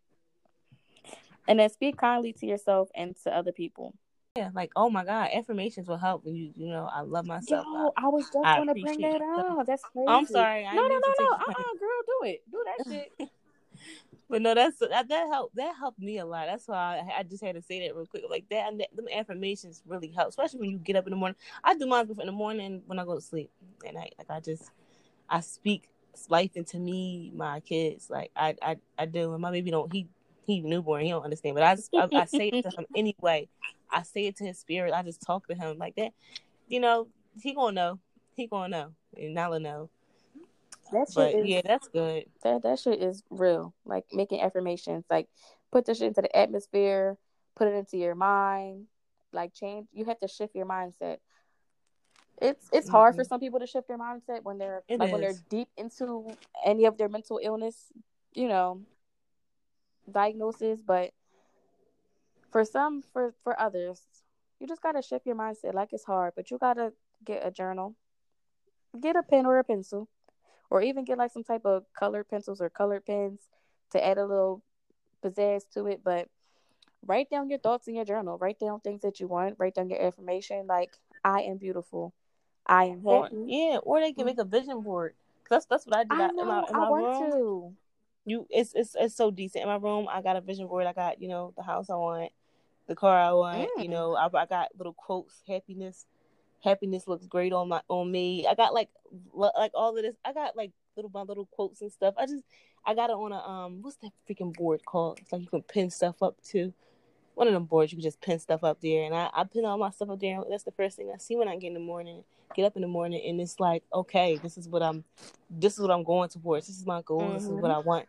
And 1.49 1.59
then 1.59 1.71
speak 1.71 1.97
kindly 1.97 2.33
to 2.35 2.47
yourself 2.47 2.89
and 2.95 3.17
to 3.25 3.35
other 3.35 3.53
people. 3.53 3.95
Yeah, 4.37 4.51
like 4.55 4.71
oh 4.77 4.91
my 4.91 5.05
god, 5.05 5.31
affirmations 5.33 5.89
will 5.89 5.97
help 5.97 6.25
when 6.25 6.35
you 6.35 6.53
you 6.55 6.69
know 6.69 6.89
I 6.93 7.01
love 7.01 7.27
myself. 7.27 7.67
Yo, 7.73 7.93
I 7.97 8.09
was 8.09 8.25
just 8.25 8.45
I 8.45 8.59
gonna 8.59 8.75
bring 8.75 9.01
that 9.01 9.23
up. 9.23 9.67
That's 9.67 9.83
crazy. 9.83 10.09
I'm 10.09 10.27
sorry, 10.27 10.67
I 10.67 10.75
No, 10.75 10.83
no, 10.83 10.89
no, 10.89 10.99
no. 11.19 11.33
Uh, 11.33 11.39
take 11.47 11.57
your 11.57 11.67
uh 11.67 11.79
girl, 11.79 12.01
do 12.07 12.29
it. 12.29 12.43
Do 12.51 12.65
that 12.67 12.87
shit. 13.19 13.31
But 14.29 14.43
no, 14.43 14.55
that's 14.55 14.79
that 14.79 15.09
that 15.09 15.29
helped 15.31 15.57
that 15.57 15.75
helped 15.77 16.01
me 16.01 16.19
a 16.19 16.27
lot. 16.27 16.49
That's 16.49 16.67
why 16.69 17.03
I, 17.09 17.21
I 17.21 17.23
just 17.23 17.43
had 17.43 17.55
to 17.55 17.63
say 17.63 17.87
that 17.87 17.95
real 17.95 18.07
quick. 18.07 18.25
Like 18.29 18.45
that, 18.51 18.69
and 18.69 18.81
that, 18.81 18.95
them 18.95 19.07
affirmations 19.11 19.83
really 19.87 20.09
help, 20.09 20.29
especially 20.29 20.61
when 20.61 20.71
you 20.71 20.79
get 20.79 20.97
up 20.97 21.07
in 21.07 21.13
the 21.13 21.17
morning. 21.17 21.37
I 21.65 21.75
do 21.77 21.87
mine 21.87 22.07
before 22.07 22.23
in 22.23 22.27
the 22.27 22.33
morning 22.33 22.83
when 22.87 22.99
I 22.99 23.05
go 23.05 23.15
to 23.15 23.21
sleep 23.21 23.51
at 23.87 23.95
night. 23.95 24.15
Like 24.19 24.31
I 24.31 24.41
just 24.41 24.71
I 25.31 25.41
speak 25.41 25.89
life 26.29 26.57
into 26.57 26.79
me, 26.79 27.33
my 27.35 27.61
kids. 27.61 28.11
Like 28.11 28.33
I 28.37 28.55
I, 28.61 28.77
I 28.99 29.07
do, 29.07 29.33
and 29.33 29.41
my 29.41 29.51
baby 29.51 29.71
don't. 29.71 29.93
He 29.93 30.09
he 30.47 30.61
newborn. 30.61 31.03
He 31.03 31.11
don't 31.11 31.25
understand, 31.25 31.55
but 31.55 31.65
I 31.65 31.75
just, 31.75 31.91
I, 31.95 32.09
I 32.13 32.25
say 32.25 32.49
it 32.49 32.63
to 32.63 32.71
him 32.71 32.87
anyway. 32.97 33.49
I 33.91 34.03
say 34.03 34.27
it 34.27 34.37
to 34.37 34.45
his 34.45 34.59
spirit. 34.59 34.93
I 34.95 35.03
just 35.03 35.23
talk 35.23 35.47
to 35.49 35.55
him 35.55 35.79
like 35.79 35.97
that. 35.97 36.13
You 36.69 36.81
know, 36.81 37.09
he 37.41 37.55
gonna 37.55 37.73
know. 37.73 37.99
He 38.35 38.47
gonna 38.47 38.69
know, 38.69 38.93
and 39.17 39.35
Nala 39.35 39.61
know. 39.61 39.91
That 40.93 41.09
shit 41.09 41.15
But 41.15 41.35
is 41.35 41.47
yeah, 41.47 41.63
that's 41.65 41.89
good. 41.89 42.27
that 42.45 42.63
that 42.63 42.79
shit 42.79 43.03
is 43.03 43.23
real. 43.31 43.75
Like 43.85 44.05
making 44.13 44.41
affirmations, 44.41 45.05
like 45.11 45.29
put 45.73 45.85
the 45.85 45.95
shit 45.95 46.09
into 46.09 46.23
the 46.23 46.37
atmosphere, 46.37 47.17
put 47.57 47.69
it 47.69 47.75
into 47.75 47.97
your 47.97 48.15
mind, 48.15 48.87
like 49.33 49.53
change. 49.53 49.89
You 49.93 50.05
have 50.05 50.21
to 50.21 50.29
shift 50.29 50.55
your 50.55 50.67
mindset. 50.67 51.19
It's 52.41 52.69
it's 52.73 52.89
hard 52.89 53.15
for 53.15 53.23
mm-hmm. 53.23 53.29
some 53.29 53.41
people 53.41 53.61
to 53.61 53.67
shift 53.67 53.89
their 53.89 53.99
mindset 53.99 54.43
when 54.43 54.59
they're 54.59 54.83
It 54.89 55.01
like 55.01 55.11
when 55.11 55.21
they're 55.23 55.35
deep 55.49 55.69
into 55.77 56.31
any 56.65 56.85
of 56.85 56.99
their 56.99 57.09
mental 57.09 57.41
illness, 57.43 57.77
you 58.35 58.47
know, 58.49 58.83
diagnosis. 60.11 60.81
But 60.83 61.11
for 62.51 62.65
some, 62.65 63.03
for 63.03 63.35
for 63.43 63.59
others, 63.61 64.03
you 64.61 64.67
just 64.67 64.83
gotta 64.83 65.03
shift 65.03 65.27
your 65.27 65.37
mindset. 65.37 65.75
Like 65.75 65.93
it's 65.93 66.05
hard, 66.05 66.33
but 66.37 66.51
you 66.51 66.59
gotta 66.59 66.93
get 67.25 67.47
a 67.47 67.51
journal, 67.51 67.95
get 69.01 69.17
a 69.17 69.23
pen 69.23 69.47
or 69.47 69.59
a 69.59 69.65
pencil, 69.65 70.09
or 70.71 70.83
even 70.83 71.05
get 71.05 71.19
like 71.19 71.33
some 71.33 71.45
type 71.45 71.65
of 71.65 71.85
colored 71.99 72.29
pencils 72.29 72.61
or 72.61 72.71
colored 72.71 73.05
pens 73.07 73.41
to 73.93 74.05
add 74.05 74.19
a 74.19 74.27
little 74.27 74.63
pizzazz 75.23 75.63
to 75.75 75.87
it. 75.87 76.01
But 76.05 76.29
write 77.07 77.31
down 77.31 77.49
your 77.51 77.59
thoughts 77.59 77.89
in 77.89 77.95
your 77.95 78.05
journal. 78.05 78.39
Write 78.39 78.59
down 78.59 78.81
things 78.81 79.03
that 79.03 79.21
you 79.21 79.29
want. 79.29 79.57
Write 79.59 79.75
down 79.75 79.91
your 79.91 80.03
affirmation 80.03 80.67
like 80.67 80.93
I 81.25 81.43
am 81.43 81.59
beautiful. 81.59 82.15
I 82.67 82.85
am 82.87 83.01
Or, 83.05 83.29
yeah, 83.47 83.79
or 83.83 84.01
they 84.01 84.13
can 84.13 84.25
mm. 84.25 84.27
make 84.27 84.39
a 84.39 84.45
vision 84.45 84.81
board. 84.81 85.15
That's 85.49 85.67
that's 85.67 85.87
what 85.87 85.97
I 85.97 86.05
do. 86.05 86.17
I 86.17 86.25
out 86.25 86.31
in 86.31 86.37
my 86.47 86.61
know. 86.61 86.67
in 86.69 86.75
I 86.75 86.91
want 86.91 87.07
room. 87.07 87.31
to. 87.31 87.77
You, 88.29 88.47
it's 88.51 88.73
it's 88.75 88.97
it's 88.99 89.15
so 89.15 89.31
decent 89.31 89.63
in 89.63 89.69
my 89.69 89.77
room. 89.77 90.09
I 90.11 90.21
got 90.21 90.35
a 90.37 90.41
vision 90.41 90.67
board. 90.67 90.87
I 90.87 90.93
got 90.93 91.23
you 91.23 91.29
know 91.29 91.53
the 91.57 91.63
house 91.63 91.89
I 91.89 91.95
want, 91.95 92.33
the 92.89 92.97
car 92.97 93.17
I 93.17 93.33
want. 93.33 93.71
You 93.79 93.89
Mm. 93.89 93.91
know 93.91 94.17
I, 94.17 94.27
I 94.27 94.47
got 94.47 94.69
little 94.77 94.95
quotes. 94.95 95.43
Happiness, 95.47 96.05
happiness 96.63 97.07
looks 97.07 97.27
great 97.27 97.53
on 97.53 97.69
my 97.69 97.83
on 97.89 98.11
me. 98.11 98.47
I 98.47 98.55
got 98.57 98.75
like 98.75 98.89
like 99.33 99.71
all 99.75 99.97
of 99.97 100.03
this. 100.03 100.17
I 100.25 100.33
got 100.33 100.57
like 100.57 100.73
little 100.97 101.11
my 101.15 101.23
little 101.23 101.47
quotes 101.53 101.83
and 101.83 101.93
stuff. 101.93 102.15
I 102.19 102.27
just 102.27 102.43
I 102.85 102.95
got 102.95 103.11
it 103.11 103.15
on 103.17 103.31
a 103.33 103.39
um 103.39 103.83
what's 103.83 103.97
that 103.99 104.11
freaking 104.29 104.53
board 104.53 104.85
called? 104.85 105.21
It's 105.23 105.31
like 105.33 105.43
you 105.43 105.49
can 105.49 105.63
pin 105.63 105.91
stuff 105.91 106.21
up 106.23 106.37
to. 106.51 106.73
One 107.37 107.47
of 107.47 107.53
them 107.55 107.65
boards 107.67 107.93
you 107.93 107.97
can 107.99 108.03
just 108.03 108.21
pin 108.23 108.39
stuff 108.41 108.65
up 108.65 108.81
there, 108.81 109.05
and 109.05 109.15
I, 109.15 109.29
I 109.33 109.45
pin 109.45 109.67
all 109.67 109.77
my 109.79 109.91
stuff 109.91 110.09
up 110.09 110.19
there. 110.21 110.41
That's 110.49 110.65
the 110.65 110.73
first 110.73 110.97
thing 110.97 111.13
I 111.15 111.19
see 111.19 111.37
when 111.37 111.49
I 111.49 111.57
get 111.57 111.69
in 111.69 111.75
the 111.75 111.81
morning. 111.81 112.25
Get 112.55 112.65
up 112.65 112.77
in 112.77 112.83
the 112.83 112.89
morning, 112.89 113.23
and 113.29 113.39
it's 113.41 113.61
like, 113.61 113.83
okay, 113.93 114.39
this 114.43 114.57
is 114.57 114.67
what 114.69 114.83
I'm, 114.83 115.05
this 115.51 115.75
is 115.75 115.81
what 115.81 115.91
I'm 115.91 116.03
going 116.03 116.31
towards. 116.31 116.67
This 116.67 116.79
is 116.79 116.87
my 116.87 117.03
goal. 117.03 117.35
This 117.35 117.43
is 117.45 117.51
what 117.51 117.71
I 117.71 117.77
want 117.79 118.07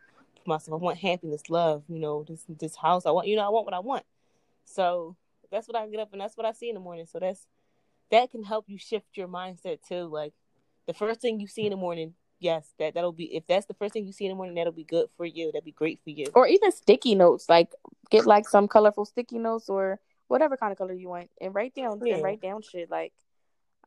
for 0.47 0.51
myself. 0.51 0.81
I 0.81 0.83
want 0.83 0.97
happiness, 0.97 1.49
love. 1.49 1.83
You 1.87 1.99
know, 1.99 2.23
this 2.27 2.45
this 2.47 2.75
house. 2.75 3.05
I 3.05 3.11
want. 3.11 3.27
You 3.27 3.35
know, 3.35 3.45
I 3.45 3.49
want 3.49 3.65
what 3.65 3.73
I 3.73 3.79
want. 3.79 4.03
So 4.65 5.15
that's 5.51 5.67
what 5.67 5.75
I 5.77 5.87
get 5.87 5.99
up, 5.99 6.09
and 6.13 6.21
that's 6.21 6.35
what 6.35 6.45
I 6.45 6.53
see 6.53 6.69
in 6.69 6.75
the 6.75 6.81
morning. 6.81 7.05
So 7.05 7.19
that's 7.19 7.45
that 8.11 8.31
can 8.31 8.43
help 8.43 8.65
you 8.67 8.77
shift 8.77 9.05
your 9.15 9.27
mindset 9.27 9.79
too. 9.87 10.05
Like 10.05 10.33
the 10.87 10.93
first 10.93 11.21
thing 11.21 11.39
you 11.39 11.47
see 11.47 11.65
in 11.65 11.71
the 11.71 11.77
morning, 11.77 12.13
yes, 12.39 12.73
that 12.79 12.93
that'll 12.93 13.11
be 13.11 13.35
if 13.35 13.45
that's 13.47 13.65
the 13.65 13.73
first 13.73 13.93
thing 13.93 14.05
you 14.05 14.13
see 14.13 14.25
in 14.25 14.31
the 14.31 14.35
morning, 14.35 14.55
that'll 14.55 14.73
be 14.73 14.83
good 14.85 15.09
for 15.17 15.25
you. 15.25 15.51
That'd 15.51 15.65
be 15.65 15.71
great 15.71 15.99
for 16.03 16.09
you. 16.11 16.27
Or 16.33 16.47
even 16.47 16.71
sticky 16.71 17.15
notes. 17.15 17.49
Like 17.49 17.73
get 18.09 18.25
like 18.25 18.47
some 18.47 18.67
colorful 18.67 19.05
sticky 19.05 19.39
notes 19.39 19.69
or 19.69 19.99
whatever 20.27 20.57
kind 20.57 20.71
of 20.71 20.77
color 20.77 20.93
you 20.93 21.09
want, 21.09 21.29
and 21.41 21.53
write 21.53 21.75
down 21.75 22.01
Yeah. 22.03 22.15
and 22.15 22.23
write 22.23 22.41
down 22.41 22.61
shit 22.61 22.89
like. 22.89 23.13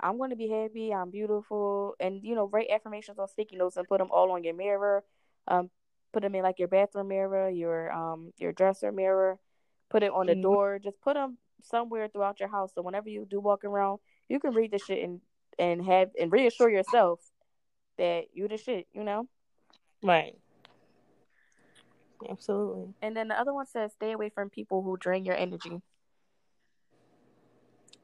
I'm 0.02 0.16
going 0.16 0.30
to 0.30 0.36
be 0.36 0.48
happy. 0.48 0.94
I'm 0.94 1.10
beautiful. 1.10 1.94
And, 2.00 2.22
you 2.22 2.34
know, 2.34 2.46
write 2.48 2.70
affirmations 2.70 3.18
on 3.18 3.28
sticky 3.28 3.56
notes 3.56 3.76
and 3.76 3.86
put 3.86 3.98
them 3.98 4.08
all 4.10 4.30
on 4.30 4.42
your 4.42 4.54
mirror. 4.54 5.04
Um, 5.46 5.68
put 6.12 6.22
them 6.22 6.34
in 6.34 6.42
like 6.42 6.58
your 6.58 6.68
bathroom 6.68 7.08
mirror, 7.08 7.48
your 7.48 7.92
um 7.92 8.32
your 8.38 8.52
dresser 8.52 8.92
mirror. 8.92 9.38
Put 9.88 10.02
it 10.02 10.12
on 10.12 10.26
the 10.26 10.34
Mhm. 10.36 10.42
door. 10.42 10.78
Just 10.78 11.00
put 11.00 11.14
them 11.14 11.38
somewhere 11.62 12.08
throughout 12.08 12.40
your 12.40 12.48
house. 12.48 12.72
So 12.74 12.82
whenever 12.82 13.08
you 13.08 13.26
do 13.28 13.40
walk 13.40 13.64
around, 13.64 14.00
you 14.28 14.38
can 14.40 14.54
read 14.54 14.70
the 14.70 14.78
shit 14.78 15.02
and 15.02 15.20
and 15.58 15.84
have 15.84 16.10
and 16.18 16.32
reassure 16.32 16.70
yourself 16.70 17.20
that 17.98 18.26
you 18.32 18.48
the 18.48 18.56
shit, 18.56 18.86
you 18.92 19.04
know? 19.04 19.28
Right. 20.02 20.36
Absolutely. 22.28 22.94
And 23.02 23.16
then 23.16 23.28
the 23.28 23.38
other 23.38 23.52
one 23.52 23.66
says 23.66 23.92
stay 23.92 24.12
away 24.12 24.28
from 24.28 24.50
people 24.50 24.82
who 24.82 24.96
drain 24.96 25.24
your 25.24 25.36
energy. 25.36 25.82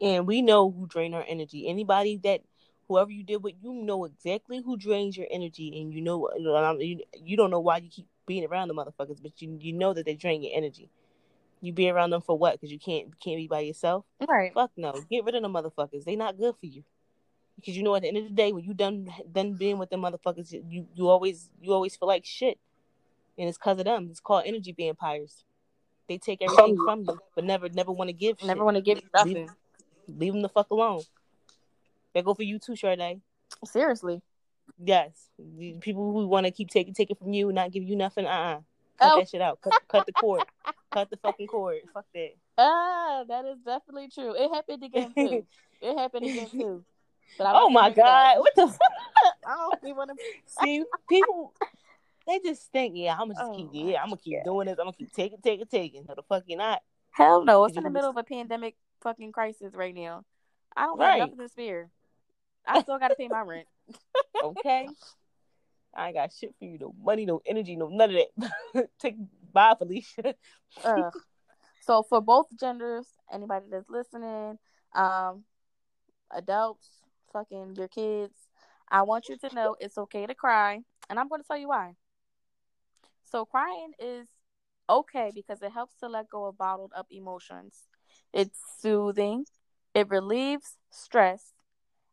And 0.00 0.26
we 0.26 0.42
know 0.42 0.70
who 0.70 0.86
drain 0.86 1.14
our 1.14 1.24
energy. 1.26 1.68
Anybody 1.68 2.18
that 2.18 2.42
whoever 2.88 3.10
you 3.10 3.22
did 3.22 3.42
with, 3.42 3.54
you 3.60 3.72
know 3.72 4.04
exactly 4.04 4.62
who 4.64 4.76
drains 4.76 5.16
your 5.16 5.26
energy, 5.30 5.80
and 5.80 5.92
you 5.92 6.00
know 6.00 6.28
you, 6.78 7.00
you 7.14 7.36
don't 7.36 7.50
know 7.50 7.60
why 7.60 7.78
you 7.78 7.88
keep 7.90 8.06
being 8.26 8.44
around 8.44 8.68
the 8.68 8.74
motherfuckers, 8.74 9.22
but 9.22 9.40
you 9.40 9.56
you 9.60 9.72
know 9.72 9.92
that 9.92 10.04
they 10.04 10.14
drain 10.14 10.42
your 10.42 10.52
energy. 10.54 10.90
You 11.60 11.72
be 11.72 11.88
around 11.88 12.10
them 12.10 12.20
for 12.20 12.36
what? 12.38 12.52
Because 12.52 12.70
you 12.70 12.78
can't 12.78 13.18
can't 13.20 13.36
be 13.36 13.46
by 13.46 13.60
yourself. 13.60 14.04
Right. 14.28 14.52
Fuck 14.52 14.72
no. 14.76 14.92
Get 15.10 15.24
rid 15.24 15.34
of 15.34 15.42
the 15.42 15.48
motherfuckers. 15.48 16.04
They 16.04 16.16
not 16.16 16.38
good 16.38 16.54
for 16.60 16.66
you. 16.66 16.84
Because 17.56 17.76
you 17.76 17.82
know 17.82 17.94
at 17.94 18.02
the 18.02 18.08
end 18.08 18.18
of 18.18 18.24
the 18.24 18.30
day, 18.30 18.52
when 18.52 18.64
you 18.64 18.74
done 18.74 19.08
done 19.32 19.54
being 19.54 19.78
with 19.78 19.90
the 19.90 19.96
motherfuckers, 19.96 20.52
you 20.68 20.86
you 20.94 21.08
always 21.08 21.48
you 21.60 21.72
always 21.72 21.96
feel 21.96 22.08
like 22.08 22.24
shit, 22.24 22.58
and 23.38 23.48
it's 23.48 23.58
because 23.58 23.78
of 23.78 23.86
them. 23.86 24.08
It's 24.10 24.20
called 24.20 24.44
energy 24.44 24.74
vampires. 24.76 25.44
They 26.08 26.18
take 26.18 26.42
everything 26.42 26.76
oh. 26.78 26.84
from 26.84 27.00
you, 27.00 27.18
but 27.34 27.44
never 27.44 27.68
never 27.70 27.92
want 27.92 28.08
to 28.08 28.12
give. 28.12 28.42
Never 28.42 28.64
want 28.64 28.76
to 28.76 28.82
give 28.82 29.00
nothing. 29.14 29.34
Leave, 29.34 30.18
leave 30.18 30.32
them 30.34 30.42
the 30.42 30.48
fuck 30.50 30.70
alone. 30.70 31.02
That 32.16 32.24
go 32.24 32.32
for 32.32 32.44
you 32.44 32.58
too, 32.58 32.76
Sade. 32.76 33.20
Seriously. 33.66 34.22
Yes. 34.82 35.10
People 35.82 36.14
who 36.14 36.26
want 36.26 36.46
to 36.46 36.50
keep 36.50 36.70
taking 36.70 36.94
taking 36.94 37.14
from 37.14 37.34
you, 37.34 37.52
not 37.52 37.72
give 37.72 37.82
you 37.82 37.94
nothing. 37.94 38.24
Uh 38.24 38.30
uh-uh. 38.30 38.54
uh 38.54 38.60
Cut 38.98 39.12
oh. 39.12 39.18
that 39.18 39.28
shit 39.28 39.42
out. 39.42 39.60
Cut, 39.60 39.74
cut 39.86 40.06
the 40.06 40.12
cord. 40.12 40.46
cut 40.90 41.10
the 41.10 41.18
fucking 41.18 41.46
cord. 41.46 41.80
Fuck 41.92 42.06
that. 42.14 42.30
Ah, 42.56 43.22
that 43.28 43.44
is 43.44 43.58
definitely 43.58 44.08
true. 44.08 44.34
It 44.34 44.50
happened 44.50 44.82
again 44.82 45.12
too. 45.14 45.46
it 45.82 45.98
happened 45.98 46.24
again 46.24 46.48
too. 46.48 46.84
oh 47.38 47.68
my 47.68 47.90
god! 47.90 48.38
What 48.38 48.54
the? 48.56 48.66
Fuck? 48.66 48.80
I 49.46 49.54
don't 49.54 49.78
even 49.84 49.96
want 49.96 50.10
to 50.12 50.62
see 50.62 50.84
people. 51.10 51.52
They 52.26 52.38
just 52.38 52.72
think, 52.72 52.94
yeah, 52.96 53.12
I'm 53.12 53.28
gonna 53.28 53.34
just 53.34 53.44
oh 53.44 53.54
keep, 53.54 53.68
yeah, 53.72 54.02
I'm 54.02 54.08
gonna 54.08 54.16
keep 54.16 54.38
God. 54.38 54.44
doing 54.46 54.66
this. 54.68 54.78
I'm 54.78 54.86
gonna 54.86 54.96
keep 54.96 55.12
taking, 55.12 55.38
taking, 55.44 55.66
taking. 55.66 56.06
No, 56.08 56.14
the 56.14 56.22
fuck 56.22 56.44
you 56.46 56.56
not. 56.56 56.80
Hell 57.10 57.44
no! 57.44 57.66
It's 57.66 57.76
in 57.76 57.84
the 57.84 57.90
middle 57.90 58.08
of 58.08 58.16
a 58.16 58.24
pandemic 58.24 58.74
fucking 59.02 59.32
crisis 59.32 59.74
right 59.74 59.94
now. 59.94 60.24
I 60.74 60.84
don't 60.84 60.98
right. 60.98 61.18
got 61.18 61.30
nothing 61.30 61.44
to 61.44 61.48
spare. 61.50 61.90
I 62.66 62.82
still 62.82 62.98
got 62.98 63.08
to 63.08 63.14
pay 63.14 63.28
my 63.28 63.42
rent. 63.42 63.66
okay. 64.42 64.88
I 65.94 66.08
ain't 66.08 66.16
got 66.16 66.32
shit 66.32 66.54
for 66.58 66.64
you. 66.64 66.78
No 66.78 66.94
money, 67.02 67.24
no 67.24 67.40
energy, 67.46 67.76
no 67.76 67.88
none 67.88 68.14
of 68.14 68.16
that. 68.74 68.88
Take 69.00 69.16
bye, 69.52 69.74
Felicia. 69.78 70.34
uh, 70.84 71.10
so 71.86 72.02
for 72.02 72.20
both 72.20 72.46
genders, 72.58 73.06
anybody 73.32 73.66
that's 73.70 73.88
listening, 73.88 74.58
um, 74.94 75.44
adults, 76.30 76.88
fucking 77.32 77.76
your 77.76 77.88
kids, 77.88 78.34
I 78.90 79.02
want 79.02 79.28
you 79.28 79.38
to 79.38 79.54
know 79.54 79.76
it's 79.80 79.96
okay 79.98 80.26
to 80.26 80.34
cry, 80.34 80.80
and 81.08 81.18
I'm 81.18 81.28
going 81.28 81.40
to 81.40 81.46
tell 81.46 81.58
you 81.58 81.68
why. 81.68 81.94
So 83.24 83.44
crying 83.44 83.92
is 83.98 84.28
okay 84.88 85.32
because 85.34 85.62
it 85.62 85.72
helps 85.72 85.94
to 86.00 86.08
let 86.08 86.28
go 86.28 86.46
of 86.46 86.58
bottled 86.58 86.92
up 86.96 87.06
emotions. 87.10 87.74
It's 88.32 88.58
soothing. 88.80 89.46
It 89.94 90.08
relieves 90.10 90.76
stress. 90.90 91.52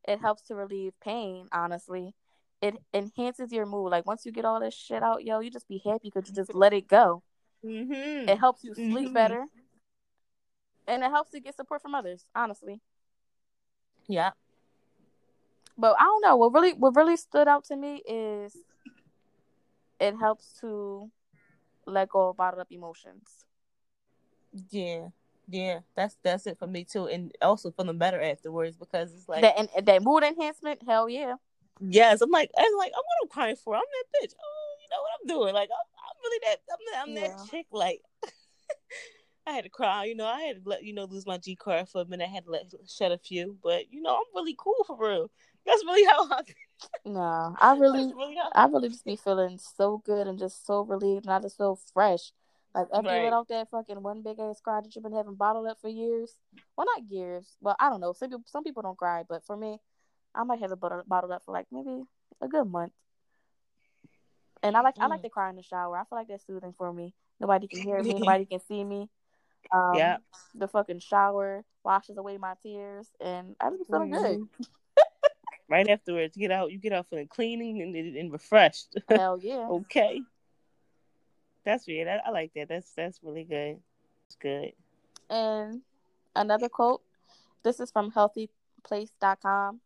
It 0.07 0.19
helps 0.19 0.43
to 0.43 0.55
relieve 0.55 0.93
pain, 1.01 1.47
honestly. 1.51 2.15
It 2.61 2.75
enhances 2.93 3.51
your 3.51 3.65
mood. 3.65 3.91
Like 3.91 4.05
once 4.05 4.25
you 4.25 4.31
get 4.31 4.45
all 4.45 4.59
this 4.59 4.73
shit 4.73 5.03
out, 5.03 5.23
yo, 5.23 5.39
you 5.39 5.49
just 5.49 5.67
be 5.67 5.81
happy 5.83 6.11
because 6.13 6.29
you 6.29 6.35
just 6.35 6.53
let 6.53 6.73
it 6.73 6.87
go. 6.87 7.23
Mm-hmm. 7.65 8.29
It 8.29 8.39
helps 8.39 8.63
you 8.63 8.73
sleep 8.73 8.89
mm-hmm. 8.89 9.13
better. 9.13 9.45
And 10.87 11.03
it 11.03 11.09
helps 11.09 11.33
you 11.33 11.41
get 11.41 11.55
support 11.55 11.81
from 11.81 11.95
others, 11.95 12.25
honestly. 12.35 12.81
Yeah. 14.07 14.31
But 15.77 15.95
I 15.99 16.03
don't 16.03 16.21
know. 16.21 16.35
What 16.35 16.53
really 16.53 16.73
what 16.73 16.95
really 16.95 17.17
stood 17.17 17.47
out 17.47 17.65
to 17.65 17.75
me 17.75 18.01
is 18.07 18.55
it 19.99 20.15
helps 20.19 20.57
to 20.61 21.09
let 21.85 22.09
go 22.09 22.29
of 22.29 22.37
bottled 22.37 22.61
up 22.61 22.67
emotions. 22.71 23.45
Yeah. 24.69 25.07
Yeah, 25.47 25.79
that's 25.95 26.17
that's 26.23 26.47
it 26.47 26.57
for 26.57 26.67
me 26.67 26.85
too, 26.85 27.07
and 27.07 27.31
also 27.41 27.71
feeling 27.71 27.97
better 27.97 28.21
afterwards 28.21 28.77
because 28.77 29.13
it's 29.13 29.27
like 29.27 29.41
that 29.41 29.55
and 29.57 29.85
that 29.85 30.03
mood 30.03 30.23
enhancement. 30.23 30.81
Hell 30.85 31.09
yeah. 31.09 31.35
Yes, 31.81 32.21
I'm 32.21 32.31
like 32.31 32.49
I'm 32.57 32.77
like 32.77 32.91
I'm 32.95 33.03
what 33.03 33.23
I'm 33.23 33.29
crying 33.29 33.55
for. 33.55 33.75
I'm 33.75 33.81
that 33.81 34.19
bitch. 34.19 34.33
Oh, 34.41 34.75
you 34.81 34.87
know 34.89 35.01
what 35.01 35.11
I'm 35.21 35.27
doing? 35.27 35.53
Like 35.53 35.69
I'm, 35.69 35.87
I'm 35.99 36.17
really 36.23 36.39
that 36.45 36.57
I'm 36.71 36.77
that, 36.91 37.01
I'm 37.03 37.31
yeah. 37.31 37.37
that 37.37 37.49
chick. 37.49 37.65
Like 37.71 38.01
I 39.47 39.51
had 39.51 39.65
to 39.65 39.69
cry. 39.69 40.05
You 40.05 40.15
know, 40.15 40.27
I 40.27 40.41
had 40.43 40.63
to 40.63 40.69
let 40.69 40.83
you 40.83 40.93
know 40.93 41.05
lose 41.05 41.25
my 41.25 41.37
G 41.37 41.55
card 41.55 41.89
for 41.89 42.01
a 42.01 42.05
minute. 42.05 42.29
I 42.29 42.33
had 42.33 42.45
to 42.45 42.51
let 42.51 42.73
shed 42.87 43.11
a 43.11 43.17
few, 43.17 43.57
but 43.61 43.91
you 43.91 44.01
know 44.01 44.15
I'm 44.15 44.23
really 44.35 44.55
cool 44.57 44.83
for 44.87 44.97
real. 44.97 45.29
That's 45.65 45.83
really 45.85 46.05
how 46.05 46.29
I. 46.31 46.41
no, 47.05 47.55
I 47.59 47.77
really, 47.77 48.13
really 48.13 48.37
I 48.53 48.65
really 48.65 48.89
just 48.89 49.05
be 49.05 49.15
feeling 49.15 49.57
so 49.57 50.01
good 50.05 50.27
and 50.27 50.39
just 50.39 50.65
so 50.65 50.81
relieved, 50.81 51.25
and 51.25 51.33
I 51.33 51.39
just 51.39 51.57
feel 51.57 51.79
fresh. 51.93 52.31
Like 52.75 52.87
after 52.93 53.07
right. 53.07 53.17
you 53.17 53.23
let 53.25 53.33
off 53.33 53.47
that 53.49 53.69
fucking 53.69 54.01
one 54.01 54.23
big 54.23 54.39
ass 54.39 54.59
cry 54.59 54.81
that 54.81 54.95
you've 54.95 55.03
been 55.03 55.13
having 55.13 55.35
bottled 55.35 55.67
up 55.67 55.79
for 55.79 55.89
years. 55.89 56.33
Well, 56.75 56.87
not 56.95 57.11
years. 57.11 57.55
Well, 57.61 57.75
I 57.79 57.89
don't 57.89 58.01
know. 58.01 58.13
Some 58.13 58.29
people, 58.29 58.43
some 58.47 58.63
people 58.63 58.81
don't 58.81 58.97
cry, 58.97 59.23
but 59.27 59.45
for 59.45 59.55
me, 59.55 59.77
I 60.33 60.43
might 60.43 60.59
have 60.59 60.71
it 60.71 60.79
bottled 60.79 61.31
up 61.31 61.43
for 61.45 61.51
like 61.51 61.67
maybe 61.71 62.03
a 62.41 62.47
good 62.47 62.65
month. 62.65 62.93
And 64.63 64.75
I 64.75 64.81
like 64.81 64.95
mm. 64.95 65.03
I 65.03 65.07
like 65.07 65.19
mm. 65.19 65.23
to 65.23 65.29
cry 65.29 65.49
in 65.49 65.55
the 65.55 65.63
shower. 65.63 65.97
I 65.97 66.03
feel 66.05 66.17
like 66.17 66.27
that's 66.29 66.47
soothing 66.47 66.73
for 66.77 66.91
me. 66.91 67.13
Nobody 67.39 67.67
can 67.67 67.81
hear 67.81 68.01
me. 68.01 68.13
nobody 68.19 68.45
can 68.45 68.59
see 68.61 68.83
me. 68.83 69.09
Um, 69.71 69.93
yeah. 69.95 70.17
The 70.55 70.67
fucking 70.67 70.99
shower 70.99 71.63
washes 71.83 72.17
away 72.17 72.37
my 72.37 72.53
tears, 72.63 73.07
and 73.19 73.55
I 73.59 73.69
just 73.69 73.89
feel 73.89 73.99
mm-hmm. 73.99 74.13
good. 74.13 74.47
right 75.69 75.87
afterwards, 75.87 76.35
get 76.37 76.51
out. 76.51 76.71
You 76.71 76.79
get 76.79 76.93
out 76.93 77.07
feeling 77.09 77.27
clean 77.27 77.61
and, 77.61 77.95
and 77.95 78.31
refreshed. 78.31 78.97
Hell 79.09 79.39
yeah. 79.41 79.67
okay. 79.69 80.21
That's 81.65 81.87
weird. 81.87 82.07
I, 82.07 82.19
I 82.25 82.31
like 82.31 82.51
that. 82.55 82.69
That's 82.69 82.91
that's 82.93 83.19
really 83.23 83.43
good. 83.43 83.77
It's 84.27 84.35
good. 84.35 84.73
And 85.29 85.81
another 86.35 86.69
quote. 86.69 87.01
This 87.63 87.79
is 87.79 87.91
from 87.91 88.11
healthyplace.com. 88.11 89.79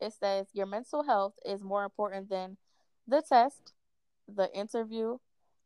It 0.00 0.12
says 0.12 0.48
your 0.52 0.66
mental 0.66 1.04
health 1.04 1.34
is 1.44 1.62
more 1.62 1.84
important 1.84 2.28
than 2.28 2.58
the 3.08 3.22
test, 3.22 3.72
the 4.28 4.52
interview, 4.54 5.18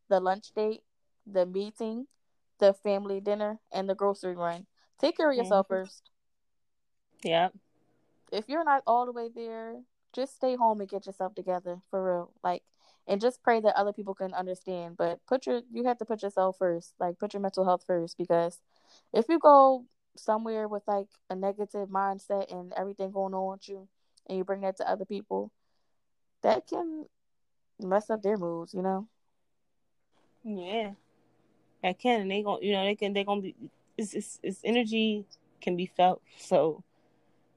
the 0.09 0.21
lunch 0.21 0.53
date, 0.55 0.83
the 1.27 1.47
meeting, 1.47 2.07
the 2.59 2.73
family 2.73 3.21
dinner, 3.21 3.59
and 3.73 3.89
the 3.89 3.95
grocery 3.95 4.37
run. 4.37 4.67
Take 5.01 5.17
care 5.17 5.31
of 5.31 5.37
yourself 5.37 5.67
mm-hmm. 5.67 5.85
first. 5.85 6.11
Yeah. 7.23 7.49
If 8.31 8.49
you're 8.49 8.65
not 8.65 8.83
all 8.87 9.07
the 9.07 9.13
way 9.13 9.29
there, 9.35 9.77
just 10.13 10.37
stay 10.37 10.57
home 10.57 10.81
and 10.81 10.89
get 10.89 11.07
yourself 11.07 11.35
together 11.35 11.81
for 11.91 12.05
real. 12.05 12.33
Like 12.43 12.63
and 13.09 13.23
just 13.23 13.43
pray 13.43 13.59
that 13.59 13.75
other 13.75 13.93
people 13.93 14.15
can 14.15 14.35
understand. 14.35 14.97
But 14.97 15.19
put 15.27 15.47
your 15.47 15.63
you 15.73 15.85
have 15.85 15.99
to 15.99 16.05
put 16.05 16.23
yourself 16.23 16.59
first. 16.59 16.93
Like 17.01 17.19
put 17.19 17.33
your 17.33 17.41
mental 17.41 17.65
health 17.65 17.83
first 17.87 18.19
because 18.19 18.61
if 19.13 19.25
you 19.29 19.39
go 19.39 19.87
somewhere 20.15 20.69
with 20.69 20.83
like 20.87 21.09
a 21.31 21.35
negative 21.35 21.89
mindset 21.89 22.53
and 22.55 22.73
everything 22.77 23.11
going 23.11 23.35
on 23.35 23.53
with 23.53 23.69
you 23.69 23.89
and 24.29 24.37
you 24.37 24.45
bring 24.45 24.61
that 24.61 24.77
to 24.77 24.89
other 24.89 25.07
people, 25.07 25.51
that 26.43 26.67
can 26.69 27.07
mess 27.81 28.11
up 28.11 28.23
their 28.23 28.37
moods, 28.37 28.75
you 28.75 28.83
know? 28.83 29.09
Yeah. 30.45 30.93
That 31.83 31.99
can 31.99 32.21
and 32.21 32.31
they 32.31 32.43
going 32.43 32.63
you 32.63 32.73
know, 32.73 32.85
they 32.85 32.95
can 32.95 33.15
they 33.15 33.25
gonna 33.25 33.41
be 33.41 33.55
it's, 33.97 34.13
it's 34.13 34.39
it's 34.43 34.61
energy 34.65 35.25
can 35.63 35.77
be 35.77 35.87
felt. 35.87 36.21
So 36.39 36.85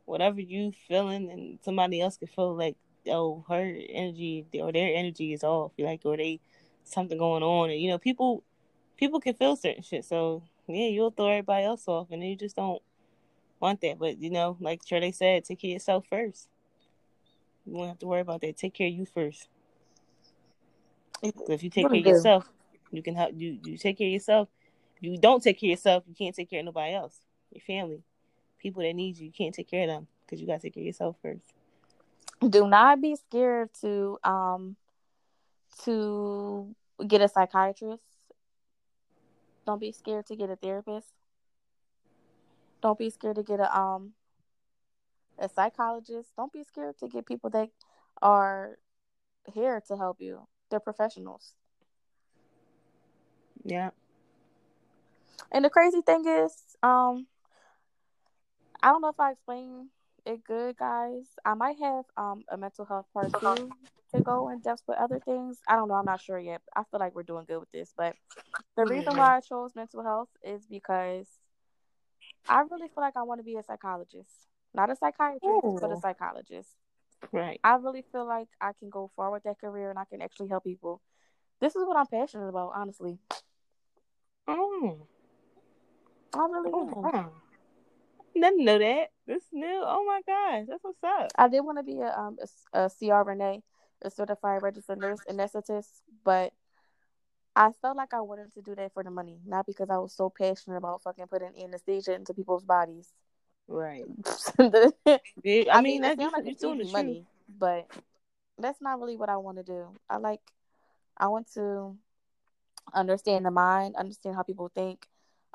whatever 0.06 0.40
you 0.40 0.72
feeling 0.88 1.30
and 1.30 1.60
somebody 1.62 2.00
else 2.00 2.16
can 2.16 2.28
feel 2.30 2.56
like 2.56 2.78
oh 3.08 3.44
her 3.48 3.76
energy 3.90 4.46
or 4.60 4.72
their 4.72 4.96
energy 4.96 5.34
is 5.34 5.44
off 5.44 5.72
like 5.78 6.02
or 6.06 6.18
they 6.18 6.40
something 6.84 7.18
going 7.18 7.44
on 7.44 7.70
and 7.70 7.80
you 7.80 7.90
know 7.90 7.98
people 7.98 8.44
people 8.98 9.20
can 9.20 9.34
feel 9.34 9.56
certain 9.56 9.84
shit 9.84 10.06
so 10.06 10.44
yeah 10.68 10.88
you'll 10.88 11.12
throw 11.12 11.30
everybody 11.30 11.66
else 11.66 11.88
off 11.88 12.08
and 12.12 12.24
you 12.24 12.36
just 12.36 12.56
don't 12.56 12.82
want 13.60 13.82
that 13.82 14.00
but 14.00 14.22
you 14.22 14.30
know 14.30 14.58
like 14.60 14.84
Trey 14.86 15.12
said 15.12 15.46
take 15.46 15.60
care 15.62 15.70
of 15.70 15.74
yourself 15.74 16.06
first. 16.10 16.48
You 17.66 17.74
won't 17.74 17.90
have 17.90 18.00
to 18.00 18.08
worry 18.08 18.22
about 18.22 18.42
that. 18.42 18.58
Take 18.58 18.74
care 18.74 18.88
of 18.88 18.94
you 18.94 19.06
first. 19.06 19.48
If 21.22 21.64
you 21.64 21.70
take 21.70 21.88
care 21.88 22.00
of 22.00 22.06
yourself 22.06 22.50
you 22.92 23.04
can 23.04 23.16
help 23.16 23.32
you 23.36 23.60
you 23.64 23.78
take 23.78 23.98
care 23.98 24.08
of 24.08 24.14
yourself. 24.14 24.50
If 24.98 25.04
you 25.04 25.18
don't 25.18 25.42
take 25.42 25.60
care 25.60 25.68
of 25.68 25.72
yourself 25.72 26.04
you 26.08 26.16
can't 26.16 26.36
take 26.36 26.50
care 26.50 26.60
of 26.60 26.66
nobody 26.66 26.94
else. 26.94 27.18
Your 27.52 27.62
family. 27.62 28.02
People 28.60 28.84
that 28.84 28.94
need 28.94 29.18
you 29.18 29.28
you 29.28 29.32
can't 29.32 29.54
take 29.54 29.70
care 29.70 29.84
of 29.84 29.90
them 29.90 30.08
because 30.26 30.42
you 30.42 30.48
got 30.48 30.62
to 30.62 30.68
take 30.68 30.74
care 30.74 30.82
of 30.82 30.88
yourself 30.88 31.16
first 31.22 31.54
do 32.50 32.68
not 32.68 33.02
be 33.02 33.16
scared 33.16 33.70
to 33.82 34.18
um 34.24 34.76
to 35.84 36.76
get 37.08 37.22
a 37.22 37.28
psychiatrist. 37.28 38.04
Don't 39.66 39.80
be 39.80 39.92
scared 39.92 40.26
to 40.28 40.36
get 40.36 40.50
a 40.50 40.56
therapist. 40.56 41.08
Don't 42.82 42.98
be 42.98 43.10
scared 43.10 43.36
to 43.36 43.44
get 43.44 43.60
a 43.60 43.78
um 43.78 44.14
a 45.38 45.50
psychologist. 45.50 46.32
Don't 46.36 46.52
be 46.52 46.64
scared 46.64 46.98
to 47.00 47.08
get 47.08 47.26
people 47.26 47.50
that 47.52 47.70
are 48.22 48.78
here 49.54 49.82
to 49.88 49.98
help 49.98 50.18
you. 50.20 50.48
They're 50.70 50.80
professionals. 50.80 51.54
Yeah. 53.64 53.92
And 55.52 55.66
the 55.66 55.70
crazy 55.70 56.02
thing 56.02 56.26
is, 56.26 56.54
um, 56.82 57.28
I 58.82 58.90
don't 58.90 59.02
know 59.02 59.10
if 59.10 59.20
I 59.20 59.32
explained 59.32 59.90
it 60.26 60.44
good, 60.44 60.78
guys. 60.78 61.26
I 61.46 61.54
might 61.54 61.78
have 61.82 62.06
um 62.18 62.44
a 62.50 62.58
mental 62.58 62.86
health 62.86 63.06
part 63.14 63.32
two 63.40 63.72
to 64.14 64.22
go 64.22 64.50
in 64.50 64.60
depth 64.60 64.84
with 64.88 64.98
other 64.98 65.20
things. 65.20 65.60
I 65.68 65.76
don't 65.76 65.88
know. 65.88 65.96
I'm 65.96 66.06
not 66.06 66.22
sure 66.22 66.40
yet. 66.40 66.62
I 66.76 66.84
feel 66.90 67.00
like 67.00 67.16
we're 67.16 67.24
doing 67.24 67.46
good 67.48 67.60
with 67.60 67.72
this, 67.72 67.94
but 67.96 68.16
the 68.76 68.86
reason 68.86 69.16
why 69.18 69.38
I 69.38 69.40
chose 69.42 69.76
mental 69.76 70.04
health 70.04 70.30
is 70.44 70.66
because 70.70 71.28
I 72.48 72.62
really 72.70 72.88
feel 72.88 73.04
like 73.04 73.18
I 73.18 73.24
want 73.24 73.40
to 73.40 73.44
be 73.46 73.56
a 73.56 73.64
psychologist, 73.64 74.32
not 74.74 74.90
a 74.90 74.96
psychiatrist, 74.96 75.44
Ooh. 75.44 75.78
but 75.80 75.92
a 75.92 76.00
psychologist. 76.00 76.70
Right. 77.32 77.60
I 77.64 77.76
really 77.76 78.04
feel 78.12 78.26
like 78.26 78.48
I 78.60 78.72
can 78.80 78.90
go 78.90 79.12
with 79.16 79.44
that 79.44 79.60
career 79.60 79.90
and 79.90 80.00
I 80.00 80.06
can 80.06 80.22
actually 80.22 80.50
help 80.50 80.64
people. 80.64 81.02
This 81.60 81.76
is 81.76 81.86
what 81.86 81.96
I'm 81.96 82.08
passionate 82.08 82.48
about, 82.48 82.72
honestly. 82.76 83.20
Oh. 84.48 85.08
I 86.34 86.40
really 86.40 86.72
oh, 86.74 87.12
am. 87.14 87.30
Didn't 88.34 88.64
know 88.64 88.80
that. 88.80 89.10
This 89.28 89.44
new. 89.52 89.84
Oh 89.86 90.04
my 90.06 90.22
gosh, 90.26 90.66
that's 90.68 90.84
what's 90.84 91.04
up. 91.04 91.32
I 91.38 91.48
did 91.48 91.62
want 91.62 91.78
to 91.80 91.84
be 91.84 92.00
a 92.00 92.18
um 92.18 92.38
a, 92.74 92.80
a 92.86 92.90
CRNA, 92.90 93.62
a 94.02 94.10
certified 94.10 94.62
registered 94.62 95.00
nurse 95.00 95.20
anesthetist, 95.30 96.02
but 96.24 96.54
I 97.56 97.72
felt 97.82 97.98
like 97.98 98.14
I 98.14 98.22
wanted 98.22 98.54
to 98.54 98.62
do 98.62 98.76
that 98.76 98.94
for 98.94 99.04
the 99.04 99.12
money, 99.12 99.40
not 99.46 99.66
because 99.66 99.90
I 99.90 99.98
was 99.98 100.14
so 100.14 100.30
passionate 100.30 100.78
about 100.78 101.04
fucking 101.04 101.28
putting 101.28 101.62
anesthesia 101.62 102.14
into 102.16 102.34
people's 102.34 102.64
bodies. 102.64 103.10
Right. 103.68 104.06
the, 104.58 104.94
I, 105.06 105.20
I, 105.72 105.82
mean, 105.82 106.02
mean 106.02 106.02
that's 106.02 106.20
like 106.20 106.46
it's 106.46 106.64
easy 106.64 106.92
money, 106.92 107.26
but 107.60 107.88
that's 108.58 108.82
not 108.82 109.00
really 109.00 109.18
what 109.18 109.30
I 109.30 109.38
want 109.38 109.58
to 109.58 109.64
do. 109.64 109.88
I 110.10 110.18
like, 110.18 110.42
I 111.18 111.28
want 111.28 111.52
to 111.54 111.98
understand 112.94 113.46
the 113.46 113.52
mind, 113.52 113.96
understand 113.96 114.36
how 114.36 114.44
people 114.44 114.72
think, 114.74 115.08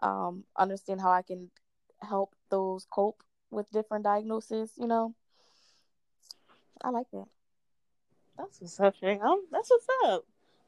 um, 0.03 0.45
understand 0.57 1.01
how 1.01 1.11
I 1.11 1.23
can 1.23 1.51
help 2.03 2.35
those 2.51 2.87
cope 2.91 3.23
with 3.51 3.71
different 3.71 4.05
diagnoses. 4.05 4.73
You 4.77 4.87
know, 4.87 5.15
I 6.83 6.91
like 6.91 7.07
that. 7.13 7.27
That's 8.39 8.61
what's 8.61 8.81
up, 8.81 8.95
Shay. 9.01 9.19
Um, 9.19 9.47
that's 9.51 9.71
what's 9.71 9.87
up. 10.05 10.25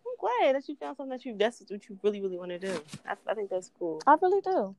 I'm 0.07 0.17
glad 0.21 0.55
that 0.55 0.69
you 0.69 0.77
found 0.77 0.97
something 0.97 1.17
that 1.17 1.25
you 1.25 1.37
that's 1.37 1.63
what 1.69 1.89
you 1.89 1.99
really 2.03 2.21
really 2.21 2.39
want 2.39 2.51
to 2.51 2.59
do. 2.59 2.81
I, 3.07 3.15
I 3.29 3.35
think 3.35 3.51
that's 3.51 3.71
cool. 3.79 4.01
I 4.07 4.17
really 4.21 4.41
do. 4.41 4.75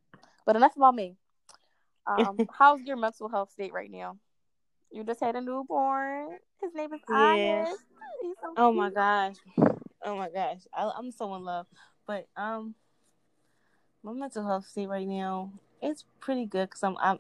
But 0.46 0.56
enough 0.56 0.76
about 0.76 0.96
me. 0.96 1.16
Um, 2.08 2.38
how's 2.58 2.82
your 2.82 2.98
mental 2.98 3.30
health 3.30 3.52
state 3.52 3.74
right 3.74 3.92
now? 3.92 4.18
You 4.92 5.04
just 5.04 5.20
had 5.20 5.36
a 5.36 5.42
newborn. 5.42 6.30
His 6.62 6.74
name 6.74 6.94
is 6.94 7.00
yeah. 7.08 7.66
So 8.42 8.54
oh 8.58 8.72
my 8.72 8.90
gosh. 8.90 9.36
Oh 10.04 10.18
my 10.18 10.30
gosh. 10.30 10.62
I, 10.74 10.92
I'm 10.98 11.12
so 11.12 11.36
in 11.36 11.44
love. 11.44 11.68
But 12.08 12.28
um, 12.36 12.74
my 14.04 14.14
mental 14.14 14.46
health 14.46 14.66
state 14.66 14.90
right 14.90 15.08
now 15.08 15.52
it's 15.82 16.06
pretty 16.20 16.46
good 16.46 16.70
because 16.70 16.84
I'm 16.84 16.98
I'm 17.02 17.20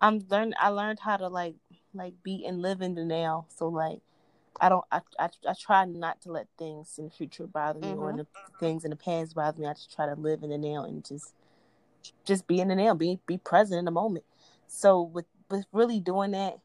I'm 0.00 0.24
learn 0.30 0.54
I 0.58 0.68
learned 0.68 1.00
how 1.00 1.16
to 1.16 1.28
like 1.28 1.54
like 1.94 2.14
be 2.22 2.44
and 2.44 2.62
live 2.62 2.80
in 2.82 2.94
the 2.94 3.04
now. 3.04 3.46
So 3.48 3.68
like 3.68 4.00
I 4.60 4.68
don't 4.68 4.84
I, 4.90 5.00
I, 5.18 5.28
I 5.48 5.54
try 5.58 5.84
not 5.84 6.20
to 6.22 6.32
let 6.32 6.46
things 6.58 6.98
in 6.98 7.06
the 7.06 7.10
future 7.10 7.46
bother 7.46 7.80
me 7.80 7.88
mm-hmm. 7.88 8.00
or 8.00 8.12
the 8.16 8.26
things 8.58 8.84
in 8.84 8.90
the 8.90 8.96
past 8.96 9.34
bother 9.34 9.60
me. 9.60 9.66
I 9.66 9.74
just 9.74 9.94
try 9.94 10.06
to 10.06 10.14
live 10.14 10.42
in 10.42 10.50
the 10.50 10.58
now 10.58 10.84
and 10.84 11.04
just 11.04 11.34
just 12.24 12.46
be 12.46 12.60
in 12.60 12.68
the 12.68 12.76
now, 12.76 12.94
be 12.94 13.18
be 13.26 13.38
present 13.38 13.78
in 13.78 13.84
the 13.84 13.90
moment. 13.90 14.24
So 14.66 15.02
with 15.02 15.26
with 15.50 15.66
really 15.72 16.00
doing 16.00 16.32
that, 16.32 16.58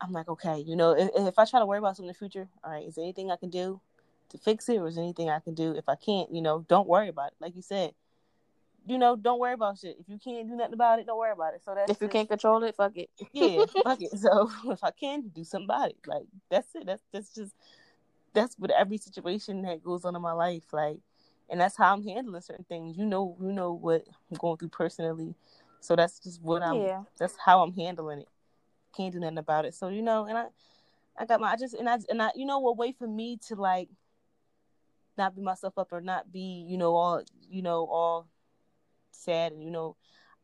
I'm 0.00 0.12
like, 0.12 0.28
okay, 0.28 0.58
you 0.58 0.76
know, 0.76 0.92
if, 0.92 1.10
if 1.14 1.38
I 1.38 1.44
try 1.44 1.60
to 1.60 1.66
worry 1.66 1.78
about 1.78 1.96
something 1.96 2.08
in 2.08 2.12
the 2.12 2.18
future, 2.18 2.48
all 2.62 2.72
right, 2.72 2.86
is 2.86 2.94
there 2.94 3.04
anything 3.04 3.30
I 3.30 3.36
can 3.36 3.50
do 3.50 3.80
to 4.30 4.38
fix 4.38 4.68
it, 4.68 4.76
or 4.76 4.88
is 4.88 4.96
there 4.96 5.04
anything 5.04 5.30
I 5.30 5.40
can 5.40 5.54
do? 5.54 5.72
If 5.72 5.88
I 5.88 5.94
can't, 5.96 6.32
you 6.32 6.42
know, 6.42 6.64
don't 6.68 6.88
worry 6.88 7.08
about 7.08 7.28
it. 7.28 7.34
Like 7.40 7.56
you 7.56 7.62
said, 7.62 7.92
you 8.86 8.98
know, 8.98 9.16
don't 9.16 9.38
worry 9.38 9.54
about 9.54 9.78
shit. 9.78 9.96
If 9.98 10.08
you 10.08 10.18
can't 10.18 10.48
do 10.48 10.56
nothing 10.56 10.74
about 10.74 10.98
it, 10.98 11.06
don't 11.06 11.18
worry 11.18 11.32
about 11.32 11.54
it. 11.54 11.62
So 11.64 11.74
that's 11.74 11.90
if 11.90 12.00
you 12.00 12.06
just, 12.06 12.12
can't 12.12 12.28
control 12.28 12.62
it, 12.64 12.76
fuck 12.76 12.96
it. 12.96 13.08
yeah, 13.32 13.64
fuck 13.82 14.00
it. 14.00 14.18
So 14.18 14.50
if 14.66 14.84
I 14.84 14.90
can 14.90 15.28
do 15.34 15.44
something 15.44 15.66
about 15.66 15.90
it, 15.90 15.96
like 16.06 16.24
that's 16.50 16.74
it. 16.74 16.86
That's 16.86 17.02
that's 17.12 17.34
just 17.34 17.54
that's 18.34 18.58
with 18.58 18.70
every 18.72 18.98
situation 18.98 19.62
that 19.62 19.82
goes 19.82 20.04
on 20.04 20.14
in 20.14 20.22
my 20.22 20.32
life. 20.32 20.64
Like, 20.72 20.98
and 21.48 21.60
that's 21.60 21.76
how 21.76 21.94
I'm 21.94 22.02
handling 22.02 22.42
certain 22.42 22.66
things. 22.68 22.98
You 22.98 23.06
know, 23.06 23.36
you 23.40 23.52
know 23.52 23.72
what 23.72 24.04
I'm 24.30 24.36
going 24.36 24.58
through 24.58 24.68
personally. 24.68 25.34
So 25.80 25.96
that's 25.96 26.18
just 26.18 26.42
what 26.42 26.62
I'm. 26.62 26.76
Yeah. 26.76 27.02
That's 27.18 27.36
how 27.42 27.62
I'm 27.62 27.72
handling 27.72 28.20
it. 28.20 28.28
Can't 28.96 29.12
do 29.12 29.20
nothing 29.20 29.38
about 29.38 29.64
it. 29.64 29.74
So 29.74 29.88
you 29.88 30.02
know, 30.02 30.26
and 30.26 30.36
I, 30.36 30.46
I 31.16 31.24
got 31.24 31.40
my. 31.40 31.52
I 31.52 31.56
just 31.56 31.74
and 31.74 31.88
I 31.88 31.98
and 32.10 32.20
I. 32.20 32.30
You 32.34 32.44
know, 32.44 32.66
a 32.66 32.72
way 32.74 32.92
for 32.92 33.06
me 33.06 33.38
to 33.48 33.54
like, 33.54 33.88
not 35.16 35.34
beat 35.34 35.44
myself 35.44 35.78
up 35.78 35.88
or 35.90 36.02
not 36.02 36.30
be, 36.30 36.66
you 36.68 36.76
know, 36.76 36.94
all 36.94 37.22
you 37.48 37.62
know, 37.62 37.86
all 37.90 38.28
sad 39.14 39.52
and 39.52 39.62
you 39.62 39.70
know 39.70 39.96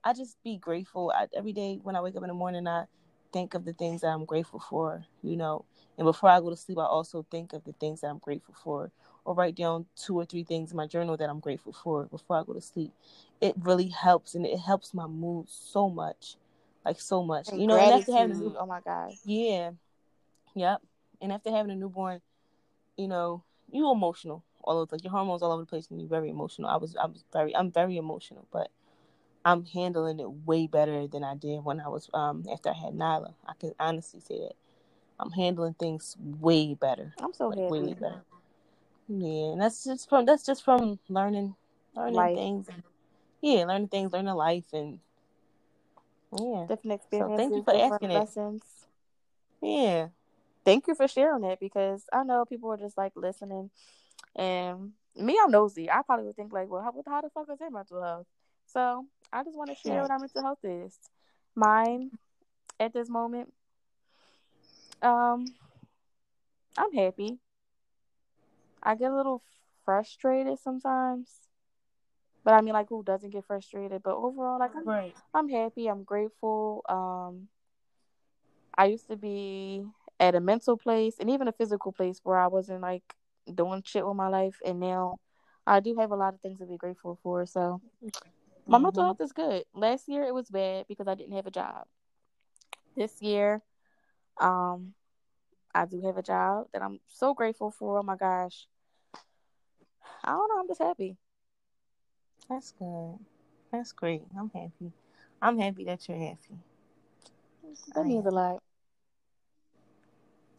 i 0.04 0.12
just 0.12 0.42
be 0.42 0.56
grateful. 0.56 1.12
I, 1.14 1.26
every 1.34 1.52
day 1.52 1.78
when 1.82 1.96
i 1.96 2.00
wake 2.00 2.16
up 2.16 2.22
in 2.22 2.28
the 2.28 2.34
morning 2.34 2.66
i 2.66 2.84
think 3.32 3.54
of 3.54 3.64
the 3.64 3.72
things 3.72 4.00
that 4.00 4.08
i'm 4.08 4.24
grateful 4.24 4.60
for 4.60 5.04
you 5.22 5.36
know. 5.36 5.64
And 5.98 6.04
before 6.04 6.30
i 6.30 6.40
go 6.40 6.50
to 6.50 6.56
sleep 6.56 6.78
i 6.78 6.84
also 6.84 7.24
think 7.30 7.52
of 7.52 7.64
the 7.64 7.72
things 7.72 8.00
that 8.00 8.08
i'm 8.08 8.18
grateful 8.18 8.54
for. 8.54 8.90
Or 9.26 9.34
write 9.34 9.54
down 9.54 9.84
two 9.96 10.18
or 10.18 10.24
three 10.24 10.44
things 10.44 10.70
in 10.70 10.76
my 10.78 10.86
journal 10.86 11.16
that 11.18 11.28
i'm 11.28 11.40
grateful 11.40 11.72
for 11.72 12.04
before 12.06 12.38
i 12.40 12.42
go 12.42 12.54
to 12.54 12.60
sleep. 12.60 12.90
It 13.40 13.54
really 13.60 13.88
helps 13.88 14.34
and 14.34 14.46
it 14.46 14.58
helps 14.58 14.94
my 14.94 15.06
mood 15.06 15.46
so 15.48 15.90
much 15.90 16.36
like 16.84 16.98
so 16.98 17.22
much. 17.22 17.48
And 17.48 17.60
you 17.60 17.66
know 17.66 17.76
and 17.76 18.00
after 18.00 18.16
having 18.16 18.36
a, 18.36 18.58
oh 18.58 18.66
my 18.66 18.80
god 18.80 19.12
yeah. 19.24 19.72
Yep 20.54 20.80
and 21.20 21.32
after 21.32 21.50
having 21.50 21.70
a 21.70 21.76
newborn 21.76 22.20
you 22.96 23.08
know 23.08 23.42
you 23.70 23.90
emotional 23.90 24.44
all 24.62 24.78
over 24.78 24.96
like 24.96 25.04
your 25.04 25.12
hormones 25.12 25.42
all 25.42 25.52
over 25.52 25.62
the 25.62 25.66
place 25.66 25.88
and 25.90 26.00
you're 26.00 26.08
very 26.08 26.30
emotional. 26.30 26.70
I 26.70 26.76
was 26.76 26.96
I 26.96 27.06
was 27.06 27.24
very 27.32 27.54
I'm 27.56 27.70
very 27.70 27.96
emotional, 27.96 28.46
but 28.52 28.70
I'm 29.44 29.64
handling 29.64 30.20
it 30.20 30.30
way 30.30 30.66
better 30.66 31.06
than 31.06 31.24
I 31.24 31.34
did 31.34 31.64
when 31.64 31.80
I 31.80 31.88
was 31.88 32.08
um 32.14 32.44
after 32.52 32.70
I 32.70 32.74
had 32.74 32.94
Nyla. 32.94 33.34
I 33.46 33.52
can 33.58 33.74
honestly 33.80 34.20
say 34.20 34.38
that. 34.38 34.54
I'm 35.18 35.30
handling 35.32 35.74
things 35.74 36.16
way 36.18 36.74
better. 36.74 37.14
I'm 37.20 37.32
so 37.34 37.48
like, 37.48 37.58
happy. 37.58 37.70
Way, 37.70 37.94
better. 37.94 38.22
Yeah, 39.08 39.52
and 39.52 39.60
that's 39.60 39.84
just 39.84 40.08
from 40.08 40.24
that's 40.24 40.44
just 40.44 40.64
from 40.64 40.98
learning 41.08 41.54
learning 41.94 42.14
life. 42.14 42.36
things. 42.36 42.68
Yeah, 43.42 43.64
learning 43.64 43.88
things, 43.88 44.12
learning 44.12 44.34
life 44.34 44.64
and 44.72 45.00
yeah. 46.32 46.66
Different 46.68 46.92
experiences. 46.92 47.08
So 47.10 47.36
thank 47.36 47.54
you 47.54 47.62
for 47.64 47.76
asking 47.94 48.10
lessons. 48.10 48.62
it. 49.62 49.66
Yeah. 49.66 50.08
Thank 50.64 50.86
you 50.86 50.94
for 50.94 51.08
sharing 51.08 51.44
it 51.44 51.58
because 51.58 52.04
I 52.12 52.22
know 52.22 52.44
people 52.44 52.70
are 52.72 52.76
just 52.76 52.96
like 52.96 53.12
listening 53.16 53.70
and 54.36 54.92
me, 55.16 55.38
I'm 55.42 55.50
nosy. 55.50 55.90
I 55.90 56.02
probably 56.02 56.26
would 56.26 56.36
think 56.36 56.52
like, 56.52 56.68
well, 56.68 56.82
how, 56.82 56.92
how 57.06 57.20
the 57.20 57.30
fuck 57.30 57.48
is 57.52 57.58
their 57.58 57.70
mental 57.70 58.02
health? 58.02 58.26
So 58.66 59.06
I 59.32 59.42
just 59.42 59.56
want 59.56 59.70
to 59.70 59.76
share 59.76 59.96
yeah. 59.96 60.02
what 60.02 60.10
our 60.10 60.18
mental 60.18 60.42
health 60.42 60.64
is. 60.64 60.98
Mine 61.54 62.10
at 62.78 62.92
this 62.92 63.08
moment, 63.08 63.52
um, 65.02 65.46
I'm 66.78 66.92
happy. 66.92 67.38
I 68.82 68.94
get 68.94 69.10
a 69.10 69.16
little 69.16 69.42
frustrated 69.84 70.58
sometimes, 70.58 71.28
but 72.44 72.54
I 72.54 72.60
mean, 72.60 72.72
like, 72.72 72.88
who 72.88 73.02
doesn't 73.02 73.30
get 73.30 73.44
frustrated? 73.44 74.02
But 74.02 74.14
overall, 74.14 74.58
like, 74.58 74.74
I'm, 74.74 74.84
right. 74.84 75.14
I'm 75.34 75.48
happy. 75.48 75.88
I'm 75.88 76.04
grateful. 76.04 76.82
Um, 76.88 77.48
I 78.76 78.86
used 78.86 79.08
to 79.08 79.16
be 79.16 79.84
at 80.18 80.34
a 80.34 80.40
mental 80.40 80.76
place 80.76 81.16
and 81.18 81.28
even 81.28 81.48
a 81.48 81.52
physical 81.52 81.92
place 81.92 82.20
where 82.22 82.38
I 82.38 82.46
wasn't 82.46 82.80
like 82.80 83.14
doing 83.50 83.82
shit 83.84 84.06
with 84.06 84.16
my 84.16 84.28
life, 84.28 84.58
and 84.64 84.80
now 84.80 85.18
I 85.66 85.80
do 85.80 85.96
have 85.98 86.10
a 86.10 86.16
lot 86.16 86.34
of 86.34 86.40
things 86.40 86.58
to 86.58 86.66
be 86.66 86.76
grateful 86.76 87.18
for. 87.22 87.46
So 87.46 87.80
my 88.66 88.76
mm-hmm. 88.76 88.82
mental 88.84 89.04
health 89.04 89.20
is 89.20 89.32
good. 89.32 89.64
Last 89.74 90.08
year 90.08 90.24
it 90.24 90.34
was 90.34 90.48
bad 90.50 90.86
because 90.88 91.08
I 91.08 91.14
didn't 91.14 91.36
have 91.36 91.46
a 91.46 91.50
job. 91.50 91.86
This 92.96 93.22
year, 93.22 93.62
um, 94.40 94.94
I 95.74 95.86
do 95.86 96.02
have 96.02 96.16
a 96.16 96.22
job 96.22 96.66
that 96.72 96.82
I'm 96.82 97.00
so 97.08 97.34
grateful 97.34 97.70
for. 97.70 97.98
Oh 97.98 98.02
my 98.02 98.16
gosh. 98.16 98.66
I 100.24 100.30
don't 100.30 100.48
know. 100.48 100.60
I'm 100.60 100.68
just 100.68 100.82
happy. 100.82 101.16
That's 102.48 102.72
good. 102.72 103.18
That's 103.70 103.92
great. 103.92 104.22
I'm 104.36 104.50
happy. 104.52 104.92
I'm 105.40 105.58
happy 105.58 105.84
that 105.84 106.08
you're 106.08 106.18
happy. 106.18 106.58
That 107.94 108.00
I 108.00 108.04
means 108.04 108.26
am. 108.26 108.32
a 108.32 108.34
lot. 108.34 108.62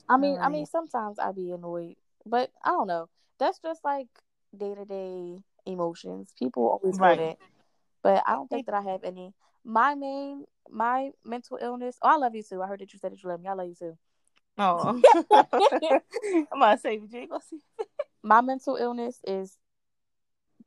I 0.07 0.17
mean, 0.17 0.37
right. 0.37 0.45
I 0.45 0.49
mean, 0.49 0.65
sometimes 0.65 1.19
I 1.19 1.31
be 1.31 1.51
annoyed 1.51 1.95
but 2.25 2.51
I 2.63 2.69
don't 2.69 2.87
know. 2.87 3.09
That's 3.39 3.59
just 3.59 3.81
like 3.83 4.07
day 4.55 4.75
to 4.75 4.85
day 4.85 5.39
emotions. 5.65 6.33
People 6.37 6.67
always 6.67 6.99
right. 6.99 7.19
it. 7.19 7.37
But 8.03 8.23
I 8.25 8.33
don't 8.33 8.49
think 8.49 8.65
that 8.65 8.75
I 8.75 8.81
have 8.81 9.03
any. 9.03 9.33
My 9.63 9.93
main, 9.95 10.45
my 10.69 11.11
mental 11.23 11.59
illness. 11.61 11.97
Oh, 12.01 12.09
I 12.09 12.15
love 12.17 12.35
you 12.35 12.43
too. 12.43 12.61
I 12.61 12.67
heard 12.67 12.81
that 12.81 12.93
you 12.93 12.99
said 12.99 13.11
that 13.11 13.21
you 13.21 13.29
love 13.29 13.41
me. 13.41 13.49
I 13.49 13.53
love 13.53 13.67
you 13.67 13.75
too. 13.75 13.97
Oh, 14.57 15.01
I'm 16.51 16.59
gonna 16.59 16.77
say 16.77 17.01
you 17.11 17.27
go 17.27 17.39
see. 17.47 17.59
my 18.23 18.41
mental 18.41 18.75
illness 18.75 19.19
is 19.25 19.57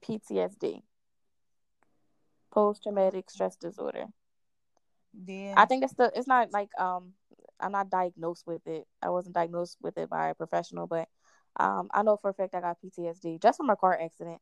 PTSD, 0.05 0.83
post 2.53 2.83
traumatic 2.83 3.31
stress 3.31 3.57
disorder. 3.57 4.07
Yeah, 5.27 5.55
I 5.57 5.67
think 5.67 5.83
that's 5.83 5.95
the. 5.95 6.11
It's 6.15 6.27
not 6.27 6.53
like 6.53 6.71
um, 6.79 7.13
I'm 7.61 7.73
not 7.73 7.91
diagnosed 7.91 8.47
with 8.47 8.67
it. 8.67 8.87
I 9.03 9.11
wasn't 9.11 9.35
diagnosed 9.35 9.79
with 9.81 9.97
it 9.99 10.09
by 10.09 10.29
a 10.29 10.35
professional, 10.35 10.87
but 10.87 11.09
um, 11.57 11.89
I 11.93 12.03
know 12.03 12.17
for 12.17 12.31
a 12.31 12.35
fact 12.35 12.55
I 12.55 12.61
got 12.61 12.79
PTSD 12.83 13.41
just 13.41 13.57
from 13.57 13.71
a 13.71 13.77
car 13.77 13.99
accident. 14.01 14.41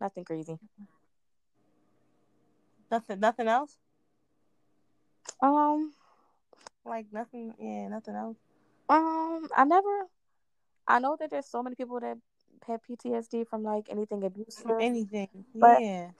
Nothing 0.00 0.24
crazy. 0.24 0.58
Nothing. 2.90 3.20
Nothing 3.20 3.48
else. 3.48 3.76
Um, 5.40 5.92
Like 6.84 7.06
nothing. 7.12 7.54
Yeah, 7.58 7.88
nothing 7.88 8.14
else. 8.14 8.36
Um, 8.88 9.48
I 9.56 9.64
never. 9.64 10.06
I 10.88 10.98
know 10.98 11.16
that 11.20 11.30
there's 11.30 11.46
so 11.46 11.62
many 11.62 11.76
people 11.76 12.00
that 12.00 12.18
have 12.66 12.80
PTSD 12.82 13.46
from 13.46 13.62
like 13.62 13.86
anything 13.90 14.24
abusive. 14.24 14.64
From 14.64 14.80
anything. 14.80 15.44
But- 15.54 15.82
yeah. 15.82 16.10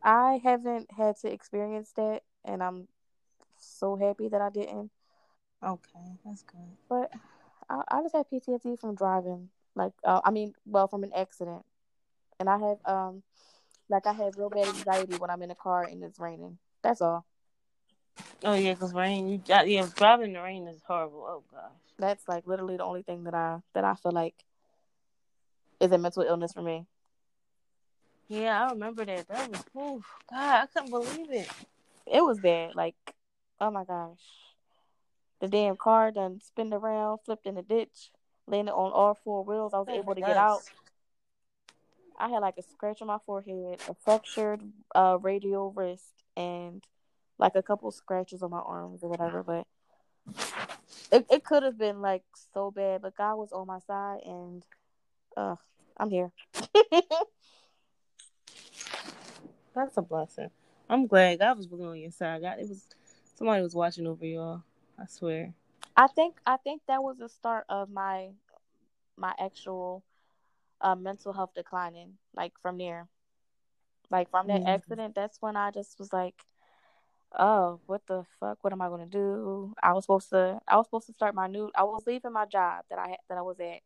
I 0.00 0.40
haven't 0.44 0.92
had 0.92 1.16
to 1.22 1.32
experience 1.32 1.92
that, 1.96 2.22
and 2.44 2.62
I'm 2.62 2.86
so 3.58 3.96
happy 3.96 4.28
that 4.28 4.40
I 4.40 4.48
didn't. 4.48 4.92
Okay, 5.60 6.16
that's 6.24 6.44
good. 6.44 6.76
But 6.88 7.10
I, 7.68 7.82
I 7.88 8.02
just 8.02 8.14
have 8.14 8.28
PTSD 8.30 8.80
from 8.80 8.94
driving. 8.94 9.48
Like, 9.74 9.92
uh, 10.04 10.20
I 10.24 10.30
mean, 10.30 10.54
well, 10.66 10.88
from 10.88 11.04
an 11.04 11.12
accident, 11.14 11.64
and 12.40 12.48
I 12.48 12.58
have 12.58 12.78
um, 12.84 13.22
like 13.88 14.06
I 14.06 14.12
have 14.12 14.36
real 14.36 14.50
bad 14.50 14.68
anxiety 14.68 15.16
when 15.16 15.30
I'm 15.30 15.42
in 15.42 15.50
a 15.50 15.54
car 15.54 15.84
and 15.84 16.02
it's 16.02 16.18
raining. 16.18 16.58
That's 16.82 17.00
all. 17.00 17.24
Oh 18.44 18.54
yeah, 18.54 18.74
cause 18.74 18.94
rain. 18.94 19.28
You 19.28 19.38
got 19.38 19.68
yeah. 19.68 19.86
Driving 19.96 20.28
in 20.28 20.32
the 20.34 20.42
rain 20.42 20.66
is 20.68 20.80
horrible. 20.86 21.24
Oh 21.28 21.42
gosh. 21.50 21.70
That's 21.98 22.26
like 22.28 22.46
literally 22.46 22.76
the 22.76 22.84
only 22.84 23.02
thing 23.02 23.24
that 23.24 23.34
I 23.34 23.58
that 23.74 23.84
I 23.84 23.94
feel 23.94 24.12
like 24.12 24.34
is 25.80 25.90
a 25.92 25.98
mental 25.98 26.22
illness 26.22 26.52
for 26.52 26.62
me. 26.62 26.86
Yeah, 28.28 28.66
I 28.66 28.70
remember 28.72 29.04
that. 29.04 29.28
That 29.28 29.50
was. 29.50 29.64
Oh 29.74 30.02
God, 30.30 30.62
I 30.62 30.66
couldn't 30.66 30.90
believe 30.90 31.30
it. 31.30 31.48
It 32.06 32.22
was 32.22 32.38
bad. 32.38 32.74
Like, 32.74 32.94
oh 33.60 33.70
my 33.70 33.84
gosh, 33.84 34.18
the 35.40 35.48
damn 35.48 35.76
car 35.76 36.10
done 36.10 36.40
spinned 36.40 36.72
around, 36.72 37.18
flipped 37.24 37.46
in 37.46 37.54
the 37.54 37.62
ditch, 37.62 38.10
landed 38.46 38.72
on 38.72 38.92
all 38.92 39.14
four 39.14 39.44
wheels. 39.44 39.72
I 39.74 39.78
was 39.78 39.88
able 39.88 40.14
to 40.14 40.20
get 40.20 40.36
out. 40.36 40.62
I 42.18 42.28
had 42.28 42.40
like 42.40 42.58
a 42.58 42.62
scratch 42.62 43.00
on 43.00 43.08
my 43.08 43.18
forehead, 43.24 43.80
a 43.88 43.94
fractured 44.04 44.60
uh 44.94 45.18
radial 45.20 45.72
wrist, 45.72 46.24
and 46.36 46.82
like 47.38 47.54
a 47.54 47.62
couple 47.62 47.90
scratches 47.90 48.42
on 48.42 48.50
my 48.50 48.58
arms 48.58 49.02
or 49.02 49.10
whatever. 49.10 49.42
But 49.42 49.66
it 51.12 51.26
it 51.30 51.44
could 51.44 51.62
have 51.62 51.78
been 51.78 52.00
like 52.00 52.24
so 52.52 52.70
bad, 52.70 53.02
but 53.02 53.16
God 53.16 53.36
was 53.36 53.52
on 53.52 53.66
my 53.66 53.78
side, 53.80 54.20
and 54.24 54.64
uh, 55.36 55.56
I'm 55.96 56.10
here. 56.10 56.32
That's 59.74 59.96
a 59.96 60.02
blessing. 60.02 60.50
I'm 60.90 61.06
glad 61.06 61.38
God 61.38 61.56
was 61.56 61.68
really 61.68 61.86
on 61.86 61.98
your 61.98 62.10
side. 62.10 62.42
God, 62.42 62.58
it 62.58 62.68
was 62.68 62.82
somebody 63.36 63.62
was 63.62 63.74
watching 63.74 64.06
over 64.06 64.24
y'all. 64.26 64.62
I 64.98 65.06
swear. 65.06 65.54
I 65.96 66.06
think 66.08 66.40
I 66.46 66.56
think 66.56 66.82
that 66.86 67.02
was 67.02 67.18
the 67.18 67.28
start 67.28 67.66
of 67.68 67.90
my 67.90 68.32
my 69.16 69.34
actual 69.38 70.04
uh, 70.80 70.94
mental 70.94 71.32
health 71.32 71.54
declining. 71.54 72.18
Like 72.34 72.58
from 72.60 72.78
there, 72.78 73.08
like 74.10 74.30
from 74.30 74.46
that 74.48 74.62
Mhm. 74.62 74.66
accident, 74.66 75.14
that's 75.14 75.40
when 75.40 75.56
I 75.56 75.70
just 75.70 75.98
was 75.98 76.12
like, 76.12 76.44
"Oh, 77.38 77.80
what 77.86 78.06
the 78.06 78.24
fuck? 78.40 78.58
What 78.62 78.72
am 78.72 78.80
I 78.82 78.88
gonna 78.88 79.06
do?" 79.06 79.74
I 79.82 79.92
was 79.92 80.04
supposed 80.04 80.30
to 80.30 80.60
I 80.68 80.76
was 80.76 80.86
supposed 80.86 81.06
to 81.08 81.12
start 81.14 81.34
my 81.34 81.46
new. 81.48 81.70
I 81.74 81.84
was 81.84 82.06
leaving 82.06 82.32
my 82.32 82.46
job 82.46 82.84
that 82.90 82.98
I 82.98 83.08
had, 83.10 83.18
that 83.28 83.38
I 83.38 83.42
was 83.42 83.60
at, 83.60 83.80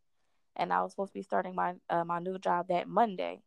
and 0.57 0.73
I 0.73 0.83
was 0.83 0.93
supposed 0.93 1.13
to 1.13 1.19
be 1.19 1.23
starting 1.23 1.55
my 1.55 1.75
uh, 1.91 2.05
my 2.05 2.19
new 2.21 2.39
job 2.39 2.69
that 2.69 2.89
Monday. 2.89 3.43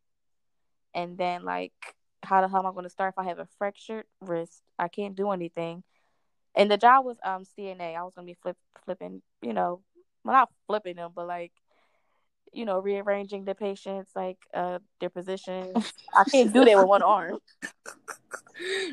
And 0.93 1.17
then 1.17 1.43
like, 1.43 1.73
how 2.23 2.41
the 2.41 2.47
hell 2.47 2.59
am 2.61 2.67
I 2.67 2.73
gonna 2.73 2.89
start 2.89 3.13
if 3.13 3.19
I 3.19 3.23
have 3.25 3.39
a 3.39 3.45
fractured 3.45 4.05
wrist? 4.21 4.63
I 4.79 4.87
can't 4.87 5.15
do 5.15 5.31
anything. 5.31 5.83
And 6.55 6.71
the 6.71 6.77
job 6.77 7.05
was 7.05 7.17
um 7.23 7.43
CNA. 7.57 7.95
I 7.95 8.03
was 8.03 8.13
gonna 8.15 8.25
be 8.25 8.37
flip 8.41 8.57
flipping, 8.85 9.21
you 9.41 9.53
know, 9.53 9.81
well 10.23 10.35
not 10.35 10.49
flipping 10.67 10.95
them, 10.95 11.11
but 11.13 11.27
like, 11.27 11.51
you 12.53 12.65
know, 12.65 12.79
rearranging 12.79 13.45
the 13.45 13.55
patients, 13.55 14.11
like 14.15 14.37
uh 14.53 14.79
their 14.99 15.09
positions. 15.09 15.93
I 16.15 16.23
can't 16.31 16.53
do 16.53 16.63
that 16.65 16.77
with 16.77 16.87
one 16.87 17.03
arm. 17.03 17.39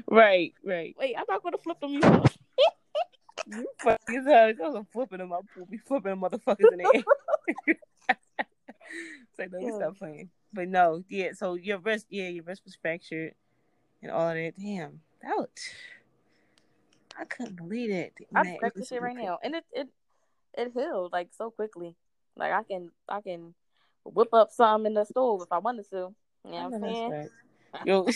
Right, 0.08 0.54
right. 0.64 0.94
Wait, 0.98 1.14
I'm 1.16 1.24
not 1.28 1.42
gonna 1.42 1.58
flip 1.58 1.80
them. 1.80 1.90
You 1.90 2.00
know? 2.00 2.24
You 3.46 3.66
as 4.08 4.56
hell. 4.58 4.76
I'm 4.76 4.86
flipping 4.92 5.18
them. 5.18 5.32
I'll 5.32 5.44
be 5.68 5.76
flipping 5.78 6.10
them 6.10 6.20
motherfuckers 6.20 6.72
in 6.72 6.78
the 6.78 6.94
air. 6.94 7.02
it's 8.08 9.38
like, 9.38 9.50
let 9.52 9.60
me 9.60 9.66
Yeah. 9.66 9.76
stop 9.76 9.98
playing. 9.98 10.30
But 10.52 10.68
no, 10.68 11.02
yeah. 11.08 11.32
So 11.34 11.54
your 11.54 11.78
wrist, 11.78 12.06
yeah, 12.08 12.28
your 12.28 12.44
wrist 12.44 12.62
was 12.64 12.76
fractured 12.80 13.34
and 14.00 14.12
all 14.12 14.28
of 14.28 14.36
that. 14.36 14.54
Damn, 14.58 15.00
that 15.22 15.36
was. 15.36 15.48
I 17.22 17.26
couldn't 17.26 17.56
believe 17.56 17.90
it. 17.90 18.14
I 18.34 18.42
Man, 18.42 18.56
scratched 18.56 18.76
it 18.76 18.80
the 18.80 18.86
shit 18.86 19.00
right 19.00 19.16
now, 19.16 19.38
and 19.44 19.54
it 19.54 19.64
it 19.72 19.86
it 20.58 20.72
healed 20.74 21.12
like 21.12 21.28
so 21.36 21.52
quickly. 21.52 21.94
Like 22.36 22.52
I 22.52 22.64
can 22.64 22.90
I 23.08 23.20
can 23.20 23.54
whip 24.04 24.34
up 24.34 24.50
some 24.50 24.86
in 24.86 24.94
the 24.94 25.04
stove 25.04 25.42
if 25.42 25.52
I 25.52 25.58
wanted 25.58 25.88
to. 25.90 26.12
You 26.44 26.50
know 26.50 26.68
what 26.68 26.74
I'm 26.74 26.82
saying? 26.82 27.12
right. 27.12 27.28
Yo, 27.86 28.04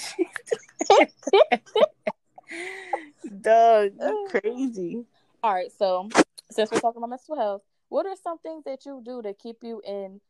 dog, 3.41 3.93
you 4.01 4.19
crazy. 4.29 5.05
All 5.43 5.55
right, 5.55 5.71
so 5.79 6.09
since 6.51 6.73
we're 6.73 6.81
talking 6.81 6.99
about 6.99 7.11
mental 7.11 7.37
health, 7.37 7.63
what 7.89 8.07
are 8.07 8.17
some 8.21 8.39
things 8.39 8.65
that 8.65 8.85
you 8.85 9.01
do 9.05 9.23
to 9.23 9.33
keep 9.35 9.59
you 9.63 9.81
in 9.87 10.21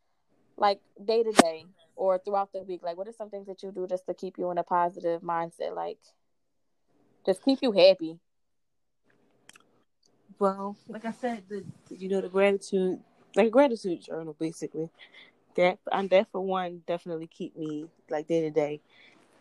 like 0.59 0.81
day 1.03 1.23
to 1.23 1.33
day 1.33 1.65
or 1.97 2.19
throughout 2.19 2.53
the 2.53 2.63
week? 2.63 2.83
Like 2.83 2.99
what 2.99 3.09
are 3.09 3.15
some 3.17 3.31
things 3.31 3.47
that 3.47 3.63
you 3.63 3.73
do 3.73 3.87
just 3.87 4.05
to 4.07 4.13
keep 4.13 4.37
you 4.37 4.51
in 4.51 4.59
a 4.59 4.63
positive 4.63 5.23
mindset? 5.23 5.75
Like 5.75 5.97
just 7.25 7.43
keep 7.43 7.61
you 7.63 7.73
happy. 7.73 8.19
Well, 10.39 10.77
like 10.89 11.05
I 11.05 11.13
said, 11.13 11.45
the 11.49 11.65
you 11.91 12.09
know 12.09 12.21
the 12.21 12.29
gratitude, 12.29 13.01
like 13.37 13.49
a 13.49 13.51
gratitude 13.51 14.03
journal, 14.03 14.37
basically. 14.39 14.91
That 15.57 15.79
and 15.93 16.11
that 16.11 16.31
for 16.31 16.41
one 16.41 16.83
definitely 16.87 17.27
keep 17.27 17.57
me 17.57 17.87
like 18.11 18.27
day 18.29 18.43
to 18.43 18.51
day, 18.51 18.81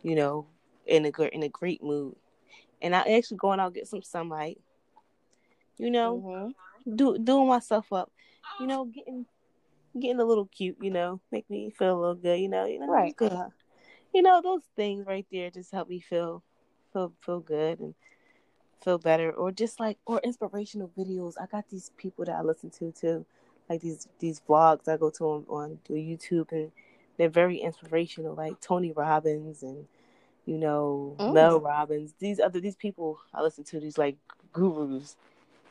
you 0.03 0.15
know, 0.15 0.47
in 0.85 1.05
a 1.05 1.11
good 1.11 1.29
in 1.33 1.43
a 1.43 1.49
great 1.49 1.83
mood. 1.83 2.15
And 2.81 2.95
I 2.95 3.01
actually 3.17 3.37
going 3.37 3.59
out 3.59 3.73
get 3.73 3.87
some 3.87 4.01
sunlight, 4.03 4.59
you 5.77 5.89
know, 5.91 6.25
Mm-hmm. 6.25 6.51
do 6.95 7.17
doing 7.17 7.47
myself 7.47 7.91
up, 7.93 8.11
you 8.59 8.67
know, 8.67 8.85
getting 8.85 9.25
getting 9.99 10.19
a 10.19 10.25
little 10.25 10.45
cute, 10.47 10.77
you 10.81 10.91
know, 10.91 11.21
make 11.31 11.49
me 11.49 11.69
feel 11.77 11.97
a 11.97 11.99
little 11.99 12.15
good, 12.15 12.39
you 12.39 12.49
know, 12.49 12.65
you 12.65 12.79
know, 12.79 12.87
Right. 12.87 13.15
good. 13.15 13.51
You 14.13 14.21
know, 14.21 14.41
those 14.41 14.63
things 14.75 15.05
right 15.05 15.25
there 15.31 15.49
just 15.51 15.71
help 15.71 15.89
me 15.89 15.99
feel 15.99 16.43
feel 16.93 17.13
feel 17.19 17.39
good 17.39 17.79
and 17.79 17.95
feel 18.85 18.99
better 18.99 19.31
or 19.31 19.51
just 19.51 19.81
like 19.81 19.99
or 20.07 20.21
inspirational 20.23 20.91
videos. 20.97 21.35
I 21.41 21.47
got 21.47 21.69
these 21.69 21.91
people 21.97 22.25
that 22.25 22.35
I 22.37 22.43
listen 22.43 22.71
to 22.71 22.93
too. 22.93 23.25
Like 23.69 23.81
these 23.81 24.07
these 24.19 24.41
vlogs 24.47 24.89
I 24.89 24.97
go 24.97 25.11
to 25.11 25.25
on, 25.25 25.45
on 25.49 25.79
YouTube 25.89 26.53
and 26.53 26.71
they're 27.17 27.29
very 27.29 27.57
inspirational, 27.57 28.35
like 28.35 28.61
Tony 28.61 28.93
Robbins 28.93 29.63
and 29.63 29.87
you 30.45 30.57
know 30.57 31.17
Mm. 31.19 31.33
Mel 31.33 31.59
Robbins. 31.61 32.13
These 32.19 32.39
other 32.39 32.61
these 32.61 32.77
people 32.77 33.19
I 33.33 33.41
listen 33.41 33.65
to 33.65 33.81
these 33.81 33.97
like 33.97 34.17
gurus. 34.53 35.17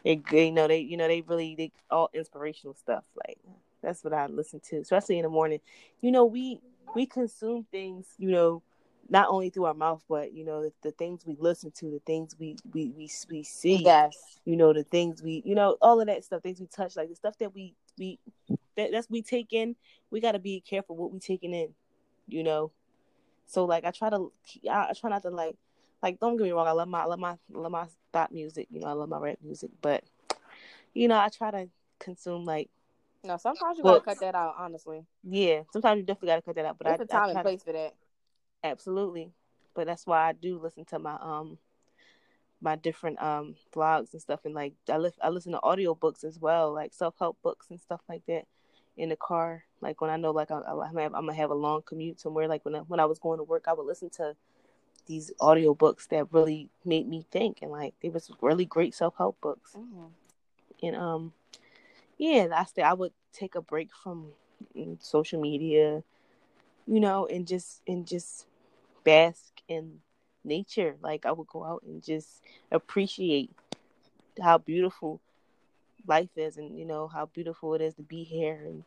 They, 0.04 0.16
they 0.30 0.46
you 0.46 0.52
know 0.52 0.68
they 0.68 0.80
you 0.80 0.96
know 0.98 1.08
they 1.08 1.22
really 1.22 1.56
they 1.56 1.72
all 1.90 2.10
inspirational 2.14 2.74
stuff. 2.74 3.04
Like 3.26 3.38
that's 3.82 4.04
what 4.04 4.14
I 4.14 4.26
listen 4.26 4.60
to, 4.70 4.78
especially 4.78 5.18
in 5.18 5.24
the 5.24 5.30
morning. 5.30 5.60
You 6.02 6.12
know 6.12 6.24
we 6.26 6.60
we 6.94 7.06
consume 7.06 7.66
things 7.70 8.06
you 8.18 8.30
know 8.30 8.62
not 9.08 9.28
only 9.28 9.50
through 9.50 9.64
our 9.66 9.74
mouth, 9.74 10.02
but 10.08 10.32
you 10.32 10.44
know 10.44 10.62
the, 10.62 10.72
the 10.82 10.90
things 10.92 11.24
we 11.26 11.36
listen 11.38 11.70
to, 11.72 11.90
the 11.90 12.00
things 12.06 12.34
we 12.38 12.56
we 12.72 12.90
we, 12.90 13.08
we 13.30 13.42
see 13.42 13.82
Yes. 13.84 14.16
you 14.44 14.56
know 14.56 14.72
the 14.72 14.84
things 14.84 15.22
we 15.22 15.42
you 15.44 15.54
know 15.54 15.76
all 15.82 16.00
of 16.00 16.06
that 16.06 16.24
stuff 16.24 16.42
things 16.42 16.60
we 16.60 16.66
touch 16.66 16.96
like 16.96 17.08
the 17.08 17.14
stuff 17.16 17.36
that 17.38 17.54
we 17.54 17.74
we 17.98 18.18
that, 18.76 18.90
that's 18.92 19.08
we 19.10 19.22
take 19.22 19.52
in 19.52 19.76
we 20.10 20.20
got 20.20 20.32
to 20.32 20.38
be 20.38 20.60
careful 20.60 20.96
what 20.96 21.12
we 21.12 21.18
taking 21.20 21.54
in 21.54 21.68
you 22.26 22.42
know 22.42 22.70
so 23.46 23.64
like 23.64 23.84
i 23.84 23.90
try 23.90 24.10
to 24.10 24.32
I, 24.70 24.88
I 24.90 24.92
try 24.98 25.10
not 25.10 25.22
to 25.22 25.30
like 25.30 25.56
like 26.02 26.18
don't 26.18 26.36
get 26.36 26.44
me 26.44 26.50
wrong 26.52 26.66
i 26.66 26.72
love 26.72 26.88
my 26.88 27.02
I 27.02 27.04
love 27.06 27.18
my 27.20 27.30
I 27.32 27.38
love 27.58 27.70
my 27.72 27.86
stop 28.10 28.32
music 28.32 28.66
you 28.70 28.80
know 28.80 28.88
i 28.88 28.92
love 28.92 29.08
my 29.08 29.18
rap 29.18 29.38
music 29.42 29.70
but 29.80 30.02
you 30.94 31.06
know 31.08 31.18
i 31.18 31.28
try 31.28 31.50
to 31.50 31.68
consume 32.00 32.44
like 32.44 32.68
No, 33.22 33.36
sometimes 33.36 33.78
you 33.78 33.84
Well- 33.84 34.00
gotta 34.00 34.04
cut 34.04 34.20
that 34.20 34.34
out, 34.34 34.54
honestly. 34.58 35.04
yeah 35.22 35.62
sometimes 35.72 35.98
you 35.98 36.04
definitely 36.04 36.28
got 36.28 36.36
to 36.36 36.42
cut 36.42 36.56
that 36.56 36.64
out 36.64 36.76
but 36.78 36.86
There's 36.86 37.00
I, 37.00 37.04
a 37.04 37.06
time 37.06 37.22
I 37.22 37.24
and 37.26 37.32
try 37.34 37.42
to- 37.42 37.48
place 37.48 37.62
for 37.62 37.72
that. 37.72 37.94
Absolutely. 38.64 39.32
But 39.74 39.86
that's 39.86 40.06
why 40.06 40.28
i 40.28 40.32
do 40.32 40.58
listen 40.58 40.84
to 40.86 40.98
my 40.98 41.16
um 41.20 41.58
my 42.60 42.76
different 42.76 43.22
um 43.22 43.56
vlogs 43.74 44.12
and 44.12 44.22
stuff. 44.22 44.40
And 44.44 44.54
like 44.54 44.74
i 44.90 44.96
li- 44.98 45.10
i 45.22 45.28
listen 45.28 45.52
to 45.52 45.60
audiobooks 45.60 46.24
as 46.24 46.38
well 46.40 46.72
like 46.72 46.94
self-help 46.94 47.38
books 47.42 47.70
and 47.70 47.80
stuff 47.80 48.00
like 48.08 48.24
that 48.26 48.46
in 48.96 49.10
the 49.10 49.16
car. 49.16 49.64
Like 49.80 50.00
when 50.00 50.10
i 50.10 50.16
know 50.16 50.32
like 50.32 50.50
I, 50.50 50.58
am 50.58 51.12
gonna 51.12 51.34
have 51.34 51.50
a 51.50 51.54
long 51.54 51.82
commute 51.82 52.20
somewhere 52.20 52.48
like 52.48 52.64
when 52.64 52.76
I, 52.76 52.80
when 52.80 53.00
i 53.00 53.04
was 53.04 53.18
going 53.20 53.38
to 53.38 53.44
work 53.44 53.66
i 53.68 53.72
would 53.74 53.86
listen 53.86 54.10
to 54.10 54.36
these 55.06 55.32
audiobooks 55.40 56.08
that 56.08 56.32
really 56.32 56.70
made 56.84 57.06
me 57.08 57.26
think. 57.30 57.58
And 57.62 57.70
like 57.70 57.94
they 58.02 58.08
was 58.08 58.30
really 58.40 58.64
great 58.64 58.94
self-help 58.94 59.40
books. 59.40 59.76
Mhm. 59.76 60.10
and 60.82 60.96
um 60.96 61.32
yeah 62.18 62.48
i 62.54 62.64
say 62.64 62.82
i 62.82 62.92
would 62.92 63.12
take 63.32 63.54
a 63.54 63.62
break 63.62 63.90
from 64.02 64.32
mm, 64.76 64.96
social 65.02 65.40
media 65.40 66.02
you 66.86 67.00
know 67.00 67.26
and 67.26 67.46
just 67.46 67.82
and 67.86 68.06
just 68.06 68.46
bask 69.04 69.52
in 69.68 69.98
nature 70.44 70.96
like 71.02 71.24
i 71.24 71.32
would 71.32 71.46
go 71.46 71.64
out 71.64 71.82
and 71.86 72.02
just 72.02 72.42
appreciate 72.70 73.50
how 74.42 74.58
beautiful 74.58 75.20
life 76.06 76.28
is 76.36 76.56
and 76.56 76.78
you 76.78 76.84
know 76.84 77.08
how 77.08 77.26
beautiful 77.26 77.74
it 77.74 77.80
is 77.80 77.94
to 77.94 78.02
be 78.02 78.24
here 78.24 78.60
and 78.66 78.84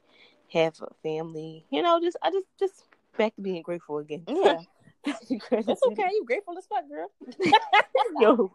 have 0.53 0.79
a 0.81 0.93
family 1.01 1.65
you 1.71 1.81
know 1.81 1.99
just 1.99 2.17
i 2.21 2.29
just 2.29 2.45
just 2.59 2.83
back 3.17 3.35
to 3.35 3.41
being 3.41 3.61
grateful 3.61 3.97
again 3.97 4.23
Yeah. 4.27 4.59
It's 5.05 5.85
okay. 5.87 6.09
You 6.11 6.25
grateful 6.25 6.57
as 6.57 6.65
fuck, 6.67 6.83
girl. 6.89 7.09
yo 8.19 8.51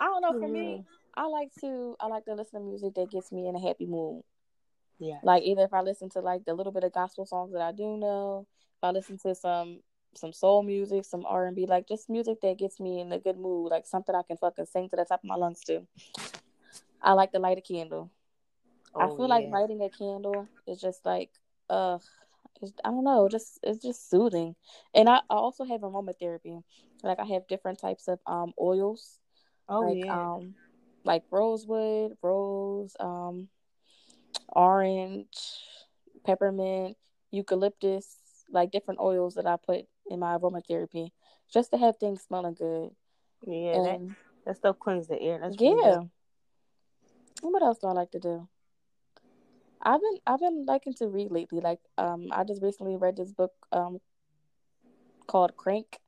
I 0.00 0.04
don't 0.04 0.22
know. 0.22 0.40
For 0.40 0.48
me, 0.48 0.78
mm. 0.78 0.84
I 1.14 1.26
like 1.26 1.50
to 1.60 1.96
I 2.00 2.06
like 2.06 2.24
to 2.26 2.34
listen 2.34 2.60
to 2.60 2.66
music 2.66 2.94
that 2.94 3.10
gets 3.10 3.32
me 3.32 3.48
in 3.48 3.56
a 3.56 3.60
happy 3.60 3.86
mood. 3.86 4.22
Yeah. 4.98 5.18
Like 5.22 5.42
either 5.42 5.62
if 5.62 5.74
I 5.74 5.80
listen 5.80 6.10
to 6.10 6.20
like 6.20 6.44
the 6.44 6.54
little 6.54 6.72
bit 6.72 6.84
of 6.84 6.92
gospel 6.92 7.26
songs 7.26 7.52
that 7.52 7.62
I 7.62 7.72
do 7.72 7.96
know, 7.96 8.46
if 8.76 8.84
I 8.84 8.90
listen 8.90 9.18
to 9.18 9.34
some 9.34 9.80
some 10.16 10.32
soul 10.32 10.62
music, 10.62 11.04
some 11.04 11.24
R 11.26 11.46
and 11.46 11.56
B, 11.56 11.66
like 11.66 11.86
just 11.88 12.08
music 12.08 12.40
that 12.42 12.58
gets 12.58 12.80
me 12.80 13.00
in 13.00 13.12
a 13.12 13.18
good 13.18 13.38
mood, 13.38 13.70
like 13.70 13.86
something 13.86 14.14
I 14.14 14.22
can 14.22 14.36
fucking 14.36 14.66
sing 14.66 14.88
to 14.90 14.96
the 14.96 15.04
top 15.04 15.20
of 15.20 15.28
my 15.28 15.36
lungs 15.36 15.60
to. 15.64 15.86
I 17.02 17.12
like 17.12 17.32
to 17.32 17.38
light 17.38 17.58
a 17.58 17.60
candle. 17.60 18.10
Oh, 18.94 19.00
I 19.00 19.08
feel 19.08 19.28
yeah. 19.28 19.34
like 19.34 19.46
lighting 19.50 19.82
a 19.82 19.90
candle 19.90 20.48
is 20.66 20.80
just 20.80 21.04
like 21.04 21.30
uh 21.68 21.98
I 22.84 22.88
don't 22.90 23.04
know, 23.04 23.28
just 23.28 23.58
it's 23.62 23.82
just 23.82 24.08
soothing. 24.10 24.56
And 24.94 25.08
I, 25.08 25.16
I 25.28 25.34
also 25.34 25.64
have 25.64 25.82
aromatherapy. 25.82 26.62
Like 27.02 27.18
I 27.18 27.24
have 27.26 27.46
different 27.48 27.78
types 27.80 28.08
of 28.08 28.18
um 28.26 28.54
oils. 28.60 29.18
Oh 29.68 29.86
like 29.86 30.04
yeah. 30.04 30.14
um 30.14 30.54
like 31.04 31.22
rosewood, 31.30 32.16
rose, 32.22 32.96
um 32.98 33.48
orange, 34.48 35.36
peppermint, 36.24 36.96
eucalyptus, 37.30 38.16
like 38.50 38.70
different 38.70 39.00
oils 39.00 39.34
that 39.34 39.46
I 39.46 39.56
put 39.56 39.86
in 40.10 40.20
my 40.20 40.36
aromatherapy 40.36 41.10
just 41.52 41.70
to 41.70 41.78
have 41.78 41.96
things 41.98 42.22
smelling 42.22 42.54
good. 42.54 42.90
yeah. 43.46 43.72
That, 43.82 43.94
And 43.94 44.16
that 44.44 44.56
stuff 44.56 44.78
cleans 44.78 45.08
the 45.08 45.20
air. 45.20 45.38
That's 45.40 45.56
yeah. 45.58 46.02
And 47.42 47.52
what 47.52 47.62
else 47.62 47.78
do 47.78 47.88
I 47.88 47.92
like 47.92 48.10
to 48.12 48.18
do? 48.18 48.48
I've 49.82 50.00
been 50.00 50.18
I've 50.26 50.40
been 50.40 50.64
liking 50.66 50.94
to 50.94 51.08
read 51.08 51.30
lately. 51.30 51.60
Like 51.60 51.80
um 51.98 52.28
I 52.32 52.44
just 52.44 52.62
recently 52.62 52.96
read 52.96 53.16
this 53.16 53.32
book 53.32 53.52
um 53.72 54.00
called 55.26 55.56
Crank 55.56 55.98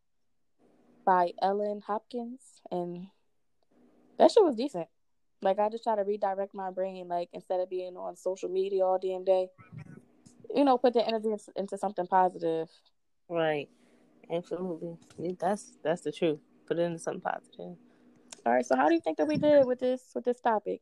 by 1.04 1.32
Ellen 1.40 1.82
Hopkins 1.86 2.60
and 2.70 3.06
that 4.18 4.30
shit 4.30 4.42
was 4.42 4.56
decent. 4.56 4.88
Like 5.42 5.58
I 5.58 5.68
just 5.68 5.84
try 5.84 5.96
to 5.96 6.02
redirect 6.02 6.54
my 6.54 6.70
brain 6.70 7.08
like 7.08 7.28
instead 7.32 7.60
of 7.60 7.70
being 7.70 7.96
on 7.96 8.16
social 8.16 8.48
media 8.48 8.84
all 8.84 8.98
damn 8.98 9.24
day. 9.24 9.48
You 10.54 10.64
know, 10.64 10.78
put 10.78 10.94
the 10.94 11.06
energy 11.06 11.28
into 11.56 11.76
something 11.76 12.06
positive. 12.06 12.68
Right. 13.28 13.68
Absolutely. 14.30 14.96
Yeah, 15.18 15.32
that's 15.38 15.72
that's 15.82 16.02
the 16.02 16.12
truth. 16.12 16.38
Put 16.66 16.78
it 16.78 16.82
into 16.82 16.98
something 16.98 17.20
positive. 17.20 17.76
All 18.46 18.52
right, 18.54 18.64
so 18.64 18.76
how 18.76 18.88
do 18.88 18.94
you 18.94 19.00
think 19.00 19.18
that 19.18 19.26
we 19.26 19.36
did 19.36 19.66
with 19.66 19.80
this 19.80 20.02
with 20.14 20.24
this 20.24 20.40
topic? 20.40 20.80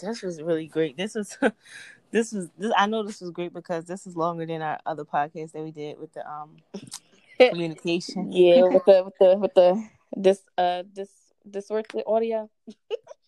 This 0.00 0.22
was 0.22 0.42
really 0.42 0.66
great. 0.66 0.96
This 0.96 1.14
was 1.14 1.36
this 2.10 2.32
was 2.32 2.48
this 2.58 2.72
I 2.76 2.86
know 2.86 3.02
this 3.02 3.20
was 3.20 3.30
great 3.30 3.52
because 3.52 3.84
this 3.84 4.06
is 4.06 4.16
longer 4.16 4.46
than 4.46 4.62
our 4.62 4.78
other 4.86 5.04
podcast 5.04 5.52
that 5.52 5.62
we 5.62 5.70
did 5.70 5.98
with 5.98 6.12
the 6.12 6.28
um 6.28 6.56
communication. 7.38 8.32
Yeah, 8.32 8.64
with 8.64 8.84
the 8.84 9.02
with 9.04 9.14
the 9.18 9.36
with 9.38 9.54
the 9.54 9.88
this 10.16 10.42
uh 10.58 10.82
this 10.92 11.10
distorted 11.48 12.02
audio. 12.06 12.50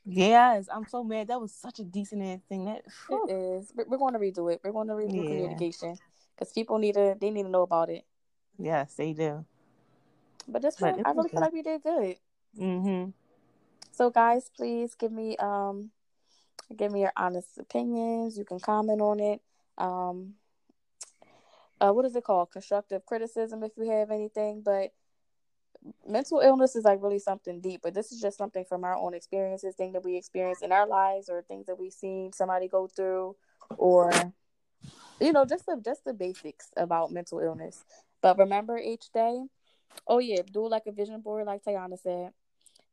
Yes, 0.04 0.68
I'm 0.72 0.86
so 0.88 1.04
mad. 1.04 1.28
That 1.28 1.40
was 1.40 1.52
such 1.52 1.80
a 1.80 1.84
decent 1.84 2.22
ass 2.22 2.40
thing. 2.48 2.64
That 2.64 2.82
whew. 3.08 3.26
It 3.28 3.32
is. 3.32 3.72
We're, 3.76 3.84
we're 3.88 3.98
going 3.98 4.14
to 4.14 4.18
redo 4.18 4.52
it. 4.52 4.60
We're 4.64 4.72
going 4.72 4.88
to 4.88 4.94
redo 4.94 5.22
Yeah. 5.22 5.28
communication 5.28 5.98
because 6.34 6.52
people 6.52 6.78
need 6.78 6.94
to 6.94 7.14
they 7.20 7.30
need 7.30 7.42
to 7.42 7.48
know 7.50 7.62
about 7.62 7.90
it. 7.90 8.04
Yes, 8.58 8.94
they 8.94 9.12
do. 9.12 9.44
But 10.46 10.62
this 10.62 10.76
But 10.80 10.96
one, 10.96 11.06
I 11.06 11.10
really 11.10 11.22
good. 11.24 11.30
feel 11.30 11.40
like 11.40 11.52
we 11.52 11.62
did 11.62 11.82
good. 11.82 12.16
Mm-hmm. 12.58 13.10
So 13.92 14.10
guys, 14.10 14.50
please 14.56 14.94
give 14.94 15.12
me 15.12 15.36
um 15.36 15.90
give 16.76 16.92
me 16.92 17.00
your 17.00 17.12
honest 17.16 17.58
opinions. 17.58 18.38
You 18.38 18.44
can 18.44 18.60
comment 18.60 19.00
on 19.00 19.20
it. 19.20 19.40
Um 19.76 20.34
uh 21.80 21.92
what 21.92 22.04
is 22.04 22.16
it 22.16 22.24
called? 22.24 22.50
Constructive 22.50 23.04
criticism 23.04 23.62
if 23.62 23.72
you 23.76 23.90
have 23.90 24.10
anything, 24.10 24.62
but 24.64 24.92
mental 26.06 26.40
illness 26.40 26.74
is 26.74 26.84
like 26.84 27.02
really 27.02 27.18
something 27.18 27.60
deep, 27.60 27.80
but 27.82 27.94
this 27.94 28.10
is 28.10 28.20
just 28.20 28.36
something 28.36 28.64
from 28.64 28.84
our 28.84 28.96
own 28.96 29.14
experiences, 29.14 29.74
things 29.76 29.92
that 29.92 30.04
we 30.04 30.16
experience 30.16 30.62
in 30.62 30.72
our 30.72 30.86
lives 30.86 31.28
or 31.28 31.42
things 31.42 31.66
that 31.66 31.78
we've 31.78 31.92
seen 31.92 32.32
somebody 32.32 32.68
go 32.68 32.86
through 32.86 33.36
or 33.76 34.10
you 35.20 35.32
know, 35.32 35.44
just 35.44 35.66
the 35.66 35.80
just 35.84 36.04
the 36.04 36.14
basics 36.14 36.70
about 36.76 37.12
mental 37.12 37.40
illness. 37.40 37.84
But 38.22 38.38
remember 38.38 38.78
each 38.78 39.10
day, 39.12 39.44
oh 40.06 40.18
yeah, 40.18 40.42
do 40.50 40.68
like 40.68 40.86
a 40.86 40.92
vision 40.92 41.20
board, 41.20 41.46
like 41.46 41.62
Tayana 41.64 41.98
said. 41.98 42.32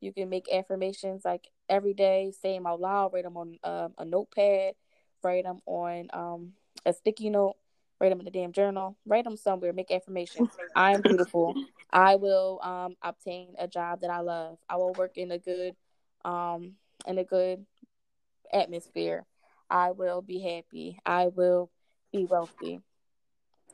You 0.01 0.13
can 0.13 0.29
make 0.29 0.51
affirmations 0.51 1.23
like 1.25 1.47
every 1.69 1.93
day, 1.93 2.31
say 2.41 2.55
them 2.55 2.67
out 2.67 2.81
loud, 2.81 3.13
write 3.13 3.23
them 3.23 3.37
on 3.37 3.57
um, 3.63 3.93
a 3.97 4.05
notepad, 4.05 4.75
write 5.23 5.45
them 5.45 5.61
on 5.65 6.09
um, 6.13 6.53
a 6.85 6.93
sticky 6.93 7.29
note, 7.29 7.55
write 7.99 8.09
them 8.09 8.19
in 8.19 8.25
the 8.25 8.31
damn 8.31 8.51
journal, 8.51 8.97
write 9.05 9.23
them 9.23 9.37
somewhere, 9.37 9.73
make 9.73 9.91
affirmations. 9.91 10.49
I 10.75 10.93
am 10.93 11.01
beautiful. 11.01 11.55
I 11.91 12.17
will 12.17 12.59
um, 12.61 12.95
obtain 13.01 13.55
a 13.57 13.67
job 13.67 14.01
that 14.01 14.09
I 14.09 14.19
love. 14.19 14.57
I 14.69 14.75
will 14.75 14.93
work 14.93 15.17
in 15.17 15.31
a 15.31 15.39
good 15.39 15.75
um, 16.23 16.73
in 17.07 17.17
a 17.17 17.23
good 17.23 17.65
atmosphere. 18.51 19.25
I 19.69 19.91
will 19.91 20.21
be 20.21 20.39
happy. 20.39 20.99
I 21.05 21.27
will 21.27 21.71
be 22.11 22.25
wealthy. 22.25 22.81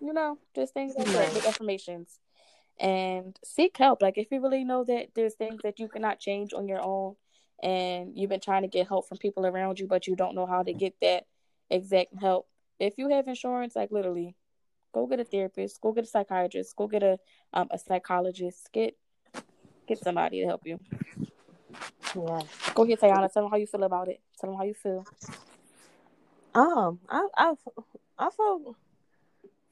You 0.02 0.14
know, 0.14 0.40
just 0.56 0.74
things 0.74 0.96
like 0.98 1.08
that. 1.08 1.34
Make 1.34 1.46
affirmations 1.46 2.20
and 2.80 3.38
seek 3.44 3.78
help. 3.78 4.02
Like 4.02 4.18
if 4.18 4.28
you 4.32 4.42
really 4.42 4.64
know 4.64 4.84
that 4.84 5.10
there's 5.16 5.36
things 5.36 5.62
that 5.64 5.80
you 5.80 5.88
cannot 5.88 6.20
change 6.20 6.54
on 6.54 6.68
your 6.68 6.82
own 6.82 7.16
and 7.62 8.14
you've 8.16 8.30
been 8.30 8.40
trying 8.40 8.64
to 8.64 8.68
get 8.68 8.88
help 8.88 9.08
from 9.08 9.20
people 9.20 9.46
around 9.46 9.80
you, 9.80 9.88
but 9.88 10.08
you 10.08 10.16
don't 10.16 10.34
know 10.36 10.48
how 10.48 10.64
to 10.64 10.74
get 10.74 10.96
that 11.02 11.26
exact 11.70 12.16
help. 12.20 12.48
If 12.80 12.98
you 12.98 13.10
have 13.10 13.28
insurance, 13.28 13.76
like 13.76 13.92
literally, 13.92 14.36
go 14.92 15.06
get 15.06 15.20
a 15.20 15.24
therapist, 15.24 15.80
go 15.80 15.92
get 15.92 16.06
a 16.06 16.08
psychiatrist, 16.08 16.76
go 16.76 16.88
get 16.88 17.04
a 17.04 17.20
um, 17.54 17.68
a 17.70 17.78
psychologist, 17.78 18.70
get 18.74 18.96
get 19.88 20.00
somebody 20.00 20.42
to 20.42 20.48
help 20.48 20.66
you. 20.66 20.80
Yeah. 22.16 22.42
Go 22.74 22.84
ahead, 22.84 23.00
Tayana. 23.00 23.32
Tell 23.32 23.44
them 23.44 23.52
how 23.52 23.58
you 23.58 23.68
feel 23.68 23.84
about 23.84 24.08
it. 24.08 24.20
Tell 24.40 24.50
them 24.50 24.58
how 24.58 24.66
you 24.66 24.74
feel. 24.74 25.06
Um, 26.56 27.00
I 27.08 27.28
I 27.38 27.54
I 28.18 28.30
feel 28.32 28.76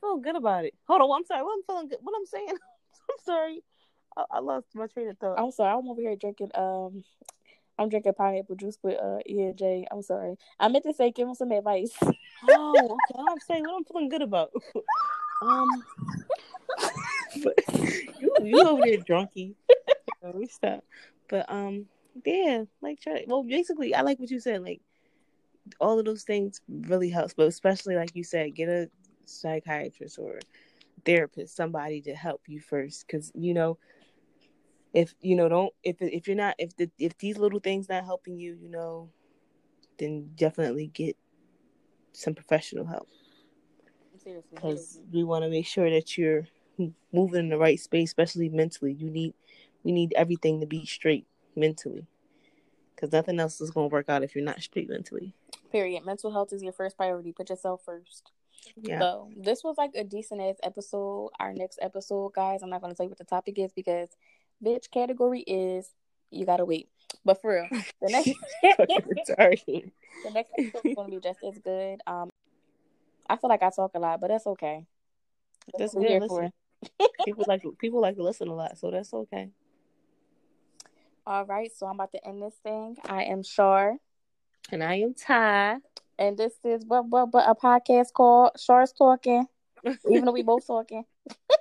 feel 0.02 0.18
good 0.18 0.36
about 0.36 0.66
it. 0.66 0.74
Hold 0.88 1.02
on, 1.02 1.18
I'm 1.18 1.26
sorry. 1.26 1.44
What 1.44 1.58
I'm 1.58 1.64
feeling 1.64 1.88
good. 1.90 2.00
What 2.02 2.16
I'm 2.18 2.26
saying? 2.26 2.48
I'm 3.10 3.24
sorry. 3.26 3.64
I, 4.18 4.24
I 4.32 4.40
lost 4.40 4.68
my 4.76 4.88
train 4.88 5.10
of 5.10 5.18
thought. 5.18 5.40
I'm 5.40 5.52
sorry. 5.52 5.74
I'm 5.78 5.88
over 5.88 6.02
here 6.02 6.16
drinking. 6.16 6.52
Um, 6.56 7.04
I'm 7.78 7.90
drinking 7.90 8.14
pineapple 8.14 8.56
juice 8.56 8.78
with 8.84 8.98
uh 8.98 9.20
EJ. 9.30 9.86
I'm 9.92 10.02
sorry. 10.02 10.36
I 10.60 10.68
meant 10.68 10.84
to 10.84 10.94
say 10.94 11.12
give 11.12 11.28
him 11.28 11.36
some 11.36 11.52
advice. 11.52 11.94
Oh, 12.48 12.74
okay. 13.12 13.20
I'm 13.20 13.38
saying 13.46 13.64
what 13.64 13.76
I'm 13.76 13.84
feeling 13.84 14.08
good 14.08 14.22
about. 14.22 14.52
Um, 15.42 15.68
you 18.18 18.34
you 18.42 18.62
over 18.66 18.82
there 18.86 18.98
drunky. 19.00 19.56
We 20.34 20.48
stop. 20.48 20.86
But 21.28 21.52
um, 21.52 21.88
yeah, 22.26 22.64
like 22.82 23.02
try. 23.02 23.26
Well, 23.28 23.44
basically, 23.44 23.94
I 23.94 24.04
like 24.04 24.20
what 24.20 24.32
you 24.32 24.40
said. 24.40 24.64
Like 24.64 24.80
all 25.80 26.00
of 26.00 26.06
those 26.06 26.24
things 26.24 26.62
really 26.70 27.10
helps, 27.10 27.34
but 27.34 27.48
especially 27.48 27.96
like 27.96 28.16
you 28.16 28.24
said, 28.24 28.56
get 28.56 28.70
a 28.70 28.90
psychiatrist 29.30 30.20
or 30.20 30.40
therapist, 31.06 31.56
somebody 31.56 32.02
to 32.02 32.16
help 32.16 32.42
you 32.48 32.60
first, 32.60 33.06
because 33.08 33.32
you 33.36 33.54
know. 33.54 33.78
If 34.92 35.14
you 35.22 35.36
know, 35.36 35.48
don't 35.48 35.72
if 35.84 35.98
if 36.00 36.28
you're 36.28 36.36
not 36.36 36.56
if 36.58 36.76
the 36.76 36.90
if 36.98 37.16
these 37.20 37.38
little 37.38 37.60
things 37.60 37.88
not 37.88 38.06
helping 38.06 38.40
you, 38.40 38.58
you 38.60 38.70
know, 38.70 39.10
then 40.00 40.32
definitely 40.36 40.88
get 40.88 41.16
some 42.12 42.34
professional 42.34 42.88
help 42.88 43.08
because 44.52 45.00
we 45.12 45.24
want 45.24 45.44
to 45.44 45.50
make 45.50 45.68
sure 45.68 45.92
that 45.92 46.18
you're 46.18 46.48
moving 47.14 47.40
in 47.40 47.50
the 47.50 47.58
right 47.60 47.80
space, 47.80 48.10
especially 48.10 48.50
mentally. 48.50 48.94
You 48.94 49.12
need 49.12 49.36
we 49.84 49.92
need 49.92 50.12
everything 50.14 50.60
to 50.62 50.66
be 50.66 50.88
straight 50.88 51.28
mentally, 51.56 52.08
because 52.96 53.12
nothing 53.12 53.40
else 53.40 53.62
is 53.62 53.70
going 53.70 53.90
to 53.90 53.94
work 53.94 54.10
out 54.10 54.24
if 54.24 54.34
you're 54.34 54.44
not 54.44 54.60
straight 54.60 54.90
mentally. 54.90 55.36
Period. 55.72 56.04
Mental 56.04 56.32
health 56.32 56.52
is 56.52 56.64
your 56.64 56.74
first 56.74 56.98
priority. 56.98 57.32
Put 57.32 57.52
yourself 57.52 57.84
first. 57.86 58.32
Yeah, 58.82 59.00
So 59.00 59.30
this 59.36 59.64
was 59.64 59.78
like 59.78 59.92
a 59.96 60.04
decent 60.04 60.42
ass 60.42 60.56
episode. 60.64 61.30
Our 61.40 61.54
next 61.54 61.80
episode, 61.82 62.34
guys, 62.34 62.62
I'm 62.64 62.70
not 62.70 62.82
gonna 62.82 62.96
tell 62.96 63.06
you 63.06 63.10
what 63.10 63.18
the 63.18 63.24
topic 63.24 63.60
is 63.60 63.72
because 63.74 64.10
bitch 64.64 64.90
category 64.92 65.42
is 65.42 65.90
you 66.32 66.46
gotta 66.46 66.66
wait. 66.66 66.90
But 67.26 67.42
for 67.42 67.54
real, 67.54 67.82
the 68.02 68.10
next 68.10 69.28
sorry. 69.28 69.64
the 70.24 70.32
next 70.32 70.52
episode 70.58 70.86
is 70.86 70.96
gonna 70.96 71.10
be 71.10 71.20
just 71.20 71.40
as 71.44 71.58
good. 71.60 72.02
Um 72.08 72.30
I 73.30 73.38
feel 73.38 73.50
like 73.50 73.64
I 73.64 73.70
talk 73.70 73.92
a 73.94 74.00
lot, 74.00 74.20
but 74.20 74.30
that's 74.30 74.48
okay. 74.48 74.86
That's 75.78 75.94
That's 75.94 75.96
what 75.96 76.10
we're 76.10 76.20
good. 76.20 76.30
for. 76.30 76.50
People 77.26 77.46
like 77.48 77.62
people 77.78 78.02
like 78.02 78.16
to 78.16 78.24
listen 78.24 78.48
a 78.48 78.56
lot, 78.56 78.78
so 78.78 78.90
that's 78.90 79.14
okay. 79.14 79.50
All 81.28 81.46
right, 81.46 81.70
so 81.76 81.86
I'm 81.86 81.96
about 81.96 82.12
to 82.14 82.28
end 82.28 82.42
this 82.42 82.56
thing. 82.64 82.98
I 83.08 83.26
am 83.26 83.44
Shar. 83.44 83.98
And 84.72 84.84
I 84.84 84.96
am 84.96 85.14
Ty. 85.14 85.78
And 86.20 86.38
this 86.38 86.54
is 86.66 86.84
what 86.86 87.08
what 87.08 87.34
what 87.34 87.50
a 87.50 87.56
podcast 87.56 88.12
called 88.14 88.52
Shar's 88.60 88.92
Talking. 88.92 89.46
Even 90.12 90.26
though 90.26 90.34
we 90.34 90.44
both 90.44 90.68
talking. 90.68 91.06